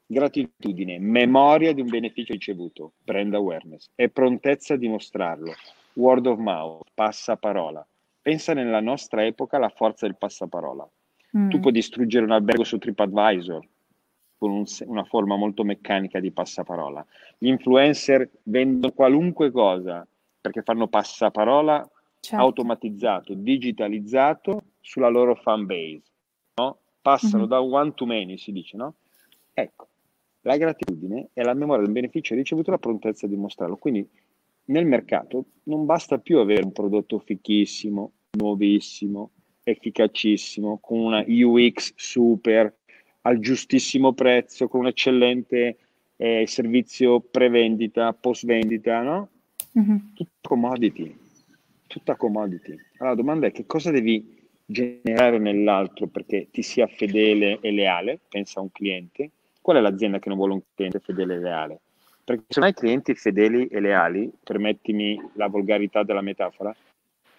Gratitudine, 0.05 0.99
memoria 0.99 1.73
di 1.73 1.81
un 1.81 1.87
beneficio 1.87 2.33
ricevuto, 2.33 2.93
brand 3.03 3.33
awareness 3.33 3.89
e 3.95 4.09
prontezza 4.09 4.73
a 4.73 4.77
dimostrarlo. 4.77 5.53
Word 5.93 6.25
of 6.25 6.37
mouth, 6.39 6.87
passaparola 6.93 7.85
pensa 8.21 8.53
nella 8.53 8.81
nostra 8.81 9.25
epoca 9.25 9.57
alla 9.57 9.69
forza 9.69 10.05
del 10.05 10.17
passaparola. 10.17 10.87
Mm. 11.37 11.49
Tu 11.49 11.59
puoi 11.59 11.73
distruggere 11.73 12.25
un 12.25 12.31
albergo 12.31 12.63
su 12.63 12.77
TripAdvisor 12.77 13.67
con 14.37 14.51
un, 14.51 14.63
una 14.85 15.03
forma 15.03 15.35
molto 15.35 15.63
meccanica 15.63 16.19
di 16.19 16.31
passaparola. 16.31 17.05
Gli 17.37 17.47
influencer 17.47 18.29
vendono 18.43 18.93
qualunque 18.93 19.51
cosa 19.51 20.05
perché 20.41 20.63
fanno 20.63 20.87
passaparola 20.87 21.87
certo. 22.19 22.43
automatizzato, 22.43 23.33
digitalizzato 23.35 24.63
sulla 24.79 25.09
loro 25.09 25.35
fan 25.35 25.65
base. 25.65 26.01
No? 26.55 26.77
Passano 27.01 27.43
mm-hmm. 27.43 27.49
da 27.49 27.61
one 27.61 27.93
to 27.93 28.05
many, 28.05 28.37
si 28.37 28.51
dice, 28.51 28.77
no? 28.77 28.95
Ecco, 29.53 29.87
la 30.41 30.57
gratitudine 30.57 31.29
è 31.33 31.43
la 31.43 31.53
memoria 31.53 31.83
del 31.83 31.93
beneficio 31.93 32.33
ricevuto 32.33 32.69
e 32.69 32.71
la 32.73 32.79
prontezza 32.79 33.27
di 33.27 33.35
mostrarlo. 33.35 33.77
Quindi 33.77 34.07
nel 34.65 34.85
mercato 34.85 35.45
non 35.63 35.85
basta 35.85 36.17
più 36.17 36.39
avere 36.39 36.63
un 36.63 36.71
prodotto 36.71 37.19
fichissimo, 37.19 38.11
nuovissimo, 38.31 39.31
efficacissimo, 39.71 40.79
con 40.79 40.99
una 40.99 41.23
UX 41.27 41.93
super, 41.95 42.73
al 43.21 43.39
giustissimo 43.39 44.13
prezzo, 44.13 44.67
con 44.67 44.81
un 44.81 44.87
eccellente 44.87 45.77
eh, 46.17 46.45
servizio 46.47 47.19
pre-vendita, 47.19 48.13
post-vendita, 48.13 49.01
no? 49.01 49.29
Mm-hmm. 49.77 49.97
Tutta 50.13 50.31
commodity, 50.41 51.17
tutta 51.87 52.15
commodity. 52.15 52.71
Allora 52.97 53.09
la 53.09 53.15
domanda 53.15 53.47
è 53.47 53.51
che 53.51 53.65
cosa 53.65 53.91
devi 53.91 54.39
generare 54.65 55.39
nell'altro 55.39 56.07
perché 56.07 56.47
ti 56.51 56.61
sia 56.61 56.87
fedele 56.87 57.59
e 57.61 57.71
leale, 57.71 58.19
pensa 58.29 58.59
a 58.59 58.63
un 58.63 58.71
cliente, 58.71 59.31
Qual 59.61 59.77
è 59.77 59.79
l'azienda 59.79 60.17
che 60.17 60.27
non 60.27 60.39
vuole 60.39 60.53
un 60.53 60.61
cliente 60.73 60.99
fedele 60.99 61.35
e 61.35 61.39
leale? 61.39 61.79
Perché 62.23 62.45
se 62.47 62.59
non 62.59 62.69
hai 62.69 62.73
clienti 62.73 63.13
fedeli 63.13 63.67
e 63.67 63.79
leali, 63.79 64.31
permettimi 64.43 65.21
la 65.35 65.47
volgarità 65.47 66.01
della 66.03 66.21
metafora, 66.21 66.75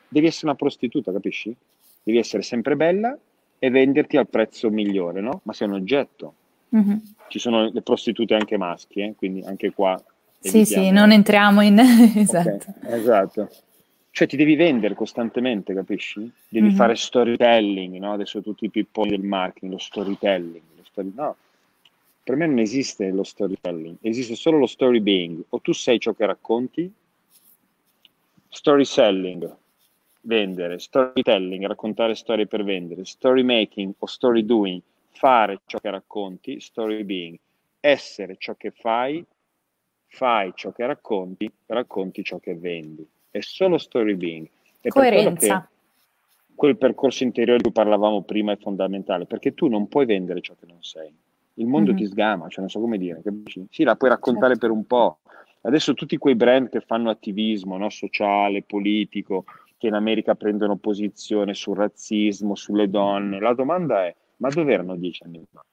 devi 0.06 0.26
essere 0.26 0.46
una 0.46 0.54
prostituta, 0.54 1.10
capisci? 1.10 1.54
Devi 2.02 2.18
essere 2.18 2.42
sempre 2.42 2.76
bella 2.76 3.16
e 3.58 3.70
venderti 3.70 4.16
al 4.16 4.28
prezzo 4.28 4.70
migliore, 4.70 5.20
no? 5.20 5.40
Ma 5.44 5.52
sei 5.52 5.68
un 5.68 5.74
oggetto. 5.74 6.34
Mm-hmm. 6.74 6.96
Ci 7.28 7.38
sono 7.38 7.70
le 7.70 7.82
prostitute 7.82 8.34
anche 8.34 8.56
maschi, 8.56 9.00
eh? 9.00 9.14
quindi 9.16 9.42
anche 9.42 9.72
qua. 9.72 10.02
Sì, 10.40 10.64
sì, 10.64 10.90
non 10.90 11.12
entriamo 11.12 11.60
in... 11.62 11.78
esatto. 12.16 12.74
Okay, 12.82 12.98
esatto. 12.98 13.48
Cioè 14.10 14.26
ti 14.26 14.36
devi 14.36 14.56
vendere 14.56 14.94
costantemente, 14.94 15.72
capisci? 15.74 16.30
Devi 16.48 16.66
mm-hmm. 16.66 16.76
fare 16.76 16.96
storytelling, 16.96 17.96
no? 17.98 18.12
Adesso 18.12 18.42
tutti 18.42 18.64
i 18.64 18.70
pipponi 18.70 19.10
del 19.10 19.22
marketing, 19.22 19.72
lo 19.72 19.78
storytelling. 19.78 20.62
Lo 20.76 20.84
story... 20.84 21.12
No, 21.14 21.36
per 22.24 22.36
me 22.36 22.46
non 22.46 22.58
esiste 22.58 23.10
lo 23.10 23.24
storytelling, 23.24 23.96
esiste 24.00 24.36
solo 24.36 24.58
lo 24.58 24.66
story 24.66 25.00
being. 25.00 25.42
O 25.50 25.60
tu 25.60 25.72
sei 25.72 25.98
ciò 25.98 26.12
che 26.12 26.26
racconti, 26.26 26.92
story 28.48 28.84
selling, 28.84 29.56
vendere, 30.22 30.78
storytelling, 30.78 31.66
raccontare 31.66 32.14
storie 32.14 32.46
per 32.46 32.64
vendere, 32.64 33.04
story 33.04 33.42
making 33.42 33.92
o 33.98 34.06
story 34.06 34.44
doing, 34.44 34.80
fare 35.10 35.60
ciò 35.66 35.78
che 35.78 35.90
racconti, 35.90 36.60
story 36.60 37.04
being, 37.04 37.38
essere 37.80 38.36
ciò 38.38 38.54
che 38.54 38.70
fai, 38.70 39.24
fai 40.06 40.52
ciò 40.54 40.72
che 40.72 40.86
racconti, 40.86 41.50
racconti 41.66 42.22
ciò 42.22 42.38
che 42.38 42.54
vendi. 42.54 43.06
È 43.30 43.40
solo 43.40 43.78
story 43.78 44.14
being. 44.14 44.48
E 44.80 44.90
Coerenza. 44.90 45.68
quel 46.54 46.76
percorso 46.76 47.22
interiore 47.22 47.58
di 47.58 47.64
cui 47.64 47.72
parlavamo 47.72 48.22
prima 48.22 48.52
è 48.52 48.56
fondamentale, 48.56 49.26
perché 49.26 49.54
tu 49.54 49.68
non 49.68 49.88
puoi 49.88 50.06
vendere 50.06 50.40
ciò 50.40 50.54
che 50.58 50.66
non 50.66 50.82
sei. 50.82 51.12
Il 51.54 51.66
mondo 51.66 51.92
mm-hmm. 51.92 52.00
ti 52.00 52.06
sgama, 52.06 52.48
cioè 52.48 52.60
non 52.60 52.68
so 52.68 52.80
come 52.80 52.98
dire, 52.98 53.22
capisci? 53.22 53.66
Sì, 53.70 53.84
la 53.84 53.96
puoi 53.96 54.10
raccontare 54.10 54.52
certo. 54.52 54.66
per 54.66 54.76
un 54.76 54.86
po'. 54.86 55.18
Adesso 55.62 55.94
tutti 55.94 56.16
quei 56.16 56.34
brand 56.34 56.68
che 56.68 56.80
fanno 56.80 57.10
attivismo 57.10 57.76
no? 57.76 57.88
sociale, 57.88 58.62
politico, 58.62 59.44
che 59.82 59.88
in 59.88 59.94
America 59.94 60.36
prendono 60.36 60.76
posizione 60.76 61.54
sul 61.54 61.76
razzismo, 61.76 62.54
sulle 62.54 62.88
donne, 62.88 63.40
la 63.40 63.52
domanda 63.52 64.06
è, 64.06 64.14
ma 64.36 64.48
dove 64.48 64.72
erano 64.72 64.94
dieci 64.94 65.24
anni 65.24 65.42
fa? 65.50 65.64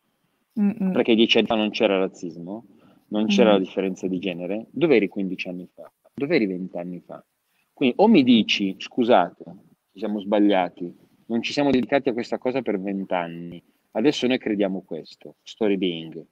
Mm-mm. 0.59 0.91
Perché 0.91 1.13
dieci 1.13 1.37
anni 1.37 1.47
fa 1.47 1.55
non 1.55 1.69
c'era 1.69 1.99
razzismo, 1.99 2.65
non 3.09 3.27
c'era 3.27 3.51
mm-hmm. 3.51 3.59
la 3.59 3.63
differenza 3.63 4.07
di 4.07 4.19
genere. 4.19 4.65
Dove 4.71 4.95
eri 4.95 5.07
15 5.07 5.49
anni 5.49 5.69
fa? 5.71 5.91
Dove 6.13 6.35
eri 6.35 6.47
20 6.47 6.77
anni 6.77 6.99
fa? 6.99 7.23
Quindi 7.71 7.95
o 7.99 8.07
mi 8.07 8.23
dici, 8.23 8.75
scusate, 8.77 9.43
ci 9.91 9.99
siamo 9.99 10.19
sbagliati, 10.19 10.91
non 11.27 11.41
ci 11.43 11.53
siamo 11.53 11.69
dedicati 11.69 12.09
a 12.09 12.13
questa 12.13 12.37
cosa 12.37 12.61
per 12.61 12.79
vent'anni, 12.79 13.63
Adesso 13.91 14.27
noi 14.27 14.37
crediamo 14.37 14.83
questo, 14.85 15.35
story 15.43 15.77
being. 15.77 16.23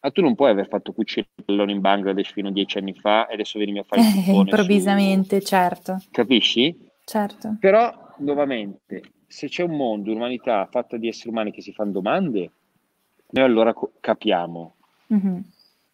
Ma 0.00 0.10
tu 0.10 0.20
non 0.20 0.34
puoi 0.34 0.50
aver 0.50 0.68
fatto 0.68 0.92
cucire 0.92 1.26
il 1.34 1.44
pallone 1.44 1.72
in 1.72 1.80
Bangladesh 1.80 2.30
fino 2.30 2.48
a 2.48 2.52
dieci 2.52 2.78
anni 2.78 2.94
fa 2.94 3.26
e 3.26 3.34
adesso 3.34 3.58
venimi 3.58 3.78
a 3.78 3.82
fare 3.82 4.02
il 4.02 4.28
eh, 4.28 4.32
Improvvisamente, 4.32 5.40
su... 5.40 5.46
certo. 5.46 6.02
Capisci? 6.10 6.85
Certo. 7.06 7.56
Però, 7.60 8.14
nuovamente, 8.18 9.00
se 9.28 9.46
c'è 9.46 9.62
un 9.62 9.76
mondo, 9.76 10.10
un'umanità 10.10 10.66
fatta 10.68 10.96
di 10.96 11.06
esseri 11.06 11.28
umani 11.28 11.52
che 11.52 11.62
si 11.62 11.72
fanno 11.72 11.92
domande, 11.92 12.50
noi 13.30 13.44
allora 13.44 13.72
co- 13.72 13.92
capiamo. 14.00 14.74
Mm-hmm. 15.14 15.38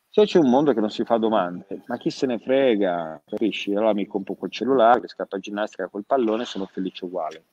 Se 0.09 0.25
c'è 0.25 0.39
un 0.39 0.49
mondo 0.49 0.73
che 0.73 0.81
non 0.81 0.89
si 0.89 1.05
fa 1.05 1.19
domande, 1.19 1.83
ma 1.87 1.99
chi 1.99 2.09
se 2.09 2.25
ne 2.25 2.39
frega, 2.39 3.21
capisci? 3.27 3.75
Allora 3.75 3.93
mi 3.93 4.07
compro 4.07 4.33
quel 4.33 4.51
cellulare, 4.51 5.07
scappa 5.07 5.37
a 5.37 5.39
ginnastica 5.39 5.89
col 5.89 6.05
pallone, 6.07 6.47
sono 6.47 6.65
felice 6.65 7.05
uguale 7.05 7.45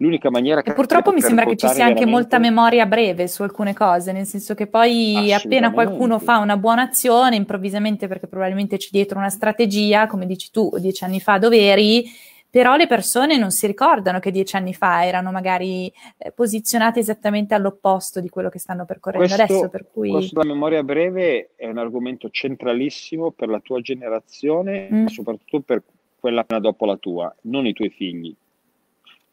l'unica 0.00 0.30
maniera 0.30 0.62
che... 0.62 0.70
E 0.70 0.74
purtroppo 0.74 1.12
mi 1.12 1.20
sembra 1.20 1.44
che 1.44 1.56
ci 1.56 1.68
sia 1.68 1.84
anche 1.84 2.06
molta 2.06 2.38
memoria 2.38 2.86
breve 2.86 3.28
su 3.28 3.42
alcune 3.42 3.74
cose, 3.74 4.12
nel 4.12 4.26
senso 4.26 4.54
che 4.54 4.66
poi 4.66 5.32
appena 5.32 5.70
qualcuno 5.70 6.18
fa 6.18 6.38
una 6.38 6.56
buona 6.56 6.82
azione, 6.82 7.36
improvvisamente, 7.36 8.08
perché 8.08 8.26
probabilmente 8.26 8.76
c'è 8.76 8.88
dietro 8.90 9.18
una 9.18 9.28
strategia, 9.28 10.06
come 10.06 10.26
dici 10.26 10.50
tu, 10.50 10.70
dieci 10.78 11.04
anni 11.04 11.20
fa 11.20 11.38
dove 11.38 11.58
eri, 11.58 12.04
però 12.50 12.76
le 12.76 12.86
persone 12.86 13.38
non 13.38 13.50
si 13.50 13.66
ricordano 13.66 14.18
che 14.18 14.30
dieci 14.30 14.56
anni 14.56 14.74
fa 14.74 15.06
erano 15.06 15.30
magari 15.30 15.92
eh, 16.18 16.32
posizionate 16.32 16.98
esattamente 16.98 17.54
all'opposto 17.54 18.20
di 18.20 18.28
quello 18.28 18.48
che 18.48 18.58
stanno 18.58 18.84
percorrendo 18.84 19.26
questo, 19.26 19.42
adesso. 19.42 19.68
Per 19.68 19.86
cui... 19.92 20.10
Questo 20.10 20.40
della 20.40 20.52
memoria 20.52 20.82
breve 20.82 21.50
è 21.54 21.66
un 21.66 21.78
argomento 21.78 22.28
centralissimo 22.30 23.30
per 23.30 23.48
la 23.48 23.60
tua 23.60 23.80
generazione, 23.80 24.88
mm. 24.92 25.02
ma 25.02 25.08
soprattutto 25.08 25.60
per 25.60 25.82
quella 26.18 26.40
appena 26.40 26.60
dopo 26.60 26.84
la 26.84 26.96
tua, 26.96 27.34
non 27.42 27.66
i 27.66 27.72
tuoi 27.72 27.90
figli 27.90 28.34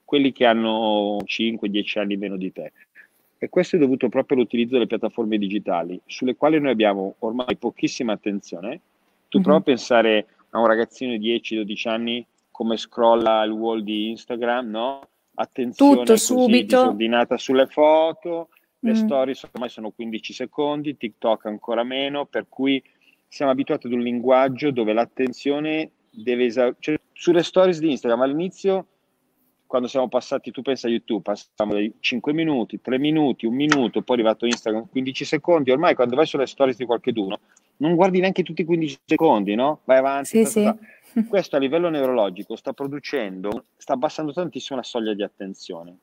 quelli 0.08 0.32
che 0.32 0.46
hanno 0.46 1.18
5-10 1.18 2.00
anni 2.00 2.16
meno 2.16 2.38
di 2.38 2.54
te. 2.54 2.72
E 3.38 3.50
questo 3.50 3.76
è 3.76 3.80
dovuto 3.80 4.08
proprio 4.08 4.38
all'utilizzo 4.38 4.76
delle 4.76 4.88
piattaforme 4.88 5.38
digitali, 5.38 6.00
sulle 6.06 6.38
quali 6.38 6.62
noi 6.62 6.72
abbiamo 6.72 7.16
ormai 7.20 7.58
pochissima 7.58 8.14
attenzione. 8.14 8.80
Tu 9.28 9.38
mm-hmm. 9.38 9.44
prova 9.44 9.60
a 9.60 9.64
pensare 9.64 10.28
a 10.52 10.60
un 10.60 10.66
ragazzino 10.66 11.18
di 11.18 11.42
10-12 11.44 11.90
anni 11.90 12.26
come 12.58 12.78
scrolla 12.78 13.44
il 13.44 13.52
wall 13.52 13.82
di 13.82 14.10
Instagram, 14.10 14.68
no? 14.72 15.08
Attenzione 15.36 15.98
Tutto 15.98 16.14
così, 16.14 16.26
subito. 16.26 16.78
disordinata 16.80 17.38
sulle 17.38 17.68
foto, 17.68 18.50
le 18.80 18.94
mm. 18.94 18.96
stories 18.96 19.48
ormai 19.54 19.70
sono 19.70 19.92
15 19.92 20.34
secondi, 20.34 20.98
TikTok 20.98 21.46
ancora 21.46 21.84
meno, 21.84 22.26
per 22.26 22.48
cui 22.50 22.82
siamo 23.28 23.52
abituati 23.52 23.86
ad 23.86 23.94
un 23.94 24.00
linguaggio 24.00 24.72
dove 24.72 24.92
l'attenzione 24.94 25.92
deve 26.10 26.46
esaurire. 26.46 26.78
Cioè, 26.80 27.00
sulle 27.14 27.44
stories 27.44 27.78
di 27.78 27.92
Instagram 27.92 28.22
all'inizio 28.22 28.88
quando 29.68 29.88
siamo 29.88 30.08
passati, 30.08 30.50
tu 30.50 30.64
pensa 30.64 30.88
a 30.88 30.90
YouTube, 30.90 31.22
passiamo 31.22 31.74
dai 31.74 31.94
5 32.00 32.34
minuti, 32.34 32.82
3 32.82 32.98
minuti, 32.98 33.46
1 33.46 33.56
minuto, 33.56 34.02
poi 34.02 34.16
è 34.16 34.20
arrivato 34.20 34.48
Instagram 34.48 34.88
15 34.90 35.26
secondi, 35.26 35.70
ormai 35.70 35.94
quando 35.94 36.16
vai 36.16 36.26
sulle 36.26 36.48
stories 36.48 36.78
di 36.78 36.86
qualcuno 36.86 37.38
non 37.78 37.94
guardi 37.94 38.20
neanche 38.20 38.42
tutti 38.42 38.62
i 38.62 38.66
15 38.66 38.98
secondi, 39.06 39.54
no? 39.54 39.82
Vai 39.84 39.98
avanti. 39.98 40.30
Sì, 40.30 40.46
sì. 40.46 40.74
Questo 41.28 41.56
a 41.56 41.60
livello 41.60 41.90
neurologico 41.90 42.56
sta 42.56 42.74
producendo, 42.74 43.66
sta 43.78 43.94
abbassando 43.94 44.34
tantissimo 44.34 44.78
la 44.78 44.86
soglia 44.86 45.14
di 45.14 45.24
attenzione. 45.24 45.98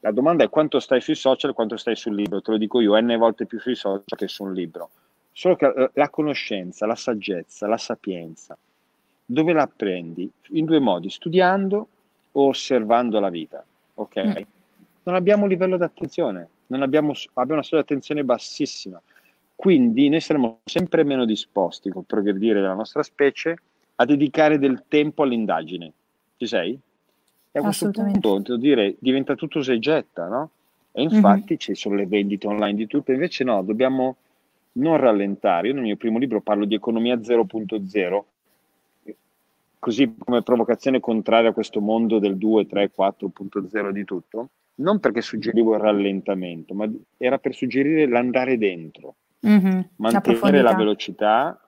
La 0.00 0.10
domanda 0.10 0.42
è 0.42 0.48
quanto 0.48 0.80
stai 0.80 1.00
sui 1.00 1.14
social 1.14 1.54
quanto 1.54 1.76
stai 1.76 1.94
sul 1.94 2.14
libro. 2.14 2.42
Te 2.42 2.50
lo 2.50 2.58
dico 2.58 2.80
io, 2.80 2.98
n 2.98 3.16
volte 3.18 3.46
più 3.46 3.60
sui 3.60 3.76
social 3.76 4.02
che 4.04 4.26
su 4.26 4.42
un 4.42 4.52
libro. 4.52 4.90
Solo 5.30 5.56
che 5.56 5.66
eh, 5.66 5.90
la 5.94 6.10
conoscenza, 6.10 6.86
la 6.86 6.96
saggezza, 6.96 7.66
la 7.68 7.78
sapienza, 7.78 8.58
dove 9.24 9.52
la 9.52 9.62
apprendi? 9.62 10.30
In 10.50 10.64
due 10.64 10.80
modi, 10.80 11.08
studiando 11.08 11.88
o 12.32 12.46
osservando 12.48 13.20
la 13.20 13.30
vita, 13.30 13.64
ok? 13.94 14.16
Mm. 14.16 14.42
Non 15.04 15.14
abbiamo 15.14 15.44
un 15.44 15.48
livello 15.48 15.76
di 15.76 15.84
attenzione, 15.84 16.48
abbiamo, 16.68 17.12
abbiamo 17.34 17.60
una 17.60 17.62
soglia 17.62 17.82
di 17.82 17.92
attenzione 17.92 18.24
bassissima. 18.24 19.00
Quindi 19.54 20.08
noi 20.08 20.20
saremo 20.20 20.60
sempre 20.64 21.04
meno 21.04 21.24
disposti, 21.24 21.90
col 21.90 22.04
progredire 22.04 22.60
della 22.60 22.74
nostra 22.74 23.02
specie, 23.02 23.56
a 24.02 24.04
dedicare 24.04 24.58
del 24.58 24.84
tempo 24.88 25.22
all'indagine. 25.22 25.92
Ci 26.36 26.46
sei? 26.46 26.78
E 27.54 27.58
a 27.58 27.62
questo 27.62 27.90
punto, 27.90 28.38
devo 28.38 28.56
dire, 28.56 28.96
diventa 28.98 29.34
tutto 29.34 29.62
segetta, 29.62 30.26
no? 30.26 30.50
E 30.92 31.02
infatti 31.02 31.52
mm-hmm. 31.52 31.58
ci 31.58 31.74
sono 31.74 31.94
le 31.94 32.06
vendite 32.06 32.46
online 32.46 32.74
di 32.74 32.86
tutto, 32.86 33.12
invece 33.12 33.44
no, 33.44 33.62
dobbiamo 33.62 34.16
non 34.72 34.96
rallentare. 34.96 35.68
Io 35.68 35.74
nel 35.74 35.82
mio 35.82 35.96
primo 35.96 36.18
libro 36.18 36.40
parlo 36.40 36.64
di 36.64 36.74
economia 36.74 37.16
0.0, 37.16 38.22
così 39.78 40.14
come 40.18 40.42
provocazione 40.42 41.00
contraria 41.00 41.50
a 41.50 41.54
questo 41.54 41.80
mondo 41.80 42.18
del 42.18 42.36
2, 42.36 42.66
3, 42.66 42.90
4.0 42.96 43.90
di 43.90 44.04
tutto, 44.04 44.48
non 44.76 44.98
perché 44.98 45.20
suggerivo 45.20 45.74
il 45.74 45.80
rallentamento, 45.80 46.74
ma 46.74 46.90
era 47.16 47.38
per 47.38 47.54
suggerire 47.54 48.06
l'andare 48.06 48.58
dentro, 48.58 49.14
mm-hmm, 49.46 49.80
mantenere 49.96 50.62
la, 50.62 50.70
la 50.70 50.76
velocità, 50.76 51.60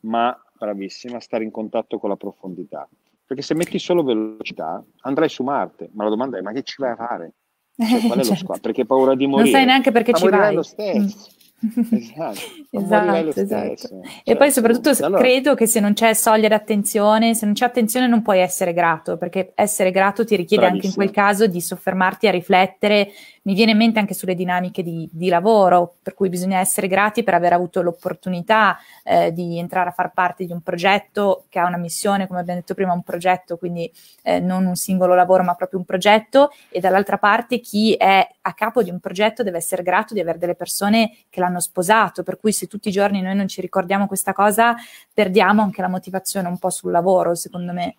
ma 0.00 0.36
bravissima, 0.64 1.20
stare 1.20 1.44
in 1.44 1.50
contatto 1.50 1.98
con 1.98 2.10
la 2.10 2.16
profondità. 2.16 2.88
Perché 3.26 3.42
se 3.42 3.54
metti 3.54 3.78
solo 3.78 4.02
velocità, 4.02 4.84
andrai 5.02 5.28
su 5.28 5.42
Marte, 5.42 5.88
ma 5.92 6.04
la 6.04 6.10
domanda 6.10 6.38
è: 6.38 6.42
ma 6.42 6.52
che 6.52 6.62
ci 6.62 6.76
vai 6.78 6.90
a 6.90 6.96
fare? 6.96 7.32
Cioè, 7.76 8.00
qual 8.06 8.18
è 8.18 8.22
certo. 8.22 8.28
lo 8.28 8.36
scopo? 8.36 8.58
Perché 8.60 8.80
hai 8.82 8.86
paura 8.86 9.14
di 9.14 9.26
morire. 9.26 9.50
Non 9.50 9.58
sai 9.58 9.66
neanche 9.66 9.90
perché 9.92 10.12
ma 10.12 10.18
ci 10.18 10.28
vai. 10.28 10.54
lo 10.54 10.62
stesso. 10.62 10.98
Mm. 11.00 11.42
Esatto, 11.90 12.40
esatto, 12.70 13.40
esatto. 13.40 14.00
E 14.02 14.22
cioè, 14.24 14.36
poi 14.36 14.50
soprattutto 14.50 14.90
allora... 15.04 15.22
credo 15.22 15.54
che 15.54 15.66
se 15.66 15.80
non 15.80 15.94
c'è 15.94 16.12
soglia 16.12 16.48
d'attenzione, 16.48 17.34
se 17.34 17.46
non 17.46 17.54
c'è 17.54 17.64
attenzione 17.64 18.06
non 18.06 18.22
puoi 18.22 18.40
essere 18.40 18.74
grato, 18.74 19.16
perché 19.16 19.52
essere 19.54 19.90
grato 19.90 20.24
ti 20.24 20.36
richiede 20.36 20.64
Bravissimo. 20.64 20.92
anche 20.92 21.00
in 21.00 21.12
quel 21.12 21.24
caso 21.24 21.46
di 21.46 21.60
soffermarti 21.60 22.26
a 22.26 22.30
riflettere 22.30 23.10
mi 23.44 23.54
viene 23.54 23.72
in 23.72 23.76
mente 23.76 23.98
anche 23.98 24.14
sulle 24.14 24.34
dinamiche 24.34 24.82
di, 24.82 25.08
di 25.12 25.28
lavoro, 25.28 25.96
per 26.02 26.14
cui 26.14 26.28
bisogna 26.28 26.58
essere 26.58 26.86
grati 26.86 27.22
per 27.22 27.34
aver 27.34 27.52
avuto 27.52 27.82
l'opportunità 27.82 28.78
eh, 29.02 29.32
di 29.32 29.58
entrare 29.58 29.90
a 29.90 29.92
far 29.92 30.12
parte 30.12 30.44
di 30.44 30.52
un 30.52 30.60
progetto 30.60 31.44
che 31.48 31.58
ha 31.58 31.66
una 31.66 31.76
missione, 31.76 32.26
come 32.26 32.40
abbiamo 32.40 32.60
detto 32.60 32.74
prima, 32.74 32.92
un 32.92 33.02
progetto, 33.02 33.56
quindi 33.56 33.90
eh, 34.22 34.40
non 34.40 34.64
un 34.66 34.76
singolo 34.76 35.14
lavoro, 35.14 35.42
ma 35.42 35.54
proprio 35.54 35.78
un 35.78 35.84
progetto, 35.84 36.50
e 36.70 36.80
dall'altra 36.80 37.18
parte 37.18 37.60
chi 37.60 37.94
è 37.94 38.26
a 38.40 38.54
capo 38.54 38.82
di 38.82 38.90
un 38.90 39.00
progetto 39.00 39.42
deve 39.42 39.58
essere 39.58 39.82
grato 39.82 40.14
di 40.14 40.20
avere 40.20 40.38
delle 40.38 40.54
persone 40.54 41.16
che 41.28 41.40
l'hanno 41.40 41.60
sposato, 41.60 42.22
per 42.22 42.38
cui 42.38 42.52
se 42.52 42.66
tutti 42.66 42.88
i 42.88 42.92
giorni 42.92 43.20
noi 43.20 43.34
non 43.34 43.48
ci 43.48 43.60
ricordiamo 43.60 44.06
questa 44.06 44.32
cosa, 44.32 44.74
perdiamo 45.12 45.62
anche 45.62 45.82
la 45.82 45.88
motivazione 45.88 46.48
un 46.48 46.58
po' 46.58 46.70
sul 46.70 46.90
lavoro, 46.90 47.34
secondo 47.34 47.72
me. 47.72 47.96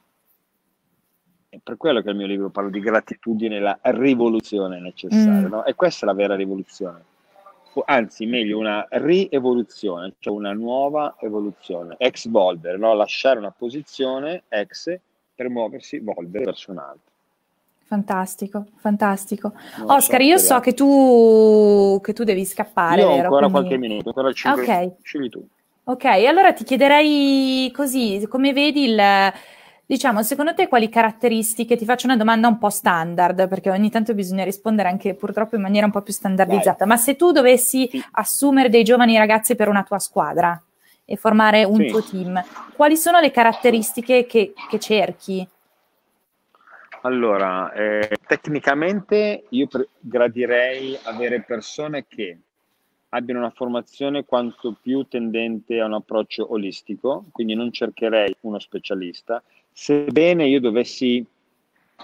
È 1.56 1.60
per 1.64 1.78
quello 1.78 2.02
che 2.02 2.10
il 2.10 2.18
mio 2.18 2.28
libro 2.28 2.50
parla 2.50 2.70
di 2.70 2.82
gratitudine 2.82 3.60
la 3.60 3.78
rivoluzione 3.82 4.80
necessaria, 4.82 5.48
mm. 5.48 5.52
no? 5.52 5.66
E 5.66 5.74
questa 5.74 6.06
è 6.06 6.10
la 6.10 6.16
vera 6.16 6.36
rivoluzione. 6.36 7.04
anzi 7.86 8.26
meglio 8.26 8.58
una 8.58 8.86
rievoluzione, 8.90 10.14
cioè 10.20 10.34
una 10.34 10.54
nuova 10.54 11.16
evoluzione, 11.20 11.96
ex 11.98 12.28
volvere, 12.28 12.78
no? 12.78 12.94
lasciare 12.94 13.40
una 13.40 13.52
posizione 13.52 14.44
ex 14.50 14.98
per 15.34 15.50
muoversi, 15.50 16.00
volvere 16.00 16.46
verso 16.46 16.72
un'altra. 16.72 17.12
Fantastico, 17.84 18.66
fantastico. 18.76 19.54
Non 19.78 19.92
Oscar, 19.92 20.20
so, 20.20 20.26
io 20.26 20.38
so 20.38 20.60
che 20.60 20.74
tu, 20.74 22.00
che 22.02 22.14
tu 22.14 22.24
devi 22.24 22.44
scappare. 22.44 23.02
Io 23.02 23.08
ho 23.08 23.14
ancora 23.14 23.48
Quindi... 23.48 23.52
qualche 23.52 23.78
minuto, 23.78 24.10
ancora 24.10 24.32
5 24.34 24.62
okay. 24.62 24.92
scegli 25.04 25.30
tu. 25.30 25.48
Ok, 25.84 26.06
allora 26.06 26.52
ti 26.52 26.64
chiederei 26.64 27.72
così, 27.72 28.26
come 28.28 28.54
vedi 28.54 28.86
il, 28.86 29.00
diciamo, 29.86 30.24
secondo 30.24 30.54
te 30.54 30.68
quali 30.68 30.90
caratteristiche, 30.90 31.76
ti 31.76 31.86
faccio 31.86 32.08
una 32.08 32.18
domanda 32.18 32.48
un 32.48 32.58
po' 32.58 32.70
standard, 32.70 33.48
perché 33.48 33.70
ogni 33.70 33.90
tanto 33.90 34.14
bisogna 34.14 34.44
rispondere 34.44 34.90
anche 34.90 35.14
purtroppo 35.14 35.56
in 35.56 35.62
maniera 35.62 35.86
un 35.86 35.92
po' 35.92 36.02
più 36.02 36.14
standardizzata, 36.14 36.86
Vai. 36.86 36.88
ma 36.88 36.98
se 36.98 37.16
tu 37.16 37.32
dovessi 37.32 37.88
sì. 37.90 38.04
assumere 38.12 38.70
dei 38.70 38.84
giovani 38.84 39.18
ragazzi 39.18 39.56
per 39.56 39.68
una 39.68 39.84
tua 39.84 40.00
squadra 40.00 40.62
e 41.06 41.16
formare 41.16 41.64
un 41.64 41.78
sì. 41.78 41.88
tuo 41.88 42.04
team, 42.04 42.44
quali 42.76 42.98
sono 42.98 43.20
le 43.20 43.32
caratteristiche 43.32 44.26
che, 44.26 44.54
che 44.70 44.80
cerchi? 44.80 45.48
Allora, 47.02 47.72
eh, 47.74 48.18
tecnicamente 48.26 49.46
io 49.50 49.68
pre- 49.68 49.90
gradirei 50.00 50.98
avere 51.04 51.44
persone 51.44 52.08
che 52.08 52.40
abbiano 53.10 53.42
una 53.42 53.52
formazione 53.52 54.26
quanto 54.26 54.76
più 54.82 55.04
tendente 55.04 55.80
a 55.80 55.86
un 55.86 55.94
approccio 55.94 56.52
olistico, 56.52 57.26
quindi 57.32 57.54
non 57.54 57.72
cercherei 57.72 58.36
uno 58.42 58.58
specialista, 58.58 59.44
sebbene 59.78 60.48
io 60.48 60.62
dovessi 60.62 61.24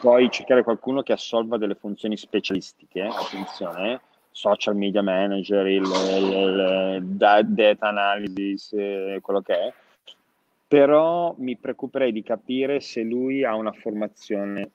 poi 0.01 0.29
cercare 0.29 0.61
qualcuno 0.61 1.03
che 1.03 1.13
assolva 1.13 1.57
delle 1.57 1.75
funzioni 1.75 2.17
specialistiche, 2.17 3.03
attenzione, 3.03 3.93
eh, 3.93 3.99
social 4.29 4.75
media 4.75 5.01
manager, 5.01 5.65
il, 5.67 5.83
il, 5.83 6.97
il 6.99 7.05
data 7.05 7.87
analysis, 7.87 8.73
eh, 8.73 9.19
quello 9.21 9.39
che 9.39 9.53
è, 9.53 9.73
però 10.67 11.33
mi 11.37 11.55
preoccuperei 11.55 12.11
di 12.11 12.23
capire 12.23 12.81
se 12.81 13.03
lui 13.03 13.45
ha 13.45 13.55
una 13.55 13.71
formazione 13.71 14.69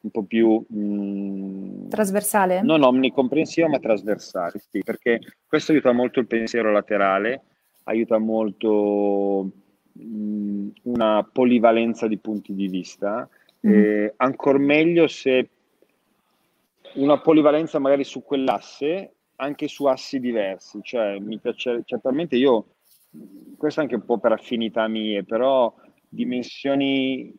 un 0.00 0.10
po' 0.10 0.24
più 0.24 0.64
mh, 0.66 0.78
mm, 0.78 1.88
trasversale? 1.90 2.62
Non 2.62 2.82
omnicomprensiva, 2.82 3.68
ma 3.68 3.78
trasversale, 3.78 4.60
sì, 4.68 4.82
perché 4.82 5.20
questo 5.46 5.70
aiuta 5.70 5.92
molto 5.92 6.18
il 6.18 6.26
pensiero 6.26 6.72
laterale, 6.72 7.42
aiuta 7.84 8.18
molto 8.18 9.48
mh, 10.00 10.68
una 10.84 11.28
polivalenza 11.30 12.06
di 12.06 12.18
punti 12.18 12.54
di 12.54 12.68
vista, 12.68 13.28
mm. 13.66 13.72
eh, 13.72 14.14
ancora 14.16 14.58
meglio 14.58 15.06
se 15.08 15.48
una 16.94 17.20
polivalenza 17.20 17.78
magari 17.78 18.04
su 18.04 18.22
quell'asse, 18.22 19.12
anche 19.36 19.68
su 19.68 19.86
assi 19.86 20.20
diversi, 20.20 20.80
cioè 20.82 21.18
mi 21.18 21.38
piace, 21.38 21.82
certamente 21.84 22.36
io, 22.36 22.66
questo 23.56 23.80
anche 23.80 23.94
un 23.94 24.04
po' 24.04 24.18
per 24.18 24.32
affinità 24.32 24.86
mie, 24.88 25.24
però 25.24 25.72
dimensioni 26.08 27.32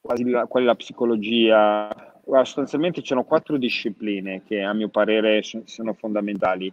quasi 0.00 0.28
la, 0.28 0.46
qual 0.46 0.64
è 0.64 0.66
la 0.66 0.74
psicologia. 0.74 2.12
Guarda, 2.24 2.44
sostanzialmente 2.46 3.00
ci 3.00 3.08
sono 3.08 3.24
quattro 3.24 3.56
discipline 3.56 4.42
che 4.44 4.62
a 4.62 4.72
mio 4.72 4.88
parere 4.88 5.42
sono 5.42 5.92
fondamentali. 5.94 6.72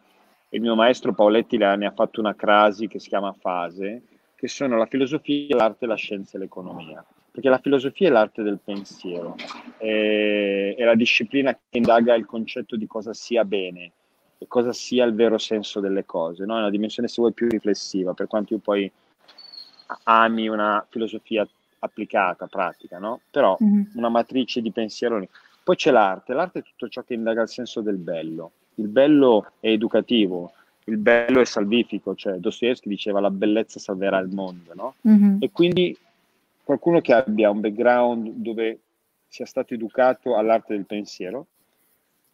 Il 0.49 0.61
mio 0.61 0.75
maestro 0.75 1.13
Paoletti 1.13 1.57
ne 1.57 1.85
ha 1.85 1.91
fatto 1.91 2.19
una 2.19 2.35
crasi 2.35 2.87
che 2.87 2.99
si 2.99 3.09
chiama 3.09 3.33
fase, 3.33 4.01
che 4.41 4.47
sono 4.47 4.75
la 4.75 4.87
filosofia, 4.87 5.55
l'arte, 5.55 5.85
la 5.85 5.93
scienza 5.93 6.35
e 6.35 6.39
l'economia. 6.39 7.05
Perché 7.29 7.47
la 7.47 7.59
filosofia 7.59 8.07
è 8.07 8.11
l'arte 8.11 8.41
del 8.41 8.57
pensiero, 8.57 9.35
è, 9.77 10.73
è 10.75 10.83
la 10.83 10.95
disciplina 10.95 11.53
che 11.53 11.77
indaga 11.77 12.15
il 12.15 12.25
concetto 12.25 12.75
di 12.75 12.87
cosa 12.87 13.13
sia 13.13 13.45
bene 13.45 13.91
e 14.39 14.47
cosa 14.47 14.73
sia 14.73 15.05
il 15.05 15.13
vero 15.13 15.37
senso 15.37 15.79
delle 15.79 16.05
cose. 16.05 16.45
No? 16.45 16.55
È 16.55 16.59
una 16.61 16.71
dimensione, 16.71 17.07
se 17.07 17.21
vuoi, 17.21 17.33
più 17.33 17.47
riflessiva, 17.49 18.15
per 18.15 18.25
quanto 18.25 18.53
io 18.55 18.59
poi 18.59 18.91
ami 20.05 20.47
una 20.47 20.83
filosofia 20.89 21.47
applicata, 21.77 22.47
pratica, 22.47 22.97
no? 22.97 23.21
Però 23.29 23.55
mm-hmm. 23.63 23.91
una 23.93 24.09
matrice 24.09 24.59
di 24.59 24.71
pensiero 24.71 25.19
lì. 25.19 25.29
Poi 25.63 25.75
c'è 25.75 25.91
l'arte, 25.91 26.33
l'arte 26.33 26.59
è 26.59 26.63
tutto 26.63 26.89
ciò 26.89 27.03
che 27.03 27.13
indaga 27.13 27.43
il 27.43 27.49
senso 27.49 27.81
del 27.81 27.97
bello. 27.97 28.53
Il 28.75 28.87
bello 28.87 29.51
è 29.59 29.67
educativo, 29.67 30.53
il 30.85 30.97
bello 30.97 31.39
è 31.41 31.45
salvifico, 31.45 32.15
cioè 32.15 32.37
Dostoevsky 32.37 32.89
diceva 32.89 33.19
la 33.19 33.29
bellezza 33.29 33.79
salverà 33.79 34.17
il 34.19 34.29
mondo, 34.29 34.73
no? 34.73 34.95
Mm-hmm. 35.07 35.37
E 35.39 35.51
quindi 35.51 35.97
qualcuno 36.63 37.01
che 37.01 37.13
abbia 37.13 37.49
un 37.49 37.59
background 37.59 38.29
dove 38.35 38.79
sia 39.27 39.45
stato 39.45 39.73
educato 39.73 40.35
all'arte 40.35 40.73
del 40.73 40.85
pensiero, 40.85 41.47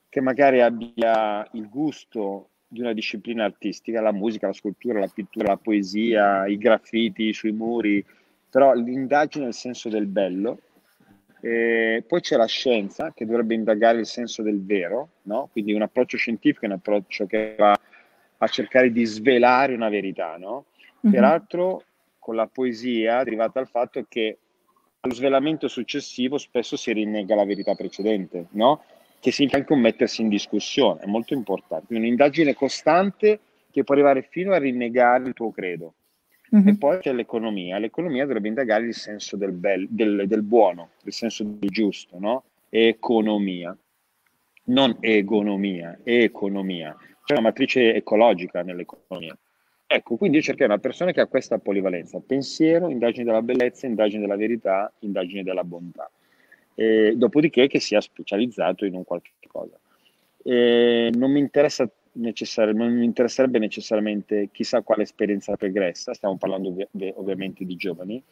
che 0.09 0.21
magari 0.21 0.61
abbia 0.61 1.47
il 1.53 1.69
gusto 1.69 2.49
di 2.67 2.81
una 2.81 2.93
disciplina 2.93 3.45
artistica, 3.45 4.01
la 4.01 4.11
musica, 4.11 4.47
la 4.47 4.53
scultura, 4.53 4.99
la 4.99 5.11
pittura, 5.13 5.49
la 5.49 5.57
poesia, 5.57 6.47
i 6.47 6.57
graffiti 6.57 7.33
sui 7.33 7.51
muri, 7.51 8.03
però 8.49 8.73
l'indagine 8.73 9.47
il 9.47 9.53
senso 9.53 9.89
del 9.89 10.07
bello, 10.07 10.59
e 11.39 12.03
poi 12.07 12.19
c'è 12.21 12.35
la 12.35 12.47
scienza 12.47 13.13
che 13.13 13.25
dovrebbe 13.25 13.53
indagare 13.53 13.99
il 13.99 14.07
senso 14.07 14.41
del 14.41 14.63
vero, 14.63 15.09
no? 15.23 15.49
quindi 15.51 15.73
un 15.73 15.83
approccio 15.83 16.17
scientifico 16.17 16.65
è 16.65 16.69
un 16.69 16.75
approccio 16.75 17.25
che 17.25 17.55
va 17.57 17.79
a 18.37 18.47
cercare 18.47 18.91
di 18.91 19.05
svelare 19.05 19.73
una 19.73 19.89
verità. 19.89 20.37
No? 20.37 20.65
Mm-hmm. 21.05 21.13
Peraltro 21.13 21.83
con 22.19 22.35
la 22.35 22.47
poesia 22.47 23.23
derivata 23.23 23.59
dal 23.59 23.69
fatto 23.69 24.05
che 24.07 24.37
allo 24.99 25.13
svelamento 25.13 25.67
successivo 25.67 26.37
spesso 26.37 26.75
si 26.75 26.91
rinnega 26.91 27.35
la 27.35 27.45
verità 27.45 27.73
precedente, 27.75 28.47
no? 28.51 28.83
che 29.19 29.31
significa 29.31 29.59
anche 29.59 29.73
un 29.73 29.79
mettersi 29.79 30.21
in 30.21 30.29
discussione, 30.29 31.01
è 31.01 31.05
molto 31.05 31.33
importante. 31.33 31.95
Un'indagine 31.95 32.53
costante 32.53 33.39
che 33.71 33.83
può 33.83 33.95
arrivare 33.95 34.23
fino 34.23 34.53
a 34.53 34.57
rinnegare 34.57 35.27
il 35.27 35.33
tuo 35.33 35.51
credo. 35.51 35.93
Mm-hmm. 36.55 36.67
E 36.67 36.77
poi 36.77 36.99
c'è 36.99 37.13
l'economia. 37.13 37.77
L'economia 37.77 38.25
dovrebbe 38.25 38.47
indagare 38.47 38.85
il 38.85 38.93
senso 38.93 39.35
del, 39.35 39.51
bel, 39.51 39.87
del, 39.89 40.27
del 40.27 40.43
buono, 40.43 40.91
il 41.03 41.13
senso 41.13 41.43
del 41.43 41.69
giusto, 41.69 42.17
no? 42.19 42.43
Economia, 42.69 43.75
non 44.65 44.97
egonomia, 44.99 45.99
economia. 46.03 46.95
C'è 47.27 47.33
una 47.33 47.41
matrice 47.41 47.93
ecologica 47.93 48.61
nell'economia. 48.61 49.37
Ecco, 49.85 50.15
quindi 50.15 50.37
io 50.37 50.43
cercherò 50.43 50.71
una 50.71 50.79
persona 50.79 51.11
che 51.11 51.19
ha 51.19 51.25
questa 51.25 51.57
polivalenza, 51.57 52.21
pensiero, 52.25 52.87
indagine 52.87 53.25
della 53.25 53.41
bellezza, 53.41 53.85
indagine 53.85 54.21
della 54.21 54.37
verità, 54.37 54.89
indagine 54.99 55.43
della 55.43 55.65
bontà. 55.65 56.09
E, 56.73 57.15
dopodiché 57.17 57.67
che 57.67 57.81
sia 57.81 57.99
specializzato 57.99 58.85
in 58.85 58.93
un 58.93 59.03
qualche 59.03 59.31
cosa. 59.45 59.77
E 60.41 61.11
non 61.15 61.29
mi 61.31 61.39
interessa 61.39 61.89
necessari- 62.13 62.73
non 62.73 62.93
mi 62.93 63.03
interesserebbe 63.03 63.59
necessariamente 63.59 64.47
chissà 64.53 64.79
quale 64.81 65.03
esperienza 65.03 65.53
pregressa, 65.57 66.13
stiamo 66.13 66.37
parlando 66.37 66.69
ov- 66.69 67.13
ovviamente 67.15 67.65
di 67.65 67.75
giovani, 67.75 68.23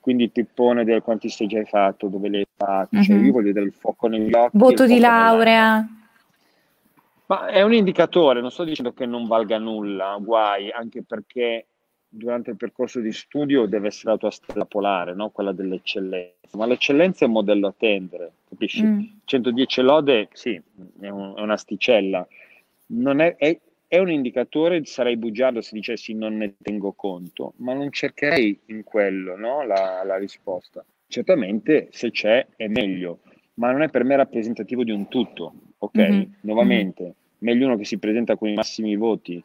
quindi 0.00 0.22
il 0.22 0.30
pippone 0.30 0.84
del 0.84 1.02
quanti 1.02 1.28
stage 1.28 1.58
hai 1.58 1.66
fatto, 1.66 2.08
dove 2.08 2.30
le 2.30 2.38
hai 2.38 2.46
fatti, 2.56 2.96
mm-hmm. 2.96 3.04
cioè 3.04 3.16
io 3.18 3.32
voglio 3.32 3.60
il 3.60 3.72
fuoco 3.74 4.08
negli 4.08 4.32
occhi. 4.32 4.56
Voto 4.56 4.86
di 4.86 4.98
laurea. 4.98 5.86
Ma 7.30 7.46
è 7.46 7.62
un 7.62 7.72
indicatore, 7.72 8.40
non 8.40 8.50
sto 8.50 8.64
dicendo 8.64 8.92
che 8.92 9.06
non 9.06 9.28
valga 9.28 9.56
nulla, 9.56 10.18
guai, 10.20 10.68
anche 10.72 11.04
perché 11.04 11.66
durante 12.08 12.50
il 12.50 12.56
percorso 12.56 12.98
di 12.98 13.12
studio 13.12 13.66
deve 13.66 13.86
essere 13.86 14.10
la 14.10 14.18
tua 14.18 14.32
stella 14.32 14.64
polare, 14.64 15.14
no? 15.14 15.30
quella 15.30 15.52
dell'eccellenza, 15.52 16.56
ma 16.56 16.66
l'eccellenza 16.66 17.24
è 17.24 17.28
un 17.28 17.34
modello 17.34 17.68
a 17.68 17.74
tendere, 17.76 18.32
capisci? 18.48 18.82
Mm. 18.82 19.00
110 19.24 19.80
lode, 19.82 20.28
sì, 20.32 20.60
è, 21.00 21.08
un, 21.08 21.34
è 21.36 21.40
un'asticella, 21.40 22.26
non 22.86 23.20
è, 23.20 23.36
è, 23.36 23.56
è, 23.86 23.98
un 23.98 24.10
indicatore, 24.10 24.84
sarei 24.84 25.16
bugiardo 25.16 25.60
se 25.60 25.76
dicessi 25.76 26.12
non 26.14 26.36
ne 26.36 26.56
tengo 26.60 26.94
conto, 26.94 27.52
ma 27.58 27.74
non 27.74 27.92
cercherei 27.92 28.58
in 28.66 28.82
quello 28.82 29.36
no? 29.36 29.64
la, 29.64 30.02
la 30.04 30.16
risposta. 30.16 30.84
Certamente 31.06 31.90
se 31.92 32.10
c'è 32.10 32.44
è 32.56 32.66
meglio, 32.66 33.20
ma 33.54 33.70
non 33.70 33.82
è 33.82 33.88
per 33.88 34.02
me 34.02 34.16
rappresentativo 34.16 34.82
di 34.82 34.90
un 34.90 35.06
tutto, 35.06 35.52
ok? 35.78 35.96
Mm-hmm. 35.96 36.22
Nuovamente, 36.40 37.02
mm-hmm. 37.02 37.12
Meglio 37.40 37.66
uno 37.66 37.76
che 37.76 37.84
si 37.84 37.98
presenta 37.98 38.36
con 38.36 38.48
i 38.48 38.54
massimi 38.54 38.96
voti 38.96 39.42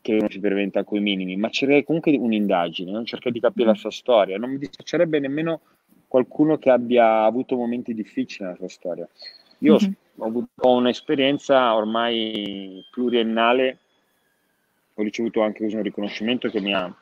che 0.00 0.14
uno 0.14 0.28
si 0.30 0.40
presenta 0.40 0.84
con 0.84 0.98
i 0.98 1.00
minimi, 1.00 1.36
ma 1.36 1.48
cercherei 1.48 1.84
comunque 1.84 2.16
un'indagine, 2.16 2.90
no? 2.90 3.04
cercare 3.04 3.32
di 3.32 3.40
capire 3.40 3.68
la 3.68 3.74
sua 3.74 3.90
storia. 3.90 4.38
Non 4.38 4.50
mi 4.50 4.58
dispiacerebbe 4.58 5.18
nemmeno 5.18 5.60
qualcuno 6.06 6.58
che 6.58 6.70
abbia 6.70 7.24
avuto 7.24 7.56
momenti 7.56 7.94
difficili 7.94 8.44
nella 8.44 8.56
sua 8.56 8.68
storia. 8.68 9.08
Io 9.58 9.78
mm-hmm. 9.80 9.92
ho, 10.16 10.26
avuto, 10.26 10.48
ho 10.56 10.76
un'esperienza 10.76 11.74
ormai 11.74 12.84
pluriennale, 12.90 13.78
ho 14.94 15.02
ricevuto 15.02 15.42
anche 15.42 15.64
un 15.64 15.82
riconoscimento 15.82 16.48
che 16.48 16.60
mi 16.60 16.74
ha 16.74 16.94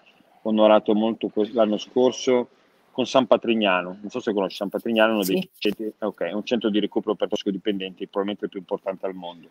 onorato 0.42 0.94
molto 0.94 1.30
l'anno 1.52 1.78
scorso 1.78 2.48
con 2.90 3.06
San 3.06 3.26
Patrignano. 3.26 3.98
Non 4.00 4.10
so 4.10 4.20
se 4.20 4.32
conosci 4.32 4.56
San 4.56 4.68
Patrignano, 4.68 5.14
uno 5.14 5.22
sì. 5.22 5.34
dei 5.34 5.48
centri, 5.56 5.92
okay, 5.98 6.32
un 6.32 6.44
centro 6.44 6.68
di 6.68 6.80
recupero 6.80 7.14
per 7.14 7.28
tossicodipendenti, 7.28 8.06
probabilmente 8.06 8.46
il 8.46 8.50
più 8.50 8.60
importante 8.60 9.06
al 9.06 9.14
mondo. 9.14 9.50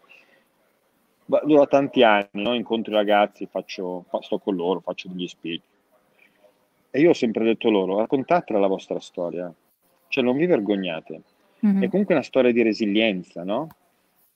Dura 1.44 1.66
tanti 1.68 2.04
anni, 2.04 2.28
no? 2.32 2.54
incontro 2.54 2.94
i 2.94 2.96
ragazzi, 2.96 3.48
faccio, 3.48 4.06
sto 4.22 4.40
con 4.40 4.56
loro, 4.56 4.80
faccio 4.80 5.10
degli 5.10 5.28
speech. 5.28 5.62
E 6.90 7.00
io 7.00 7.10
ho 7.10 7.14
sempre 7.14 7.44
detto 7.44 7.70
loro, 7.70 7.98
raccontatela 7.98 8.60
la 8.60 8.68
vostra 8.68 9.00
storia, 9.00 9.54
cioè 10.08 10.24
non 10.24 10.38
vi 10.38 10.46
vergognate, 10.46 11.22
Mm-hmm. 11.66 11.84
È 11.84 11.90
comunque 11.90 12.14
una 12.14 12.24
storia 12.24 12.52
di 12.52 12.62
resilienza, 12.62 13.44
no? 13.44 13.68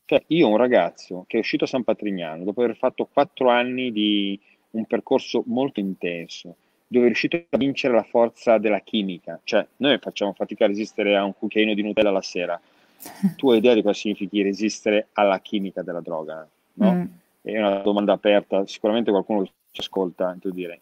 Cioè, 0.05 0.23
io 0.27 0.47
un 0.47 0.57
ragazzo 0.57 1.25
che 1.27 1.37
è 1.37 1.39
uscito 1.39 1.65
a 1.65 1.67
San 1.67 1.83
Patrignano 1.83 2.43
dopo 2.43 2.63
aver 2.63 2.75
fatto 2.75 3.07
quattro 3.11 3.49
anni 3.49 3.91
di 3.91 4.39
un 4.71 4.85
percorso 4.85 5.43
molto 5.45 5.79
intenso, 5.79 6.55
dove 6.87 7.05
è 7.05 7.07
riuscito 7.07 7.41
a 7.47 7.57
vincere 7.57 7.93
la 7.93 8.03
forza 8.03 8.57
della 8.57 8.79
chimica. 8.79 9.39
Cioè, 9.43 9.65
noi 9.77 9.97
facciamo 9.99 10.33
fatica 10.33 10.65
a 10.65 10.67
resistere 10.67 11.15
a 11.15 11.23
un 11.23 11.33
cucchiaino 11.33 11.73
di 11.73 11.83
Nutella 11.83 12.11
la 12.11 12.21
sera. 12.21 12.59
Tu 13.37 13.51
hai 13.51 13.57
idea 13.57 13.73
di 13.73 13.81
cosa 13.81 13.93
significhi 13.93 14.41
resistere 14.41 15.07
alla 15.13 15.39
chimica 15.39 15.81
della 15.81 16.01
droga? 16.01 16.47
No? 16.81 16.93
Mm. 16.93 17.05
È 17.41 17.57
una 17.57 17.77
domanda 17.79 18.13
aperta. 18.13 18.65
Sicuramente 18.65 19.11
qualcuno 19.11 19.45
ci 19.45 19.81
ascolta, 19.81 20.35
dire, 20.41 20.81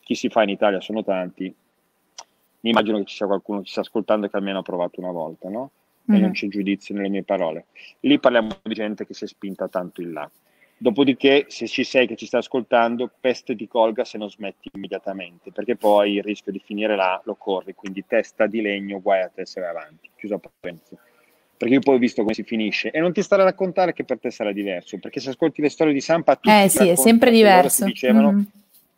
chi 0.00 0.14
si 0.14 0.28
fa 0.28 0.42
in 0.42 0.50
Italia 0.50 0.80
sono 0.80 1.02
tanti. 1.02 1.54
Mi 2.60 2.70
immagino 2.70 2.98
che 2.98 3.04
ci 3.04 3.16
sia 3.16 3.26
qualcuno 3.26 3.60
che 3.60 3.66
ci 3.66 3.72
sta 3.72 3.80
ascoltando 3.80 4.28
che 4.28 4.36
almeno 4.36 4.58
ha 4.58 4.62
provato 4.62 5.00
una 5.00 5.10
volta, 5.10 5.48
no? 5.48 5.70
E 6.06 6.16
mm. 6.16 6.20
non 6.20 6.32
c'è 6.32 6.48
giudizio 6.48 6.94
nelle 6.94 7.08
mie 7.08 7.22
parole. 7.22 7.66
Lì 8.00 8.18
parliamo 8.18 8.48
di 8.62 8.74
gente 8.74 9.06
che 9.06 9.14
si 9.14 9.24
è 9.24 9.26
spinta 9.26 9.68
tanto 9.68 10.00
in 10.00 10.12
là. 10.12 10.30
Dopodiché, 10.80 11.46
se 11.48 11.66
ci 11.66 11.82
sei 11.82 12.06
che 12.06 12.14
ci 12.14 12.26
sta 12.26 12.38
ascoltando, 12.38 13.10
peste 13.18 13.56
ti 13.56 13.66
colga 13.66 14.04
se 14.04 14.16
non 14.16 14.30
smetti 14.30 14.70
immediatamente, 14.72 15.50
perché 15.50 15.74
poi 15.74 16.14
il 16.14 16.22
rischio 16.22 16.52
di 16.52 16.60
finire 16.60 16.94
là 16.94 17.20
lo 17.24 17.34
corri, 17.34 17.74
quindi 17.74 18.06
testa 18.06 18.46
di 18.46 18.60
legno, 18.60 19.00
guai 19.00 19.22
a 19.22 19.28
te 19.28 19.44
se 19.44 19.60
vai 19.60 19.70
avanti. 19.70 20.08
Chiusa 20.16 20.38
parentesi. 20.38 20.96
Perché 21.58 21.74
io 21.74 21.80
poi 21.80 21.96
ho 21.96 21.98
visto 21.98 22.22
come 22.22 22.34
si 22.34 22.44
finisce 22.44 22.90
e 22.90 23.00
non 23.00 23.12
ti 23.12 23.22
stare 23.22 23.42
a 23.42 23.44
raccontare 23.44 23.92
che 23.92 24.04
per 24.04 24.18
te 24.18 24.30
sarà 24.30 24.52
diverso, 24.52 24.98
perché 24.98 25.20
se 25.20 25.30
ascolti 25.30 25.60
le 25.60 25.68
storie 25.68 25.92
di 25.92 26.00
Sampa, 26.00 26.36
tutti 26.36 26.48
eh 26.48 26.68
sì, 26.68 26.88
è 26.88 26.94
sempre 26.94 27.30
diverso. 27.30 27.84
Dicevano, 27.84 28.32
mm. 28.32 28.42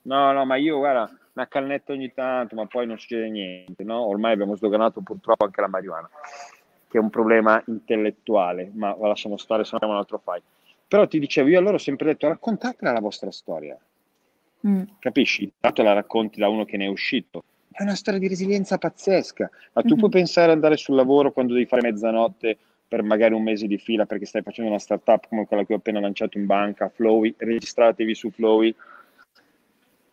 no, 0.03 0.33
no, 0.33 0.45
ma 0.45 0.57
io 0.57 0.77
guarda, 0.77 1.11
una 1.33 1.49
cannetta 1.49 1.93
ogni 1.93 2.13
tanto, 2.13 2.55
ma 2.55 2.67
poi 2.67 2.87
non 2.87 2.99
succede 2.99 3.31
niente, 3.31 3.83
no? 3.83 4.07
Ormai 4.07 4.35
abbiamo 4.35 4.55
sdoganato 4.57 5.01
purtroppo 5.01 5.47
anche 5.47 5.61
la 5.61 5.69
marijuana, 5.69 6.09
che 6.89 6.99
è 6.99 7.01
un 7.01 7.11
problema 7.11 7.61
intellettuale, 7.67 8.71
ma 8.75 8.95
la 9.01 9.09
lasciamo 9.09 9.39
stare, 9.39 9.65
se 9.65 9.71
no 9.73 9.79
abbiamo 9.79 9.95
un 9.95 10.01
altro 10.01 10.21
fight 10.23 10.43
però 10.91 11.07
ti 11.07 11.21
dicevo, 11.21 11.47
io 11.49 11.57
allora 11.61 11.77
ho 11.77 11.79
sempre 11.79 12.07
detto, 12.07 12.27
raccontatela 12.27 12.91
la 12.91 12.99
vostra 12.99 13.31
storia. 13.31 13.79
Mm. 14.67 14.83
Capisci? 14.99 15.53
Tanto 15.61 15.85
la 15.85 15.93
racconti 15.93 16.41
da 16.41 16.49
uno 16.49 16.65
che 16.65 16.77
ne 16.77 16.87
è 16.87 16.89
uscito. 16.89 17.45
È 17.73 17.83
una 17.83 17.95
storia 17.95 18.19
di 18.19 18.29
resilienza 18.29 18.79
pazzesca. 18.79 19.49
Ma 19.73 19.83
tu 19.83 19.89
mm-hmm. 19.89 19.99
puoi 19.99 20.11
pensare 20.11 20.49
ad 20.49 20.55
andare 20.55 20.77
sul 20.77 20.97
lavoro 20.97 21.33
quando 21.33 21.55
devi 21.55 21.67
fare 21.67 21.83
mezzanotte 21.83 22.59
per 22.89 23.03
magari 23.03 23.35
un 23.35 23.43
mese 23.43 23.69
di 23.69 23.79
fila 23.79 24.05
perché 24.05 24.27
stai 24.27 24.43
facendo 24.43 24.71
una 24.71 24.81
startup 24.81 25.29
come 25.29 25.47
quella 25.47 25.65
che 25.65 25.75
ho 25.75 25.77
appena 25.77 26.01
lanciato 26.01 26.39
in 26.39 26.47
banca, 26.47 26.89
Flowy, 26.89 27.35
registratevi 27.37 28.15
su 28.15 28.31
Flowy. 28.31 28.75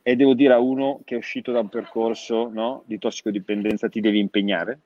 E 0.03 0.15
devo 0.15 0.35
dire 0.35 0.53
a 0.53 0.59
uno 0.59 1.01
che 1.03 1.15
è 1.15 1.17
uscito 1.17 1.51
da 1.51 1.59
un 1.59 1.69
percorso 1.69 2.49
no, 2.49 2.83
di 2.85 2.99
tossicodipendenza, 2.99 3.89
ti 3.89 3.99
devi 3.99 4.19
impegnare. 4.19 4.79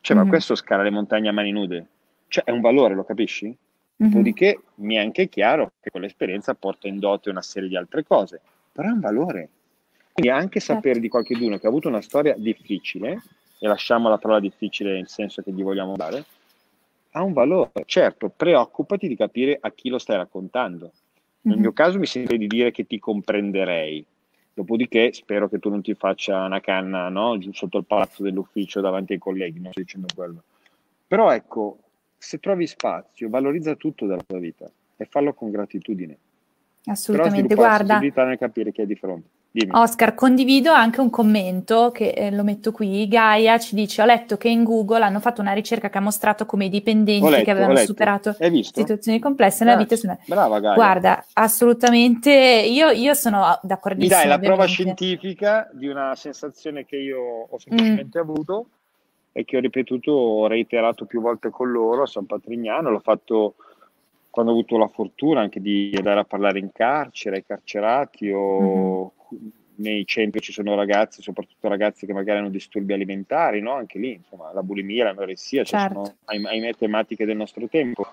Cioè, 0.00 0.16
mm-hmm. 0.16 0.24
ma 0.24 0.30
questo 0.30 0.56
scala 0.56 0.82
le 0.82 0.90
montagne 0.90 1.28
a 1.28 1.32
mani 1.32 1.52
nude. 1.52 1.86
Cioè, 2.26 2.44
è 2.44 2.50
un 2.50 2.60
valore, 2.60 2.94
lo 2.94 3.04
capisci? 3.04 3.56
Dopodiché 3.94 4.46
mm-hmm. 4.58 4.88
mi 4.88 4.96
è 4.96 4.98
anche 4.98 5.28
chiaro 5.28 5.72
che 5.80 5.90
quell'esperienza 5.90 6.54
porta 6.54 6.88
in 6.88 6.98
dote 6.98 7.30
una 7.30 7.42
serie 7.42 7.68
di 7.68 7.76
altre 7.76 8.02
cose, 8.04 8.40
però 8.72 8.88
è 8.88 8.92
un 8.92 9.00
valore. 9.00 9.48
Quindi 10.12 10.30
anche 10.30 10.60
sapere 10.60 11.00
di 11.00 11.08
qualcuno 11.08 11.58
che 11.58 11.66
ha 11.66 11.70
avuto 11.70 11.88
una 11.88 12.02
storia 12.02 12.34
difficile, 12.36 13.22
e 13.58 13.66
lasciamo 13.66 14.08
la 14.08 14.18
parola 14.18 14.40
difficile 14.40 14.92
nel 14.92 15.08
senso 15.08 15.40
che 15.42 15.52
gli 15.52 15.62
vogliamo 15.62 15.96
dare, 15.96 16.24
ha 17.12 17.22
un 17.22 17.32
valore. 17.32 17.70
Certo, 17.86 18.28
preoccupati 18.34 19.08
di 19.08 19.16
capire 19.16 19.56
a 19.60 19.70
chi 19.70 19.88
lo 19.88 19.98
stai 19.98 20.16
raccontando. 20.16 20.90
Nel 21.42 21.54
mm-hmm. 21.54 21.62
mio 21.62 21.72
caso 21.72 21.98
mi 21.98 22.06
sento 22.06 22.36
di 22.36 22.46
dire 22.46 22.70
che 22.70 22.86
ti 22.86 22.98
comprenderei. 22.98 24.04
Dopodiché 24.54 25.12
spero 25.12 25.48
che 25.48 25.58
tu 25.58 25.70
non 25.70 25.80
ti 25.80 25.94
faccia 25.94 26.44
una 26.44 26.60
canna 26.60 27.08
no? 27.08 27.38
giù 27.38 27.52
sotto 27.52 27.78
il 27.78 27.86
palazzo 27.86 28.22
dell'ufficio 28.22 28.80
davanti 28.80 29.14
ai 29.14 29.18
colleghi, 29.18 29.60
non 29.60 29.70
sto 29.70 29.80
dicendo 29.80 30.08
quello. 30.14 30.42
Però 31.06 31.30
ecco, 31.30 31.78
se 32.18 32.38
trovi 32.38 32.66
spazio, 32.66 33.30
valorizza 33.30 33.74
tutto 33.76 34.06
della 34.06 34.22
tua 34.26 34.38
vita 34.38 34.70
e 34.96 35.06
fallo 35.06 35.32
con 35.32 35.50
gratitudine. 35.50 36.16
Assolutamente, 36.84 37.54
guarda. 37.54 38.00
La 38.02 38.24
nel 38.24 38.38
capire 38.38 38.72
chi 38.72 38.82
è 38.82 38.86
di 38.86 38.94
fronte. 38.94 39.28
Dimmi. 39.54 39.70
Oscar, 39.74 40.14
condivido 40.14 40.72
anche 40.72 41.02
un 41.02 41.10
commento 41.10 41.90
che 41.90 42.08
eh, 42.16 42.30
lo 42.30 42.42
metto 42.42 42.72
qui. 42.72 43.06
Gaia 43.06 43.58
ci 43.58 43.74
dice: 43.74 44.00
Ho 44.00 44.06
letto 44.06 44.38
che 44.38 44.48
in 44.48 44.64
Google 44.64 45.04
hanno 45.04 45.20
fatto 45.20 45.42
una 45.42 45.52
ricerca 45.52 45.90
che 45.90 45.98
ha 45.98 46.00
mostrato 46.00 46.46
come 46.46 46.64
i 46.64 46.68
dipendenti 46.70 47.28
letto, 47.28 47.44
che 47.44 47.50
avevano 47.50 47.76
superato 47.76 48.34
situazioni 48.62 49.18
complesse 49.18 49.64
nella 49.64 49.76
vita. 49.76 49.94
Sono... 49.94 50.18
Brava, 50.26 50.58
Gaia. 50.58 50.74
Guarda, 50.74 51.26
assolutamente. 51.34 52.30
Io, 52.30 52.88
io 52.88 53.12
sono 53.12 53.58
d'accordissimo. 53.62 54.16
Mi 54.16 54.22
dai 54.22 54.30
la 54.30 54.38
prova 54.38 54.64
scientifica 54.64 55.68
di 55.70 55.86
una 55.86 56.14
sensazione 56.14 56.86
che 56.86 56.96
io 56.96 57.20
ho 57.50 57.58
semplicemente 57.58 58.18
mm. 58.18 58.22
avuto 58.22 58.66
e 59.32 59.44
che 59.44 59.58
ho 59.58 59.60
ripetuto, 59.60 60.12
ho 60.12 60.46
reiterato 60.46 61.04
più 61.04 61.20
volte 61.20 61.50
con 61.50 61.70
loro 61.70 62.04
a 62.04 62.06
San 62.06 62.24
Patrignano, 62.24 62.88
l'ho 62.88 63.00
fatto 63.00 63.56
quando 64.30 64.52
ho 64.52 64.54
avuto 64.54 64.78
la 64.78 64.88
fortuna 64.88 65.42
anche 65.42 65.60
di 65.60 65.92
andare 65.94 66.20
a 66.20 66.24
parlare 66.24 66.58
in 66.58 66.70
carcere, 66.72 67.36
ai 67.36 67.44
carcerati 67.44 68.30
o 68.30 68.60
mm-hmm. 68.60 69.20
Nei 69.74 70.04
centri 70.06 70.40
ci 70.40 70.52
sono 70.52 70.74
ragazzi, 70.74 71.22
soprattutto 71.22 71.68
ragazzi 71.68 72.06
che 72.06 72.12
magari 72.12 72.38
hanno 72.38 72.50
disturbi 72.50 72.92
alimentari, 72.92 73.60
no? 73.60 73.72
anche 73.72 73.98
lì, 73.98 74.12
insomma, 74.12 74.52
la 74.52 74.62
bulimia, 74.62 75.04
l'anoressia, 75.04 75.64
certo. 75.64 75.94
cioè 75.94 76.04
sono 76.04 76.16
ahimè 76.24 76.74
tematiche 76.74 77.24
del 77.24 77.36
nostro 77.36 77.66
tempo 77.68 78.06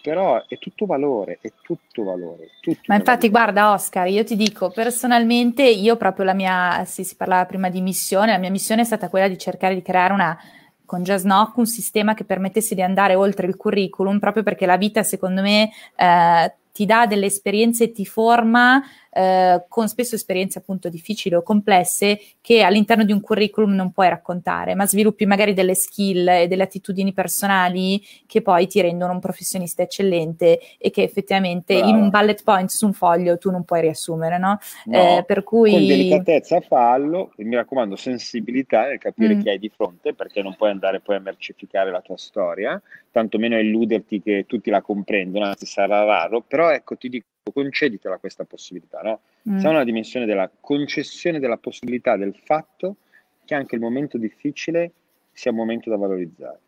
però 0.00 0.42
è 0.46 0.58
tutto 0.58 0.86
valore, 0.86 1.38
è 1.40 1.52
tutto 1.62 2.02
valore. 2.02 2.50
Tutto 2.60 2.80
Ma 2.86 2.96
infatti, 2.96 3.28
valore. 3.28 3.52
guarda, 3.52 3.72
Oscar, 3.72 4.08
io 4.08 4.24
ti 4.24 4.36
dico 4.36 4.70
personalmente, 4.70 5.62
io 5.62 5.96
proprio 5.96 6.24
la 6.24 6.34
mia, 6.34 6.84
sì, 6.84 7.04
si 7.04 7.16
parlava 7.16 7.44
prima 7.46 7.68
di 7.68 7.80
missione, 7.80 8.32
la 8.32 8.38
mia 8.38 8.50
missione 8.50 8.82
è 8.82 8.84
stata 8.84 9.08
quella 9.08 9.28
di 9.28 9.38
cercare 9.38 9.74
di 9.74 9.82
creare 9.82 10.12
una 10.12 10.38
con 10.84 11.04
JazzNock 11.04 11.56
un 11.56 11.66
sistema 11.66 12.14
che 12.14 12.24
permettesse 12.24 12.74
di 12.74 12.82
andare 12.82 13.14
oltre 13.14 13.46
il 13.46 13.56
curriculum, 13.56 14.18
proprio 14.18 14.42
perché 14.42 14.66
la 14.66 14.76
vita, 14.76 15.04
secondo 15.04 15.40
me, 15.40 15.70
eh, 15.94 16.54
ti 16.72 16.84
dà 16.84 17.06
delle 17.06 17.26
esperienze 17.26 17.84
e 17.84 17.92
ti 17.92 18.04
forma 18.04 18.82
eh, 19.10 19.64
con 19.68 19.88
spesso 19.88 20.14
esperienze 20.14 20.58
appunto 20.58 20.88
difficili 20.88 21.34
o 21.34 21.42
complesse 21.42 22.20
che 22.40 22.62
all'interno 22.62 23.04
di 23.04 23.12
un 23.12 23.20
curriculum 23.20 23.74
non 23.74 23.90
puoi 23.92 24.08
raccontare, 24.08 24.74
ma 24.74 24.86
sviluppi 24.86 25.26
magari 25.26 25.52
delle 25.52 25.74
skill 25.74 26.28
e 26.28 26.48
delle 26.48 26.62
attitudini 26.62 27.12
personali 27.12 28.00
che 28.26 28.42
poi 28.42 28.66
ti 28.66 28.80
rendono 28.80 29.12
un 29.12 29.20
professionista 29.20 29.82
eccellente 29.82 30.60
e 30.78 30.90
che 30.90 31.02
effettivamente 31.02 31.74
Brava. 31.74 31.90
in 31.90 31.96
un 31.96 32.10
bullet 32.10 32.42
point 32.44 32.68
su 32.68 32.86
un 32.86 32.92
foglio 32.92 33.38
tu 33.38 33.50
non 33.50 33.64
puoi 33.64 33.80
riassumere, 33.80 34.38
no? 34.38 34.58
no 34.86 35.18
eh, 35.18 35.24
per 35.26 35.42
cui... 35.42 35.72
Con 35.72 35.86
delicatezza 35.86 36.60
fallo, 36.60 37.32
e 37.36 37.44
mi 37.44 37.56
raccomando 37.56 37.96
sensibilità 37.96 38.86
nel 38.86 38.98
capire 38.98 39.34
mm. 39.34 39.40
chi 39.40 39.48
hai 39.48 39.58
di 39.58 39.70
fronte 39.74 40.14
perché 40.14 40.42
non 40.42 40.54
puoi 40.56 40.70
andare 40.70 41.00
poi 41.00 41.16
a 41.16 41.20
mercificare 41.20 41.90
la 41.90 42.00
tua 42.00 42.16
storia, 42.16 42.80
tantomeno 43.10 43.58
illuderti 43.58 44.22
che 44.22 44.44
tutti 44.46 44.70
la 44.70 44.82
comprendono, 44.82 45.46
anzi 45.46 45.66
sarà 45.66 46.04
raro, 46.04 46.42
però 46.42 46.70
ecco 46.70 46.96
ti 46.96 47.08
dico 47.08 47.26
conceditela 47.52 48.18
questa 48.18 48.44
possibilità, 48.44 49.00
no? 49.00 49.20
Mm. 49.48 49.58
Siamo 49.58 49.72
nella 49.72 49.84
dimensione 49.84 50.26
della 50.26 50.50
concessione 50.60 51.38
della 51.38 51.56
possibilità 51.56 52.16
del 52.16 52.34
fatto 52.44 52.96
che 53.44 53.54
anche 53.54 53.74
il 53.74 53.80
momento 53.80 54.18
difficile 54.18 54.92
sia 55.32 55.50
un 55.50 55.56
momento 55.56 55.90
da 55.90 55.96
valorizzare. 55.96 56.58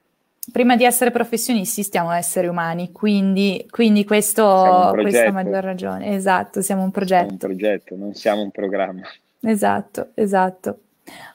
Prima 0.50 0.74
di 0.74 0.84
essere 0.84 1.12
professionisti 1.12 1.84
stiamo 1.84 2.10
esseri 2.10 2.48
umani, 2.48 2.90
quindi, 2.90 3.64
quindi 3.70 4.04
questo, 4.04 4.90
questa 4.92 5.30
maggior 5.30 5.62
ragione. 5.62 6.16
Esatto, 6.16 6.62
siamo 6.62 6.82
un 6.82 6.90
progetto. 6.90 7.28
Siamo 7.28 7.32
un 7.32 7.38
progetto, 7.38 7.96
non 7.96 8.14
siamo 8.14 8.42
un 8.42 8.50
programma. 8.50 9.02
Esatto, 9.40 10.08
esatto. 10.14 10.78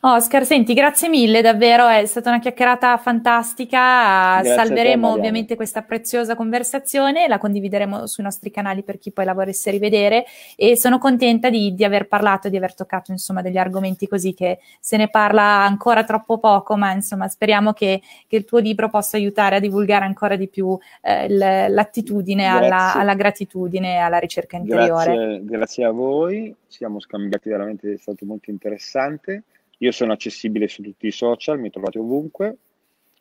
Oscar, 0.02 0.46
senti, 0.46 0.74
grazie 0.74 1.10
mille, 1.10 1.42
davvero 1.42 1.88
è 1.88 2.06
stata 2.06 2.30
una 2.30 2.40
chiacchierata 2.40 2.96
fantastica. 2.98 4.40
Grazie 4.42 4.54
Salveremo 4.54 5.12
te, 5.12 5.20
ovviamente 5.20 5.56
questa 5.56 5.82
preziosa 5.82 6.36
conversazione, 6.36 7.28
la 7.28 7.38
condivideremo 7.38 8.08
sui 8.08 8.24
nostri 8.24 8.52
canali 8.52 8.84
per 8.84 9.00
chi 9.00 9.12
poi 9.12 9.26
la 9.26 9.34
voresse 9.34 9.72
rivedere 9.72 10.26
e 10.56 10.78
sono 10.78 11.00
contenta 11.00 11.50
di, 11.50 11.74
di 11.74 11.84
aver 11.84 12.08
parlato, 12.08 12.48
di 12.48 12.56
aver 12.58 12.76
toccato 12.76 13.12
insomma 13.12 13.42
degli 13.42 13.58
argomenti 13.58 14.08
così 14.08 14.34
che 14.34 14.60
se 14.80 14.98
ne 14.98 15.10
parla 15.10 15.42
ancora 15.42 16.04
troppo 16.04 16.38
poco, 16.38 16.78
ma 16.78 16.92
insomma 16.92 17.28
speriamo 17.28 17.74
che, 17.74 18.02
che 18.28 18.36
il 18.36 18.46
tuo 18.46 18.60
libro 18.60 18.90
possa 18.90 19.18
aiutare 19.18 19.58
a 19.58 19.60
divulgare 19.60 20.06
ancora 20.06 20.36
di 20.36 20.48
più 20.48 20.78
eh, 21.02 21.28
l'attitudine 21.28 22.46
alla, 22.46 22.94
alla, 22.94 23.16
gratitudine 23.16 23.96
e 23.96 23.98
alla 23.98 24.20
ricerca 24.20 24.58
interiore. 24.58 25.14
Grazie, 25.14 25.44
grazie 25.44 25.86
a 25.86 25.92
voi, 25.92 26.56
siamo 26.68 27.00
scambiati 27.00 27.50
veramente, 27.50 27.94
è 27.94 27.98
stato 27.98 28.26
molto 28.26 28.50
interessante. 28.50 29.44
Io 29.80 29.92
sono 29.92 30.14
accessibile 30.14 30.68
su 30.68 30.82
tutti 30.82 31.08
i 31.08 31.12
social, 31.12 31.60
mi 31.60 31.70
trovate 31.70 32.00
ovunque, 32.00 32.58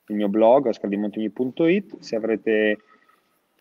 il 0.09 0.17
mio 0.17 0.29
blog 0.29 0.67
oscardimontini.it, 0.67 1.99
se 2.01 2.17
avrete 2.17 2.79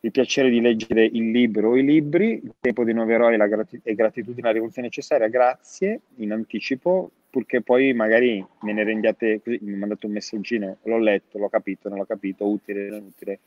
il 0.06 0.12
piacere 0.12 0.50
di 0.50 0.62
leggere 0.62 1.04
il 1.04 1.32
libro 1.32 1.72
o 1.72 1.78
i 1.78 1.84
libri, 1.84 2.42
il 2.44 2.54
tempo 2.60 2.84
dei 2.84 2.94
nuovi 2.94 3.14
eroi 3.14 3.38
la 3.38 3.48
grat- 3.48 3.80
e 3.82 3.96
gratitudine 3.96 4.42
alla 4.44 4.52
rivoluzione 4.52 4.88
necessaria, 4.88 5.28
grazie 5.28 6.02
in 6.18 6.32
anticipo, 6.32 7.10
purché 7.30 7.62
poi 7.62 7.92
magari 7.94 8.46
me 8.62 8.74
ne 8.74 8.84
rendiate 8.84 9.42
così, 9.42 9.58
mi 9.62 9.76
mandate 9.76 10.06
un 10.06 10.12
messaggino, 10.12 10.78
l'ho 10.84 11.00
letto, 11.00 11.40
l'ho 11.40 11.50
capito, 11.50 11.90
non 11.90 11.98
l'ho 11.98 12.06
capito, 12.06 12.48
utile, 12.48 12.88
non 12.90 13.02
utile, 13.02 13.40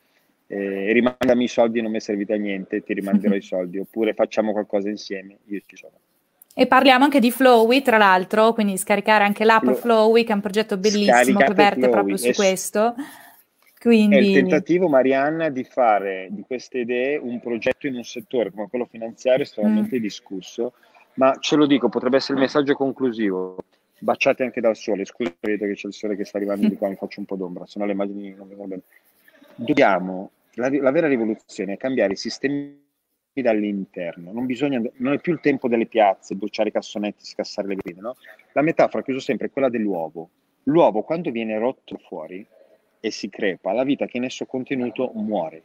eh, 0.49 0.93
rimandami 0.93 1.45
i 1.45 1.49
soldi, 1.49 1.80
non 1.80 1.93
mi 1.93 1.99
è 1.99 2.01
servito 2.01 2.32
a 2.32 2.36
niente, 2.36 2.82
ti 2.82 2.93
rimanderò 2.93 3.34
i 3.36 3.41
soldi, 3.41 3.78
oppure 3.78 4.12
facciamo 4.14 4.53
qualcosa 4.53 4.89
insieme, 4.89 5.39
io 5.47 5.61
ci 5.64 5.76
sono. 5.76 5.95
E 6.61 6.67
parliamo 6.67 7.05
anche 7.05 7.21
di 7.21 7.31
Flowy, 7.31 7.83
tra 7.83 7.99
l'altro, 7.99 8.53
quindi 8.53 8.77
scaricare 8.77 9.23
anche 9.23 9.45
l'app 9.45 9.63
Flow. 9.63 9.77
Flowy, 9.77 10.25
che 10.25 10.33
è 10.33 10.35
un 10.35 10.41
progetto 10.41 10.77
bellissimo 10.77 11.13
Scaricate 11.13 11.45
che 11.45 11.55
verte 11.55 11.81
Flowy. 11.83 11.93
proprio 11.93 12.17
su 12.17 12.27
es- 12.27 12.37
questo. 12.37 12.95
Quindi... 13.79 14.17
È 14.17 14.19
il 14.19 14.33
tentativo, 14.33 14.89
Marianna, 14.89 15.51
di 15.51 15.63
fare 15.63 16.27
di 16.33 16.43
queste 16.45 16.79
idee 16.79 17.17
un 17.17 17.39
progetto 17.39 17.87
in 17.87 17.95
un 17.95 18.03
settore 18.03 18.51
come 18.51 18.67
quello 18.69 18.89
finanziario 18.91 19.45
estremamente 19.45 19.99
mm. 19.99 20.03
discusso, 20.03 20.73
ma 21.15 21.37
ce 21.39 21.55
lo 21.55 21.65
dico, 21.65 21.89
potrebbe 21.89 22.17
essere 22.17 22.35
il 22.35 22.41
messaggio 22.41 22.75
conclusivo. 22.75 23.59
Baciate 24.01 24.43
anche 24.43 24.61
dal 24.61 24.75
sole, 24.75 25.05
scusa, 25.05 25.33
vedo 25.39 25.65
che 25.65 25.75
c'è 25.75 25.87
il 25.87 25.95
sole 25.95 26.17
che 26.17 26.25
sta 26.25 26.39
arrivando 26.39 26.67
di 26.67 26.75
qua, 26.75 26.89
mi 26.89 26.97
faccio 26.97 27.21
un 27.21 27.27
po' 27.27 27.37
d'ombra, 27.37 27.67
se 27.67 27.79
no 27.79 27.87
le 27.87 27.93
immagini 27.93 28.35
non 28.37 28.49
vengono 28.49 28.67
bene. 28.67 28.83
Dobbiamo, 29.55 30.31
la, 30.55 30.69
la 30.73 30.91
vera 30.91 31.07
rivoluzione 31.07 31.75
è 31.75 31.77
cambiare 31.77 32.15
i 32.15 32.17
sistemi 32.17 32.87
dall'interno, 33.43 34.32
non, 34.32 34.47
bisogna, 34.47 34.80
non 34.97 35.12
è 35.12 35.18
più 35.18 35.32
il 35.32 35.41
tempo 35.41 35.68
delle 35.68 35.86
piazze, 35.86 36.34
bruciare 36.34 36.68
i 36.68 36.72
cassonetti, 36.72 37.24
scassare 37.24 37.68
le 37.68 37.76
grida, 37.76 38.01
no? 38.01 38.16
La 38.53 38.62
metafora 38.62 39.03
che 39.03 39.11
uso 39.11 39.20
sempre 39.20 39.47
è 39.47 39.51
quella 39.51 39.68
dell'uovo. 39.68 40.30
L'uovo 40.64 41.03
quando 41.03 41.30
viene 41.30 41.59
rotto 41.59 41.97
fuori 41.97 42.45
e 43.01 43.11
si 43.11 43.28
crepa, 43.28 43.72
la 43.72 43.84
vita 43.84 44.07
che 44.07 44.16
in 44.16 44.24
esso 44.24 44.45
contenuto 44.47 45.11
muore. 45.14 45.62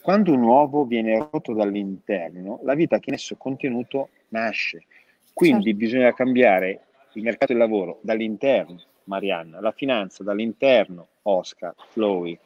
Quando 0.00 0.32
un 0.32 0.42
uovo 0.42 0.84
viene 0.84 1.16
rotto 1.16 1.52
dall'interno, 1.52 2.60
la 2.64 2.74
vita 2.74 2.98
che 2.98 3.10
in 3.10 3.14
esso 3.14 3.36
contenuto 3.36 4.08
nasce. 4.28 4.84
Quindi 5.32 5.70
certo. 5.70 5.78
bisogna 5.78 6.12
cambiare 6.12 6.80
il 7.14 7.22
mercato 7.22 7.52
del 7.52 7.62
lavoro 7.62 7.98
dall'interno, 8.02 8.80
Marianna, 9.04 9.60
la 9.60 9.72
finanza 9.72 10.22
dall'interno, 10.22 11.06
Oscar, 11.22 11.74
Chloe, 11.92 12.38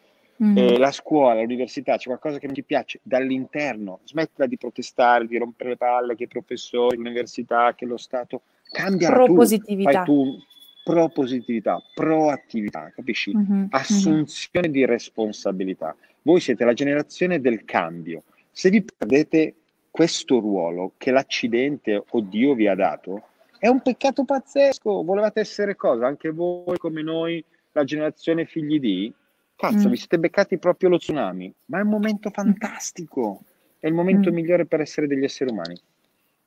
mm. 0.42 0.56
eh, 0.56 0.78
la 0.78 0.90
scuola, 0.90 1.40
l'università, 1.40 1.96
c'è 1.96 2.06
qualcosa 2.06 2.38
che 2.38 2.46
non 2.46 2.54
ti 2.54 2.62
piace 2.62 3.00
dall'interno, 3.02 4.00
smettila 4.04 4.46
di 4.46 4.56
protestare, 4.56 5.26
di 5.26 5.38
rompere 5.38 5.70
le 5.70 5.76
palle 5.76 6.14
che 6.14 6.24
i 6.24 6.28
professori, 6.28 6.96
l'università, 6.96 7.74
che 7.74 7.86
lo 7.86 7.96
Stato, 7.96 8.42
cambia 8.70 9.10
Propositività. 9.10 10.02
tu, 10.02 10.24
fai 10.24 10.34
tu 10.36 10.42
propositività, 10.86 11.82
proattività, 11.94 12.92
capisci? 12.94 13.36
Mm-hmm. 13.36 13.64
Assunzione 13.70 14.68
mm-hmm. 14.68 14.76
di 14.76 14.84
responsabilità. 14.86 15.96
Voi 16.22 16.38
siete 16.40 16.64
la 16.64 16.74
generazione 16.74 17.40
del 17.40 17.64
cambio. 17.64 18.22
Se 18.52 18.70
vi 18.70 18.84
perdete 18.84 19.54
questo 19.90 20.38
ruolo 20.38 20.92
che 20.96 21.10
l'accidente 21.10 22.04
o 22.08 22.20
Dio 22.20 22.54
vi 22.54 22.68
ha 22.68 22.76
dato, 22.76 23.22
è 23.58 23.66
un 23.66 23.80
peccato 23.80 24.24
pazzesco. 24.24 25.02
Volevate 25.02 25.40
essere 25.40 25.74
cosa? 25.74 26.06
Anche 26.06 26.30
voi, 26.30 26.76
come 26.78 27.02
noi, 27.02 27.42
la 27.72 27.82
generazione 27.82 28.44
figli 28.44 28.78
di? 28.78 29.12
Cazzo, 29.56 29.88
mm. 29.88 29.90
vi 29.90 29.96
siete 29.96 30.18
beccati 30.18 30.58
proprio 30.58 30.90
lo 30.90 30.98
tsunami. 30.98 31.52
Ma 31.66 31.78
è 31.78 31.82
un 31.82 31.88
momento 31.88 32.30
fantastico. 32.30 33.40
È 33.78 33.86
il 33.86 33.94
momento 33.94 34.30
mm. 34.30 34.34
migliore 34.34 34.66
per 34.66 34.80
essere 34.80 35.06
degli 35.06 35.24
esseri 35.24 35.50
umani. 35.50 35.80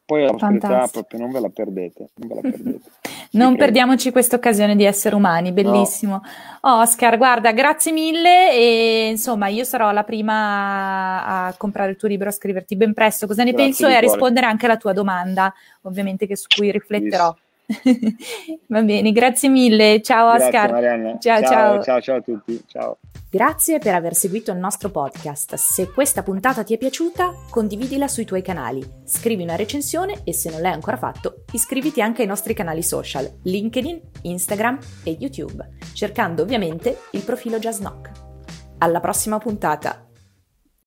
Poi 0.05 0.23
la 0.23 0.49
età 0.51 0.87
proprio 0.91 1.19
non 1.19 1.31
ve 1.31 1.39
la 1.39 1.49
perdete. 1.49 2.09
Non 2.15 2.27
ve 2.27 2.35
la 2.35 2.41
perdete. 2.41 2.89
Non 3.31 3.57
perdiamoci 3.57 4.11
questa 4.11 4.37
occasione 4.37 4.75
di 4.75 4.83
essere 4.83 5.13
umani, 5.13 5.51
bellissimo. 5.51 6.23
No. 6.63 6.79
Oscar, 6.79 7.15
guarda, 7.15 7.51
grazie 7.51 7.91
mille 7.91 8.51
e 8.53 9.09
insomma 9.09 9.49
io 9.49 9.63
sarò 9.63 9.91
la 9.91 10.03
prima 10.03 11.45
a 11.45 11.53
comprare 11.55 11.91
il 11.91 11.97
tuo 11.97 12.07
libro, 12.07 12.29
a 12.29 12.31
scriverti 12.31 12.75
ben 12.75 12.95
presto 12.95 13.27
cosa 13.27 13.43
ne 13.43 13.51
grazie 13.51 13.67
penso 13.67 13.87
e 13.87 13.93
a 13.93 13.99
rispondere 13.99 14.47
anche 14.47 14.65
alla 14.65 14.77
tua 14.77 14.93
domanda, 14.93 15.53
ovviamente 15.83 16.25
che 16.25 16.35
su 16.35 16.47
cui 16.55 16.71
rifletterò. 16.71 17.35
Va 18.67 18.81
bene, 18.81 19.11
grazie 19.11 19.49
mille. 19.49 20.01
Ciao 20.01 20.33
Oscar. 20.33 20.69
Ciao, 21.19 21.19
ciao, 21.19 21.41
ciao, 21.41 21.83
ciao, 21.83 22.01
ciao 22.01 22.15
a 22.17 22.21
tutti. 22.21 22.63
Ciao. 22.67 22.97
Grazie 23.31 23.77
per 23.77 23.93
aver 23.93 24.15
seguito 24.15 24.51
il 24.51 24.57
nostro 24.57 24.89
podcast. 24.89 25.53
Se 25.53 25.91
questa 25.91 26.23
puntata 26.23 26.63
ti 26.63 26.73
è 26.73 26.77
piaciuta, 26.79 27.31
condividila 27.51 28.07
sui 28.07 28.25
tuoi 28.25 28.41
canali, 28.41 28.83
scrivi 29.03 29.43
una 29.43 29.55
recensione 29.55 30.21
e 30.23 30.33
se 30.33 30.49
non 30.49 30.61
l'hai 30.61 30.73
ancora 30.73 30.97
fatto, 30.97 31.43
iscriviti 31.51 32.01
anche 32.01 32.23
ai 32.23 32.27
nostri 32.27 32.55
canali 32.55 32.81
social, 32.81 33.31
LinkedIn, 33.43 34.01
Instagram 34.23 34.79
e 35.03 35.17
YouTube, 35.19 35.77
cercando 35.93 36.41
ovviamente 36.41 37.01
il 37.11 37.21
profilo 37.21 37.59
Just 37.59 37.81
Knock. 37.81 38.09
Alla 38.79 38.99
prossima 38.99 39.37
puntata! 39.37 40.08